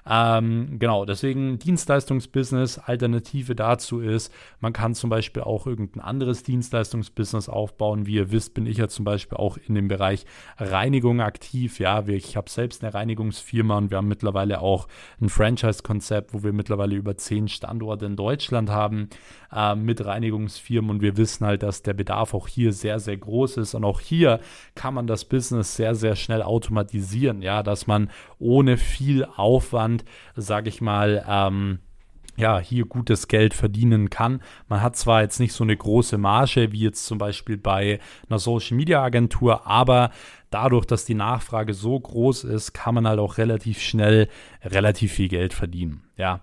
Ähm, 0.09 0.79
genau, 0.79 1.05
deswegen 1.05 1.59
Dienstleistungsbusiness. 1.59 2.79
Alternative 2.79 3.55
dazu 3.55 3.99
ist, 3.99 4.33
man 4.59 4.73
kann 4.73 4.95
zum 4.95 5.09
Beispiel 5.09 5.43
auch 5.43 5.67
irgendein 5.67 6.01
anderes 6.01 6.43
Dienstleistungsbusiness 6.43 7.49
aufbauen. 7.49 8.05
Wie 8.05 8.15
ihr 8.15 8.31
wisst, 8.31 8.53
bin 8.53 8.65
ich 8.65 8.77
ja 8.77 8.87
zum 8.87 9.05
Beispiel 9.05 9.37
auch 9.37 9.57
in 9.57 9.75
dem 9.75 9.87
Bereich 9.87 10.25
Reinigung 10.57 11.21
aktiv. 11.21 11.79
Ja, 11.79 12.07
ich 12.07 12.37
habe 12.37 12.49
selbst 12.49 12.83
eine 12.83 12.93
Reinigungsfirma 12.93 13.77
und 13.77 13.91
wir 13.91 13.97
haben 13.97 14.07
mittlerweile 14.07 14.61
auch 14.61 14.87
ein 15.21 15.29
Franchise-Konzept, 15.29 16.33
wo 16.33 16.43
wir 16.43 16.53
mittlerweile 16.53 16.95
über 16.95 17.17
zehn 17.17 17.47
Standorte 17.47 18.05
in 18.05 18.15
Deutschland 18.15 18.69
haben 18.69 19.09
äh, 19.53 19.75
mit 19.75 20.05
Reinigungsfirmen 20.05 20.89
und 20.89 21.01
wir 21.01 21.17
wissen 21.17 21.45
halt, 21.45 21.63
dass 21.63 21.83
der 21.83 21.93
Bedarf 21.93 22.33
auch 22.33 22.47
hier 22.47 22.73
sehr, 22.73 22.99
sehr 22.99 23.17
groß 23.17 23.57
ist 23.57 23.73
und 23.73 23.83
auch 23.83 23.99
hier 23.99 24.39
kann 24.75 24.93
man 24.93 25.07
das 25.07 25.25
Business 25.25 25.75
sehr, 25.75 25.95
sehr 25.95 26.15
schnell 26.15 26.41
automatisieren. 26.41 27.41
Ja, 27.41 27.63
dass 27.63 27.87
man 27.87 28.09
ohne 28.39 28.77
viel 28.77 29.25
Aufwand 29.25 30.05
sage 30.35 30.69
ich 30.69 30.81
mal, 30.81 31.25
ähm, 31.27 31.79
ja, 32.37 32.59
hier 32.59 32.85
gutes 32.85 33.27
Geld 33.27 33.55
verdienen 33.55 34.11
kann. 34.11 34.41
Man 34.67 34.81
hat 34.81 34.95
zwar 34.95 35.21
jetzt 35.21 35.39
nicht 35.39 35.53
so 35.53 35.63
eine 35.63 35.75
große 35.75 36.19
Marge 36.19 36.71
wie 36.71 36.81
jetzt 36.81 37.05
zum 37.05 37.17
Beispiel 37.17 37.57
bei 37.57 37.99
einer 38.29 38.37
Social 38.37 38.77
Media 38.77 39.01
Agentur, 39.01 39.65
aber 39.65 40.11
dadurch, 40.51 40.85
dass 40.85 41.03
die 41.03 41.15
Nachfrage 41.15 41.73
so 41.73 41.99
groß 41.99 42.43
ist, 42.43 42.73
kann 42.73 42.93
man 42.93 43.07
halt 43.07 43.19
auch 43.19 43.39
relativ 43.39 43.81
schnell 43.81 44.29
relativ 44.63 45.13
viel 45.13 45.29
Geld 45.29 45.53
verdienen. 45.53 46.03
Ja. 46.15 46.41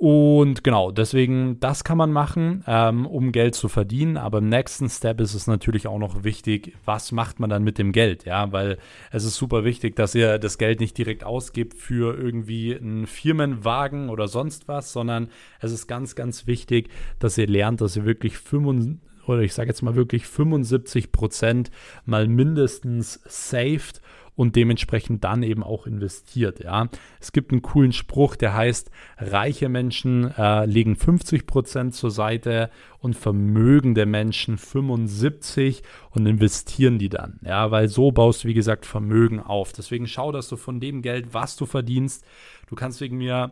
Und 0.00 0.62
genau, 0.62 0.92
deswegen, 0.92 1.58
das 1.58 1.82
kann 1.82 1.98
man 1.98 2.12
machen, 2.12 2.62
ähm, 2.68 3.04
um 3.04 3.32
Geld 3.32 3.56
zu 3.56 3.68
verdienen. 3.68 4.16
Aber 4.16 4.38
im 4.38 4.48
nächsten 4.48 4.88
Step 4.88 5.20
ist 5.20 5.34
es 5.34 5.48
natürlich 5.48 5.88
auch 5.88 5.98
noch 5.98 6.22
wichtig, 6.22 6.76
was 6.84 7.10
macht 7.10 7.40
man 7.40 7.50
dann 7.50 7.64
mit 7.64 7.78
dem 7.78 7.90
Geld? 7.90 8.24
Ja, 8.24 8.52
weil 8.52 8.78
es 9.10 9.24
ist 9.24 9.34
super 9.34 9.64
wichtig, 9.64 9.96
dass 9.96 10.14
ihr 10.14 10.38
das 10.38 10.56
Geld 10.56 10.78
nicht 10.78 10.96
direkt 10.96 11.24
ausgibt 11.24 11.74
für 11.74 12.16
irgendwie 12.16 12.76
einen 12.76 13.08
Firmenwagen 13.08 14.08
oder 14.08 14.28
sonst 14.28 14.68
was, 14.68 14.92
sondern 14.92 15.30
es 15.60 15.72
ist 15.72 15.88
ganz, 15.88 16.14
ganz 16.14 16.46
wichtig, 16.46 16.90
dass 17.18 17.36
ihr 17.36 17.48
lernt, 17.48 17.80
dass 17.80 17.96
ihr 17.96 18.04
wirklich 18.04 18.38
75 18.38 19.08
oder 19.26 19.42
ich 19.42 19.52
sage 19.52 19.68
jetzt 19.68 19.82
mal 19.82 19.94
wirklich 19.94 20.26
75 20.26 21.12
Prozent 21.12 21.70
mal 22.06 22.26
mindestens 22.26 23.20
saved 23.26 24.00
und 24.38 24.54
dementsprechend 24.54 25.24
dann 25.24 25.42
eben 25.42 25.64
auch 25.64 25.84
investiert. 25.84 26.62
Ja, 26.62 26.88
es 27.20 27.32
gibt 27.32 27.50
einen 27.50 27.60
coolen 27.60 27.92
Spruch, 27.92 28.36
der 28.36 28.54
heißt: 28.54 28.88
Reiche 29.18 29.68
Menschen 29.68 30.32
äh, 30.38 30.64
legen 30.64 30.94
50 30.94 31.44
Prozent 31.44 31.94
zur 31.96 32.12
Seite 32.12 32.70
und 33.00 33.14
vermögende 33.14 34.06
Menschen 34.06 34.56
75 34.56 35.82
und 36.10 36.24
investieren 36.24 37.00
die 37.00 37.08
dann. 37.08 37.40
Ja, 37.44 37.72
weil 37.72 37.88
so 37.88 38.12
baust 38.12 38.44
du 38.44 38.48
wie 38.48 38.54
gesagt 38.54 38.86
Vermögen 38.86 39.40
auf. 39.40 39.72
Deswegen 39.72 40.06
schau, 40.06 40.30
dass 40.30 40.48
du 40.48 40.56
von 40.56 40.78
dem 40.78 41.02
Geld, 41.02 41.34
was 41.34 41.56
du 41.56 41.66
verdienst, 41.66 42.24
du 42.68 42.76
kannst 42.76 43.00
wegen 43.00 43.18
mir 43.18 43.50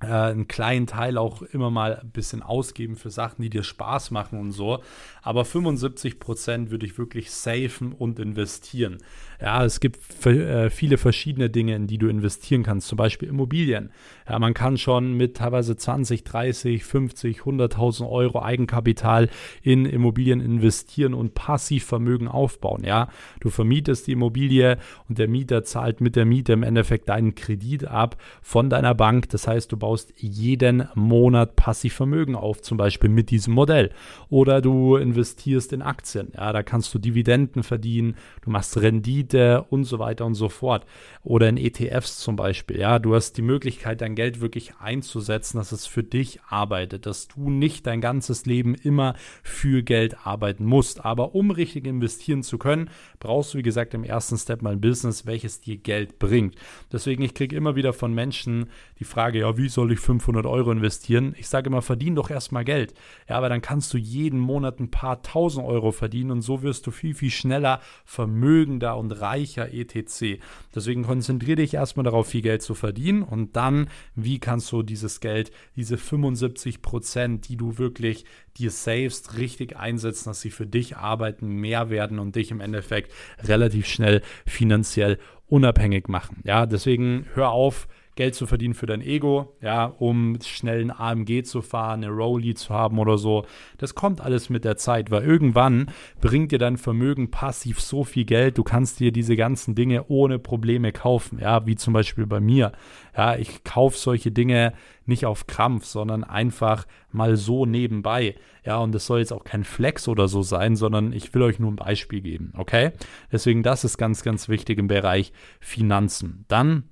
äh, 0.00 0.06
einen 0.06 0.48
kleinen 0.48 0.86
Teil 0.86 1.18
auch 1.18 1.42
immer 1.42 1.70
mal 1.70 1.96
ein 1.96 2.10
bisschen 2.10 2.42
ausgeben 2.42 2.96
für 2.96 3.10
Sachen, 3.10 3.42
die 3.42 3.50
dir 3.50 3.62
Spaß 3.62 4.10
machen 4.10 4.38
und 4.38 4.52
so. 4.52 4.82
Aber 5.22 5.44
75 5.44 6.18
Prozent 6.18 6.70
würde 6.70 6.86
ich 6.86 6.96
wirklich 6.96 7.30
safen 7.30 7.92
und 7.92 8.18
investieren. 8.18 8.98
Ja, 9.40 9.64
es 9.64 9.80
gibt 9.80 10.26
äh, 10.26 10.70
viele 10.70 10.98
verschiedene 10.98 11.50
Dinge, 11.50 11.74
in 11.74 11.86
die 11.86 11.98
du 11.98 12.08
investieren 12.08 12.62
kannst, 12.62 12.88
zum 12.88 12.96
Beispiel 12.96 13.28
Immobilien. 13.28 13.90
Ja, 14.28 14.38
man 14.38 14.54
kann 14.54 14.78
schon 14.78 15.14
mit 15.16 15.36
teilweise 15.38 15.76
20, 15.76 16.24
30, 16.24 16.84
50, 16.84 17.40
100.000 17.40 18.08
Euro 18.08 18.42
Eigenkapital 18.42 19.28
in 19.62 19.86
Immobilien 19.86 20.40
investieren 20.40 21.14
und 21.14 21.34
passiv 21.34 21.84
Vermögen 21.84 22.28
aufbauen. 22.28 22.84
Ja, 22.84 23.08
du 23.40 23.50
vermietest 23.50 24.06
die 24.06 24.12
Immobilie 24.12 24.78
und 25.08 25.18
der 25.18 25.28
Mieter 25.28 25.64
zahlt 25.64 26.00
mit 26.00 26.16
der 26.16 26.24
Miete 26.24 26.52
im 26.52 26.62
Endeffekt 26.62 27.08
deinen 27.08 27.34
Kredit 27.34 27.86
ab 27.86 28.16
von 28.42 28.70
deiner 28.70 28.94
Bank. 28.94 29.28
Das 29.30 29.46
heißt, 29.46 29.72
du 29.72 29.76
baust 29.76 29.89
jeden 30.16 30.88
Monat 30.94 31.56
passiv 31.56 31.94
Vermögen 31.94 32.34
auf, 32.34 32.62
zum 32.62 32.76
Beispiel 32.76 33.10
mit 33.10 33.30
diesem 33.30 33.54
Modell. 33.54 33.90
Oder 34.28 34.60
du 34.60 34.96
investierst 34.96 35.72
in 35.72 35.82
Aktien. 35.82 36.32
Ja, 36.34 36.52
da 36.52 36.62
kannst 36.62 36.94
du 36.94 36.98
Dividenden 36.98 37.62
verdienen, 37.62 38.16
du 38.42 38.50
machst 38.50 38.80
Rendite 38.80 39.64
und 39.70 39.84
so 39.84 39.98
weiter 39.98 40.26
und 40.26 40.34
so 40.34 40.48
fort. 40.48 40.86
Oder 41.22 41.48
in 41.48 41.56
ETFs 41.56 42.18
zum 42.18 42.36
Beispiel. 42.36 42.78
Ja, 42.78 42.98
du 42.98 43.14
hast 43.14 43.36
die 43.36 43.42
Möglichkeit, 43.42 44.00
dein 44.00 44.14
Geld 44.14 44.40
wirklich 44.40 44.74
einzusetzen, 44.78 45.58
dass 45.58 45.72
es 45.72 45.86
für 45.86 46.02
dich 46.02 46.40
arbeitet, 46.48 47.06
dass 47.06 47.28
du 47.28 47.50
nicht 47.50 47.86
dein 47.86 48.00
ganzes 48.00 48.46
Leben 48.46 48.74
immer 48.74 49.14
für 49.42 49.82
Geld 49.82 50.26
arbeiten 50.26 50.64
musst. 50.64 51.04
Aber 51.04 51.34
um 51.34 51.50
richtig 51.50 51.86
investieren 51.86 52.42
zu 52.42 52.58
können, 52.58 52.90
brauchst 53.18 53.54
du, 53.54 53.58
wie 53.58 53.62
gesagt, 53.62 53.94
im 53.94 54.04
ersten 54.04 54.36
Step 54.36 54.62
mal 54.62 54.72
ein 54.72 54.80
Business, 54.80 55.26
welches 55.26 55.60
dir 55.60 55.76
Geld 55.76 56.18
bringt. 56.18 56.54
Deswegen, 56.92 57.22
ich 57.22 57.34
kriege 57.34 57.56
immer 57.56 57.76
wieder 57.76 57.92
von 57.92 58.14
Menschen 58.14 58.66
die 58.98 59.04
Frage, 59.04 59.40
ja, 59.40 59.56
wie 59.56 59.68
soll 59.68 59.79
ich 59.88 60.00
500 60.00 60.46
Euro 60.46 60.72
investieren? 60.72 61.34
Ich 61.38 61.48
sage 61.48 61.68
immer, 61.68 61.82
verdien 61.82 62.14
doch 62.14 62.30
erstmal 62.30 62.64
Geld. 62.64 62.94
Ja, 63.28 63.36
aber 63.36 63.48
dann 63.48 63.62
kannst 63.62 63.92
du 63.94 63.98
jeden 63.98 64.38
Monat 64.38 64.80
ein 64.80 64.90
paar 64.90 65.22
tausend 65.22 65.64
Euro 65.64 65.92
verdienen 65.92 66.30
und 66.30 66.42
so 66.42 66.62
wirst 66.62 66.86
du 66.86 66.90
viel, 66.90 67.14
viel 67.14 67.30
schneller 67.30 67.80
vermögender 68.04 68.96
und 68.96 69.12
reicher 69.12 69.72
etc. 69.72 70.40
Deswegen 70.74 71.04
konzentriere 71.04 71.56
dich 71.56 71.74
erstmal 71.74 72.04
darauf, 72.04 72.28
viel 72.28 72.42
Geld 72.42 72.62
zu 72.62 72.74
verdienen 72.74 73.22
und 73.22 73.56
dann, 73.56 73.88
wie 74.14 74.38
kannst 74.38 74.70
du 74.72 74.82
dieses 74.82 75.20
Geld, 75.20 75.50
diese 75.76 75.96
75 75.96 76.82
Prozent, 76.82 77.48
die 77.48 77.56
du 77.56 77.78
wirklich 77.78 78.24
dir 78.56 78.70
savest, 78.70 79.38
richtig 79.38 79.76
einsetzen, 79.76 80.30
dass 80.30 80.40
sie 80.40 80.50
für 80.50 80.66
dich 80.66 80.96
arbeiten, 80.96 81.48
mehr 81.48 81.90
werden 81.90 82.18
und 82.18 82.36
dich 82.36 82.50
im 82.50 82.60
Endeffekt 82.60 83.12
relativ 83.42 83.86
schnell 83.86 84.22
finanziell 84.46 85.18
unabhängig 85.46 86.08
machen. 86.08 86.42
Ja, 86.44 86.66
deswegen 86.66 87.26
hör 87.34 87.50
auf, 87.50 87.88
Geld 88.20 88.34
zu 88.34 88.46
verdienen 88.46 88.74
für 88.74 88.84
dein 88.84 89.00
Ego, 89.00 89.56
ja, 89.62 89.86
um 89.86 90.36
schnell 90.42 90.82
ein 90.82 90.90
AMG 90.90 91.42
zu 91.42 91.62
fahren, 91.62 92.04
eine 92.04 92.12
Rolli 92.12 92.52
zu 92.52 92.68
haben 92.68 92.98
oder 92.98 93.16
so. 93.16 93.46
Das 93.78 93.94
kommt 93.94 94.20
alles 94.20 94.50
mit 94.50 94.66
der 94.66 94.76
Zeit, 94.76 95.10
weil 95.10 95.22
irgendwann 95.22 95.90
bringt 96.20 96.52
dir 96.52 96.58
dein 96.58 96.76
Vermögen 96.76 97.30
passiv 97.30 97.80
so 97.80 98.04
viel 98.04 98.26
Geld, 98.26 98.58
du 98.58 98.62
kannst 98.62 99.00
dir 99.00 99.10
diese 99.10 99.36
ganzen 99.36 99.74
Dinge 99.74 100.04
ohne 100.08 100.38
Probleme 100.38 100.92
kaufen, 100.92 101.38
ja, 101.40 101.64
wie 101.64 101.76
zum 101.76 101.94
Beispiel 101.94 102.26
bei 102.26 102.40
mir. 102.40 102.72
Ja, 103.16 103.36
ich 103.36 103.64
kaufe 103.64 103.96
solche 103.96 104.30
Dinge 104.30 104.74
nicht 105.06 105.24
auf 105.24 105.46
Krampf, 105.46 105.86
sondern 105.86 106.22
einfach 106.22 106.86
mal 107.12 107.38
so 107.38 107.64
nebenbei. 107.64 108.34
Ja, 108.66 108.80
und 108.80 108.94
das 108.94 109.06
soll 109.06 109.20
jetzt 109.20 109.32
auch 109.32 109.44
kein 109.44 109.64
Flex 109.64 110.08
oder 110.08 110.28
so 110.28 110.42
sein, 110.42 110.76
sondern 110.76 111.14
ich 111.14 111.32
will 111.32 111.40
euch 111.40 111.58
nur 111.58 111.72
ein 111.72 111.76
Beispiel 111.76 112.20
geben, 112.20 112.52
okay? 112.58 112.92
Deswegen, 113.32 113.62
das 113.62 113.82
ist 113.82 113.96
ganz, 113.96 114.22
ganz 114.22 114.50
wichtig 114.50 114.78
im 114.78 114.88
Bereich 114.88 115.32
Finanzen. 115.58 116.44
Dann 116.48 116.84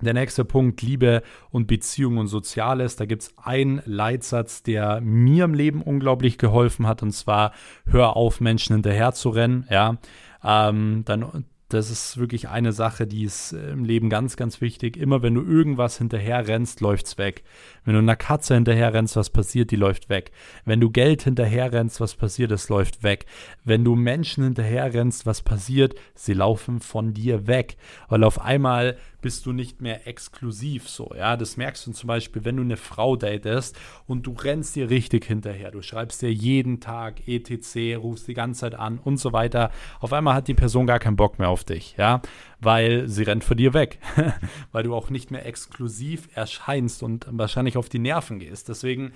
der 0.00 0.14
nächste 0.14 0.44
Punkt, 0.44 0.82
Liebe 0.82 1.22
und 1.50 1.66
Beziehung 1.66 2.18
und 2.18 2.26
Soziales. 2.26 2.96
Da 2.96 3.06
gibt 3.06 3.22
es 3.22 3.34
einen 3.38 3.82
Leitsatz, 3.84 4.62
der 4.62 5.00
mir 5.00 5.44
im 5.44 5.54
Leben 5.54 5.82
unglaublich 5.82 6.38
geholfen 6.38 6.86
hat, 6.86 7.02
und 7.02 7.12
zwar 7.12 7.52
hör 7.86 8.16
auf, 8.16 8.40
Menschen 8.40 8.74
hinterher 8.74 9.12
zu 9.12 9.30
rennen. 9.30 9.66
Ja, 9.70 9.96
ähm, 10.44 11.02
dann 11.06 11.44
das 11.68 11.90
ist 11.90 12.16
wirklich 12.16 12.48
eine 12.48 12.72
Sache, 12.72 13.08
die 13.08 13.24
ist 13.24 13.52
im 13.52 13.84
Leben 13.84 14.08
ganz, 14.08 14.36
ganz 14.36 14.60
wichtig. 14.60 14.96
Immer 14.96 15.22
wenn 15.22 15.34
du 15.34 15.42
irgendwas 15.42 15.98
hinterher 15.98 16.46
rennst, 16.46 16.80
läuft's 16.80 17.18
weg. 17.18 17.42
Wenn 17.84 17.94
du 17.94 17.98
einer 17.98 18.14
Katze 18.14 18.54
hinterher 18.54 18.94
rennst, 18.94 19.16
was 19.16 19.30
passiert, 19.30 19.72
die 19.72 19.76
läuft 19.76 20.08
weg. 20.08 20.30
Wenn 20.64 20.80
du 20.80 20.90
Geld 20.90 21.22
hinterher 21.22 21.72
rennst, 21.72 22.00
was 22.00 22.14
passiert, 22.14 22.52
es 22.52 22.68
läuft 22.68 23.02
weg. 23.02 23.26
Wenn 23.64 23.82
du 23.82 23.96
Menschen 23.96 24.44
hinterher 24.44 24.94
rennst, 24.94 25.26
was 25.26 25.42
passiert, 25.42 25.96
sie 26.14 26.34
laufen 26.34 26.78
von 26.78 27.14
dir 27.14 27.48
weg. 27.48 27.76
Weil 28.08 28.22
auf 28.22 28.40
einmal 28.40 28.96
bist 29.26 29.44
du 29.44 29.52
nicht 29.52 29.82
mehr 29.82 30.06
exklusiv 30.06 30.88
so. 30.88 31.10
Ja, 31.16 31.36
das 31.36 31.56
merkst 31.56 31.84
du 31.88 31.90
zum 31.90 32.06
Beispiel, 32.06 32.44
wenn 32.44 32.58
du 32.58 32.62
eine 32.62 32.76
Frau 32.76 33.16
datest 33.16 33.76
und 34.06 34.24
du 34.24 34.34
rennst 34.34 34.76
dir 34.76 34.88
richtig 34.88 35.24
hinterher. 35.24 35.72
Du 35.72 35.82
schreibst 35.82 36.22
dir 36.22 36.32
jeden 36.32 36.78
Tag 36.78 37.26
etc., 37.26 37.96
rufst 38.00 38.28
die 38.28 38.34
ganze 38.34 38.60
Zeit 38.60 38.76
an 38.76 39.00
und 39.02 39.16
so 39.16 39.32
weiter. 39.32 39.72
Auf 39.98 40.12
einmal 40.12 40.34
hat 40.34 40.46
die 40.46 40.54
Person 40.54 40.86
gar 40.86 41.00
keinen 41.00 41.16
Bock 41.16 41.40
mehr 41.40 41.48
auf 41.48 41.64
dich, 41.64 41.96
ja, 41.98 42.22
weil 42.60 43.08
sie 43.08 43.24
rennt 43.24 43.42
von 43.42 43.56
dir 43.56 43.74
weg, 43.74 43.98
weil 44.70 44.84
du 44.84 44.94
auch 44.94 45.10
nicht 45.10 45.32
mehr 45.32 45.44
exklusiv 45.44 46.28
erscheinst 46.36 47.02
und 47.02 47.26
wahrscheinlich 47.28 47.76
auf 47.76 47.88
die 47.88 47.98
Nerven 47.98 48.38
gehst. 48.38 48.68
Deswegen 48.68 49.10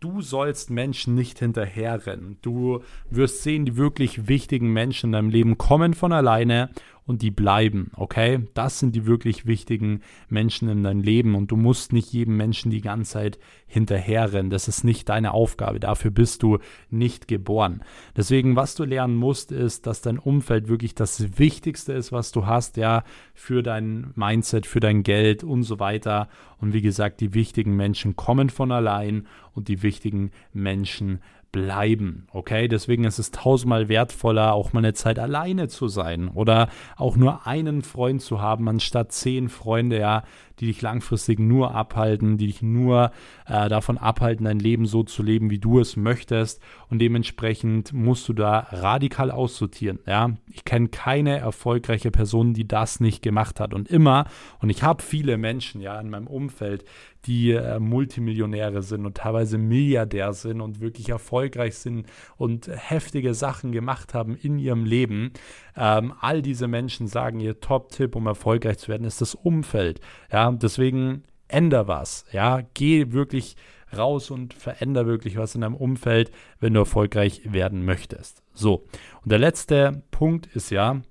du 0.00 0.22
sollst 0.22 0.70
Menschen 0.70 1.14
nicht 1.14 1.38
hinterherrennen. 1.38 2.38
Du 2.42 2.82
wirst 3.10 3.44
sehen, 3.44 3.64
die 3.64 3.76
wirklich 3.76 4.26
wichtigen 4.26 4.72
Menschen 4.72 5.10
in 5.10 5.12
deinem 5.12 5.30
Leben 5.30 5.56
kommen 5.56 5.94
von 5.94 6.12
alleine 6.12 6.70
und 7.04 7.22
die 7.22 7.30
bleiben, 7.30 7.90
okay? 7.96 8.46
Das 8.54 8.78
sind 8.78 8.94
die 8.94 9.06
wirklich 9.06 9.46
wichtigen 9.46 10.00
Menschen 10.28 10.68
in 10.68 10.84
deinem 10.84 11.02
Leben 11.02 11.34
und 11.34 11.50
du 11.50 11.56
musst 11.56 11.92
nicht 11.92 12.12
jedem 12.12 12.36
Menschen 12.36 12.70
die 12.70 12.80
ganze 12.80 13.12
Zeit 13.12 13.38
hinterherrennen. 13.66 14.50
Das 14.50 14.68
ist 14.68 14.84
nicht 14.84 15.08
deine 15.08 15.32
Aufgabe. 15.32 15.80
Dafür 15.80 16.10
bist 16.10 16.42
du 16.42 16.58
nicht 16.90 17.26
geboren. 17.26 17.82
Deswegen, 18.16 18.54
was 18.54 18.74
du 18.74 18.84
lernen 18.84 19.16
musst, 19.16 19.50
ist, 19.50 19.86
dass 19.86 20.00
dein 20.00 20.18
Umfeld 20.18 20.68
wirklich 20.68 20.94
das 20.94 21.38
Wichtigste 21.38 21.92
ist, 21.92 22.12
was 22.12 22.30
du 22.30 22.46
hast, 22.46 22.76
ja, 22.76 23.02
für 23.34 23.62
dein 23.62 24.12
Mindset, 24.14 24.66
für 24.66 24.80
dein 24.80 25.02
Geld 25.02 25.42
und 25.42 25.64
so 25.64 25.80
weiter. 25.80 26.28
Und 26.58 26.72
wie 26.72 26.82
gesagt, 26.82 27.20
die 27.20 27.34
wichtigen 27.34 27.74
Menschen 27.74 28.14
kommen 28.14 28.48
von 28.48 28.70
allein 28.70 29.26
und 29.54 29.68
die 29.68 29.82
wichtigen 29.82 30.30
Menschen 30.52 31.20
bleiben. 31.52 32.26
Okay, 32.32 32.66
deswegen 32.66 33.04
ist 33.04 33.18
es 33.18 33.30
tausendmal 33.30 33.88
wertvoller, 33.88 34.54
auch 34.54 34.72
mal 34.72 34.80
eine 34.80 34.94
Zeit 34.94 35.18
alleine 35.18 35.68
zu 35.68 35.86
sein 35.86 36.28
oder 36.28 36.68
auch 36.96 37.16
nur 37.16 37.46
einen 37.46 37.82
Freund 37.82 38.22
zu 38.22 38.40
haben, 38.40 38.68
anstatt 38.68 39.12
zehn 39.12 39.48
Freunde, 39.48 40.00
ja, 40.00 40.24
die 40.62 40.68
dich 40.68 40.80
langfristig 40.80 41.40
nur 41.40 41.74
abhalten, 41.74 42.38
die 42.38 42.46
dich 42.46 42.62
nur 42.62 43.10
äh, 43.46 43.68
davon 43.68 43.98
abhalten, 43.98 44.44
dein 44.44 44.60
Leben 44.60 44.86
so 44.86 45.02
zu 45.02 45.24
leben, 45.24 45.50
wie 45.50 45.58
du 45.58 45.80
es 45.80 45.96
möchtest. 45.96 46.62
Und 46.88 47.00
dementsprechend 47.00 47.92
musst 47.92 48.28
du 48.28 48.32
da 48.32 48.68
radikal 48.70 49.32
aussortieren. 49.32 49.98
Ja, 50.06 50.30
ich 50.52 50.64
kenne 50.64 50.86
keine 50.86 51.36
erfolgreiche 51.36 52.12
Person, 52.12 52.54
die 52.54 52.68
das 52.68 53.00
nicht 53.00 53.22
gemacht 53.22 53.58
hat. 53.58 53.74
Und 53.74 53.88
immer, 53.88 54.26
und 54.60 54.70
ich 54.70 54.84
habe 54.84 55.02
viele 55.02 55.36
Menschen 55.36 55.80
ja 55.80 55.98
in 56.00 56.10
meinem 56.10 56.28
Umfeld, 56.28 56.84
die 57.26 57.52
äh, 57.52 57.78
Multimillionäre 57.78 58.82
sind 58.82 59.06
und 59.06 59.16
teilweise 59.16 59.58
Milliardär 59.58 60.32
sind 60.32 60.60
und 60.60 60.80
wirklich 60.80 61.08
erfolgreich 61.08 61.76
sind 61.76 62.06
und 62.36 62.68
heftige 62.68 63.34
Sachen 63.34 63.72
gemacht 63.72 64.14
haben 64.14 64.36
in 64.36 64.58
ihrem 64.58 64.84
Leben. 64.84 65.32
Ähm, 65.76 66.12
all 66.20 66.42
diese 66.42 66.68
Menschen 66.68 67.06
sagen, 67.06 67.40
ihr 67.40 67.60
Top-Tipp, 67.60 68.16
um 68.16 68.26
erfolgreich 68.26 68.78
zu 68.78 68.88
werden, 68.88 69.04
ist 69.04 69.20
das 69.20 69.34
Umfeld. 69.34 70.00
Ja, 70.32 70.51
deswegen 70.58 71.24
veränder 71.52 71.86
was. 71.86 72.24
Ja, 72.32 72.62
geh 72.72 73.12
wirklich 73.12 73.56
raus 73.94 74.30
und 74.30 74.54
veränder 74.54 75.06
wirklich 75.06 75.36
was 75.36 75.54
in 75.54 75.60
deinem 75.60 75.74
Umfeld, 75.74 76.30
wenn 76.60 76.72
du 76.72 76.80
erfolgreich 76.80 77.42
werden 77.44 77.84
möchtest. 77.84 78.42
So. 78.54 78.86
Und 79.22 79.30
der 79.30 79.38
letzte 79.38 80.02
Punkt 80.10 80.46
ist 80.46 80.70
ja, 80.70 81.02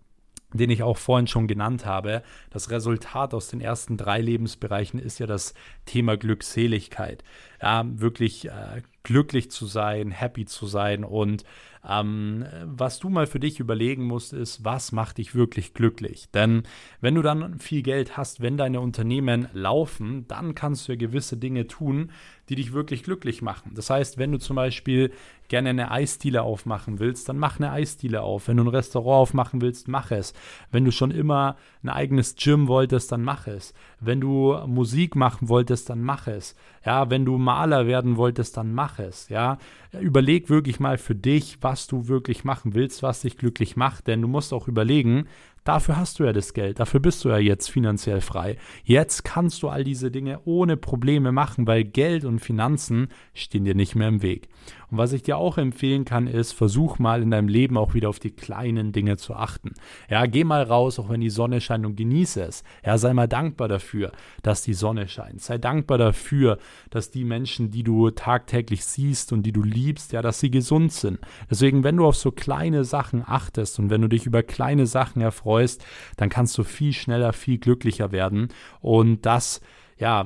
den 0.51 0.71
ich 0.71 0.81
auch 0.81 0.97
vorhin 0.97 1.27
schon 1.27 1.47
genannt 1.47 1.85
habe. 1.85 2.23
Das 2.49 2.71
Resultat 2.71 3.35
aus 3.35 3.49
den 3.49 3.61
ersten 3.61 3.97
drei 3.97 4.19
Lebensbereichen 4.19 4.99
ist 4.99 5.19
ja 5.19 5.27
das 5.27 5.53
Thema 5.85 6.17
Glückseligkeit. 6.17 7.23
Ja, 7.61 7.83
wirklich 7.85 8.47
äh, 8.47 8.81
glücklich 9.03 9.51
zu 9.51 9.67
sein, 9.67 10.09
happy 10.09 10.45
zu 10.45 10.65
sein 10.65 11.03
und 11.03 11.43
ähm, 11.87 12.45
was 12.63 12.99
du 12.99 13.09
mal 13.09 13.27
für 13.27 13.39
dich 13.39 13.59
überlegen 13.59 14.03
musst, 14.03 14.33
ist, 14.33 14.63
was 14.63 14.91
macht 14.91 15.17
dich 15.17 15.33
wirklich 15.33 15.73
glücklich? 15.73 16.29
Denn 16.31 16.63
wenn 16.99 17.15
du 17.15 17.21
dann 17.21 17.59
viel 17.59 17.81
Geld 17.81 18.17
hast, 18.17 18.41
wenn 18.41 18.57
deine 18.57 18.79
Unternehmen 18.79 19.47
laufen, 19.53 20.27
dann 20.27 20.53
kannst 20.55 20.87
du 20.87 20.93
ja 20.93 20.97
gewisse 20.97 21.37
Dinge 21.37 21.67
tun, 21.67 22.11
die 22.49 22.55
dich 22.55 22.73
wirklich 22.73 23.03
glücklich 23.03 23.41
machen. 23.41 23.71
Das 23.75 23.89
heißt, 23.89 24.17
wenn 24.17 24.31
du 24.31 24.37
zum 24.37 24.57
Beispiel 24.57 25.11
gerne 25.47 25.69
eine 25.69 25.91
Eisdiele 25.91 26.43
aufmachen 26.43 26.99
willst, 26.99 27.29
dann 27.29 27.37
mach 27.37 27.59
eine 27.59 27.71
Eisdiele 27.71 28.21
auf. 28.21 28.47
Wenn 28.47 28.57
du 28.57 28.63
ein 28.63 28.69
Restaurant 28.69 29.21
aufmachen 29.21 29.61
willst, 29.61 29.87
mach 29.87 30.11
es. 30.11 30.33
Wenn 30.71 30.85
du 30.85 30.91
schon 30.91 31.11
immer 31.11 31.55
ein 31.83 31.89
eigenes 31.89 32.35
Gym 32.35 32.67
wolltest, 32.67 33.11
dann 33.11 33.23
mach 33.23 33.47
es. 33.47 33.73
Wenn 33.99 34.21
du 34.21 34.57
Musik 34.67 35.15
machen 35.15 35.49
wolltest, 35.49 35.89
dann 35.89 36.01
mach 36.01 36.27
es. 36.27 36.55
Ja, 36.85 37.09
wenn 37.09 37.25
du 37.25 37.37
Maler 37.37 37.87
werden 37.87 38.17
wolltest, 38.17 38.57
dann 38.57 38.73
mach 38.73 38.99
es. 38.99 39.29
Ja, 39.29 39.57
überleg 39.99 40.49
wirklich 40.49 40.79
mal 40.79 40.97
für 40.97 41.15
dich, 41.15 41.57
was 41.61 41.87
du 41.87 42.07
wirklich 42.07 42.43
machen 42.43 42.73
willst, 42.73 43.03
was 43.03 43.21
dich 43.21 43.37
glücklich 43.37 43.75
macht, 43.75 44.07
denn 44.07 44.21
du 44.21 44.27
musst 44.27 44.53
auch 44.53 44.67
überlegen, 44.67 45.27
Dafür 45.63 45.97
hast 45.97 46.17
du 46.17 46.23
ja 46.23 46.33
das 46.33 46.53
Geld, 46.53 46.79
dafür 46.79 46.99
bist 46.99 47.23
du 47.23 47.29
ja 47.29 47.37
jetzt 47.37 47.69
finanziell 47.69 48.21
frei. 48.21 48.57
Jetzt 48.83 49.23
kannst 49.23 49.61
du 49.61 49.69
all 49.69 49.83
diese 49.83 50.09
Dinge 50.09 50.39
ohne 50.43 50.75
Probleme 50.75 51.31
machen, 51.31 51.67
weil 51.67 51.83
Geld 51.83 52.25
und 52.25 52.39
Finanzen 52.39 53.09
stehen 53.35 53.63
dir 53.63 53.75
nicht 53.75 53.93
mehr 53.93 54.07
im 54.07 54.23
Weg. 54.23 54.49
Und 54.91 54.97
was 54.97 55.13
ich 55.13 55.23
dir 55.23 55.37
auch 55.37 55.57
empfehlen 55.57 56.03
kann, 56.03 56.27
ist, 56.27 56.51
versuch 56.51 56.99
mal 56.99 57.23
in 57.23 57.31
deinem 57.31 57.47
Leben 57.47 57.77
auch 57.77 57.93
wieder 57.93 58.09
auf 58.09 58.19
die 58.19 58.31
kleinen 58.31 58.91
Dinge 58.91 59.15
zu 59.15 59.33
achten. 59.33 59.73
Ja, 60.09 60.25
geh 60.25 60.43
mal 60.43 60.63
raus, 60.63 60.99
auch 60.99 61.09
wenn 61.09 61.21
die 61.21 61.29
Sonne 61.29 61.61
scheint 61.61 61.85
und 61.85 61.95
genieße 61.95 62.43
es. 62.43 62.63
Ja, 62.85 62.97
sei 62.97 63.13
mal 63.13 63.27
dankbar 63.27 63.69
dafür, 63.69 64.11
dass 64.43 64.63
die 64.63 64.73
Sonne 64.73 65.07
scheint. 65.07 65.41
Sei 65.41 65.57
dankbar 65.57 65.97
dafür, 65.97 66.57
dass 66.89 67.09
die 67.09 67.23
Menschen, 67.23 67.71
die 67.71 67.83
du 67.83 68.09
tagtäglich 68.11 68.83
siehst 68.83 69.31
und 69.31 69.43
die 69.43 69.53
du 69.53 69.63
liebst, 69.63 70.11
ja, 70.11 70.21
dass 70.21 70.41
sie 70.41 70.51
gesund 70.51 70.91
sind. 70.91 71.19
Deswegen, 71.49 71.85
wenn 71.85 71.95
du 71.95 72.05
auf 72.05 72.17
so 72.17 72.31
kleine 72.31 72.83
Sachen 72.83 73.23
achtest 73.25 73.79
und 73.79 73.89
wenn 73.89 74.01
du 74.01 74.09
dich 74.09 74.25
über 74.25 74.43
kleine 74.43 74.87
Sachen 74.87 75.21
erfreust, 75.21 75.85
dann 76.17 76.29
kannst 76.29 76.57
du 76.57 76.63
viel 76.63 76.91
schneller, 76.91 77.31
viel 77.31 77.59
glücklicher 77.59 78.11
werden. 78.11 78.49
Und 78.81 79.25
das, 79.25 79.61
ja, 79.97 80.25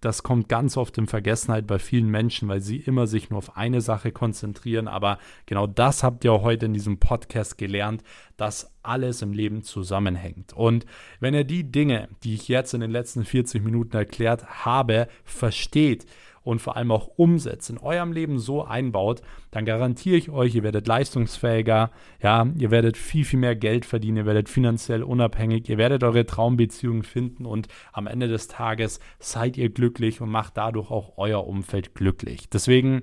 das 0.00 0.22
kommt 0.22 0.48
ganz 0.48 0.76
oft 0.76 0.96
in 0.98 1.06
Vergessenheit 1.06 1.66
bei 1.66 1.78
vielen 1.78 2.08
Menschen, 2.08 2.48
weil 2.48 2.60
sie 2.60 2.76
immer 2.76 3.06
sich 3.06 3.30
nur 3.30 3.38
auf 3.38 3.56
eine 3.56 3.80
Sache 3.80 4.12
konzentrieren. 4.12 4.86
Aber 4.86 5.18
genau 5.46 5.66
das 5.66 6.02
habt 6.02 6.24
ihr 6.24 6.40
heute 6.40 6.66
in 6.66 6.74
diesem 6.74 6.98
Podcast 6.98 7.58
gelernt, 7.58 8.02
dass 8.36 8.72
alles 8.82 9.22
im 9.22 9.32
Leben 9.32 9.62
zusammenhängt. 9.62 10.52
Und 10.52 10.86
wenn 11.20 11.34
ihr 11.34 11.44
die 11.44 11.70
Dinge, 11.70 12.08
die 12.22 12.34
ich 12.34 12.48
jetzt 12.48 12.74
in 12.74 12.80
den 12.80 12.90
letzten 12.90 13.24
40 13.24 13.62
Minuten 13.64 13.96
erklärt 13.96 14.64
habe, 14.64 15.08
versteht, 15.24 16.06
und 16.48 16.62
vor 16.62 16.78
allem 16.78 16.90
auch 16.92 17.10
umsetzt, 17.16 17.68
in 17.68 17.76
eurem 17.76 18.10
Leben 18.10 18.38
so 18.38 18.64
einbaut, 18.64 19.20
dann 19.50 19.66
garantiere 19.66 20.16
ich 20.16 20.30
euch, 20.30 20.54
ihr 20.54 20.62
werdet 20.62 20.86
leistungsfähiger, 20.86 21.90
ja, 22.22 22.46
ihr 22.56 22.70
werdet 22.70 22.96
viel, 22.96 23.26
viel 23.26 23.38
mehr 23.38 23.54
Geld 23.54 23.84
verdienen, 23.84 24.16
ihr 24.16 24.24
werdet 24.24 24.48
finanziell 24.48 25.02
unabhängig, 25.02 25.68
ihr 25.68 25.76
werdet 25.76 26.02
eure 26.04 26.24
Traumbeziehungen 26.24 27.02
finden 27.02 27.44
und 27.44 27.68
am 27.92 28.06
Ende 28.06 28.28
des 28.28 28.48
Tages 28.48 28.98
seid 29.18 29.58
ihr 29.58 29.68
glücklich 29.68 30.22
und 30.22 30.30
macht 30.30 30.56
dadurch 30.56 30.90
auch 30.90 31.18
euer 31.18 31.46
Umfeld 31.46 31.94
glücklich. 31.94 32.48
Deswegen 32.48 33.02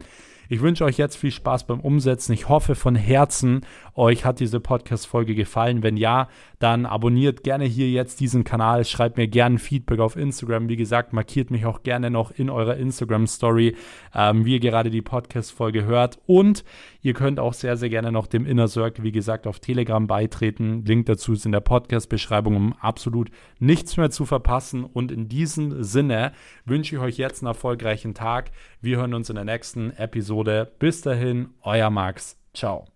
ich 0.49 0.61
wünsche 0.61 0.85
euch 0.85 0.97
jetzt 0.97 1.17
viel 1.17 1.31
Spaß 1.31 1.67
beim 1.67 1.79
Umsetzen. 1.79 2.33
Ich 2.33 2.49
hoffe 2.49 2.75
von 2.75 2.95
Herzen, 2.95 3.61
euch 3.95 4.25
hat 4.25 4.39
diese 4.39 4.59
Podcast-Folge 4.59 5.35
gefallen. 5.35 5.81
Wenn 5.83 5.97
ja, 5.97 6.27
dann 6.59 6.85
abonniert 6.85 7.43
gerne 7.43 7.65
hier 7.65 7.89
jetzt 7.89 8.19
diesen 8.19 8.43
Kanal. 8.43 8.85
Schreibt 8.85 9.17
mir 9.17 9.27
gerne 9.27 9.57
Feedback 9.57 9.99
auf 9.99 10.15
Instagram. 10.15 10.69
Wie 10.69 10.75
gesagt, 10.75 11.13
markiert 11.13 11.51
mich 11.51 11.65
auch 11.65 11.83
gerne 11.83 12.09
noch 12.09 12.31
in 12.31 12.49
eurer 12.49 12.75
Instagram-Story, 12.77 13.75
ähm, 14.13 14.45
wie 14.45 14.53
ihr 14.53 14.59
gerade 14.59 14.89
die 14.89 15.01
Podcast-Folge 15.01 15.85
hört. 15.85 16.19
Und 16.25 16.63
ihr 17.01 17.13
könnt 17.13 17.39
auch 17.39 17.53
sehr, 17.53 17.77
sehr 17.77 17.89
gerne 17.89 18.11
noch 18.11 18.27
dem 18.27 18.45
Inner 18.45 18.67
Circle, 18.67 19.03
wie 19.03 19.11
gesagt, 19.11 19.47
auf 19.47 19.59
Telegram 19.59 20.05
beitreten. 20.07 20.83
Link 20.85 21.05
dazu 21.05 21.33
ist 21.33 21.45
in 21.45 21.51
der 21.51 21.61
Podcast-Beschreibung, 21.61 22.55
um 22.55 22.73
absolut 22.73 23.29
nichts 23.59 23.97
mehr 23.97 24.11
zu 24.11 24.25
verpassen. 24.25 24.83
Und 24.83 25.11
in 25.11 25.27
diesem 25.29 25.83
Sinne 25.83 26.33
wünsche 26.65 26.95
ich 26.95 27.01
euch 27.01 27.17
jetzt 27.17 27.41
einen 27.41 27.47
erfolgreichen 27.47 28.13
Tag. 28.13 28.51
Wir 28.81 28.97
hören 28.97 29.13
uns 29.13 29.29
in 29.29 29.35
der 29.35 29.45
nächsten 29.45 29.91
Episode. 30.36 30.71
Bis 30.79 31.01
dahin, 31.01 31.53
euer 31.63 31.89
Max. 31.89 32.38
Ciao. 32.53 32.94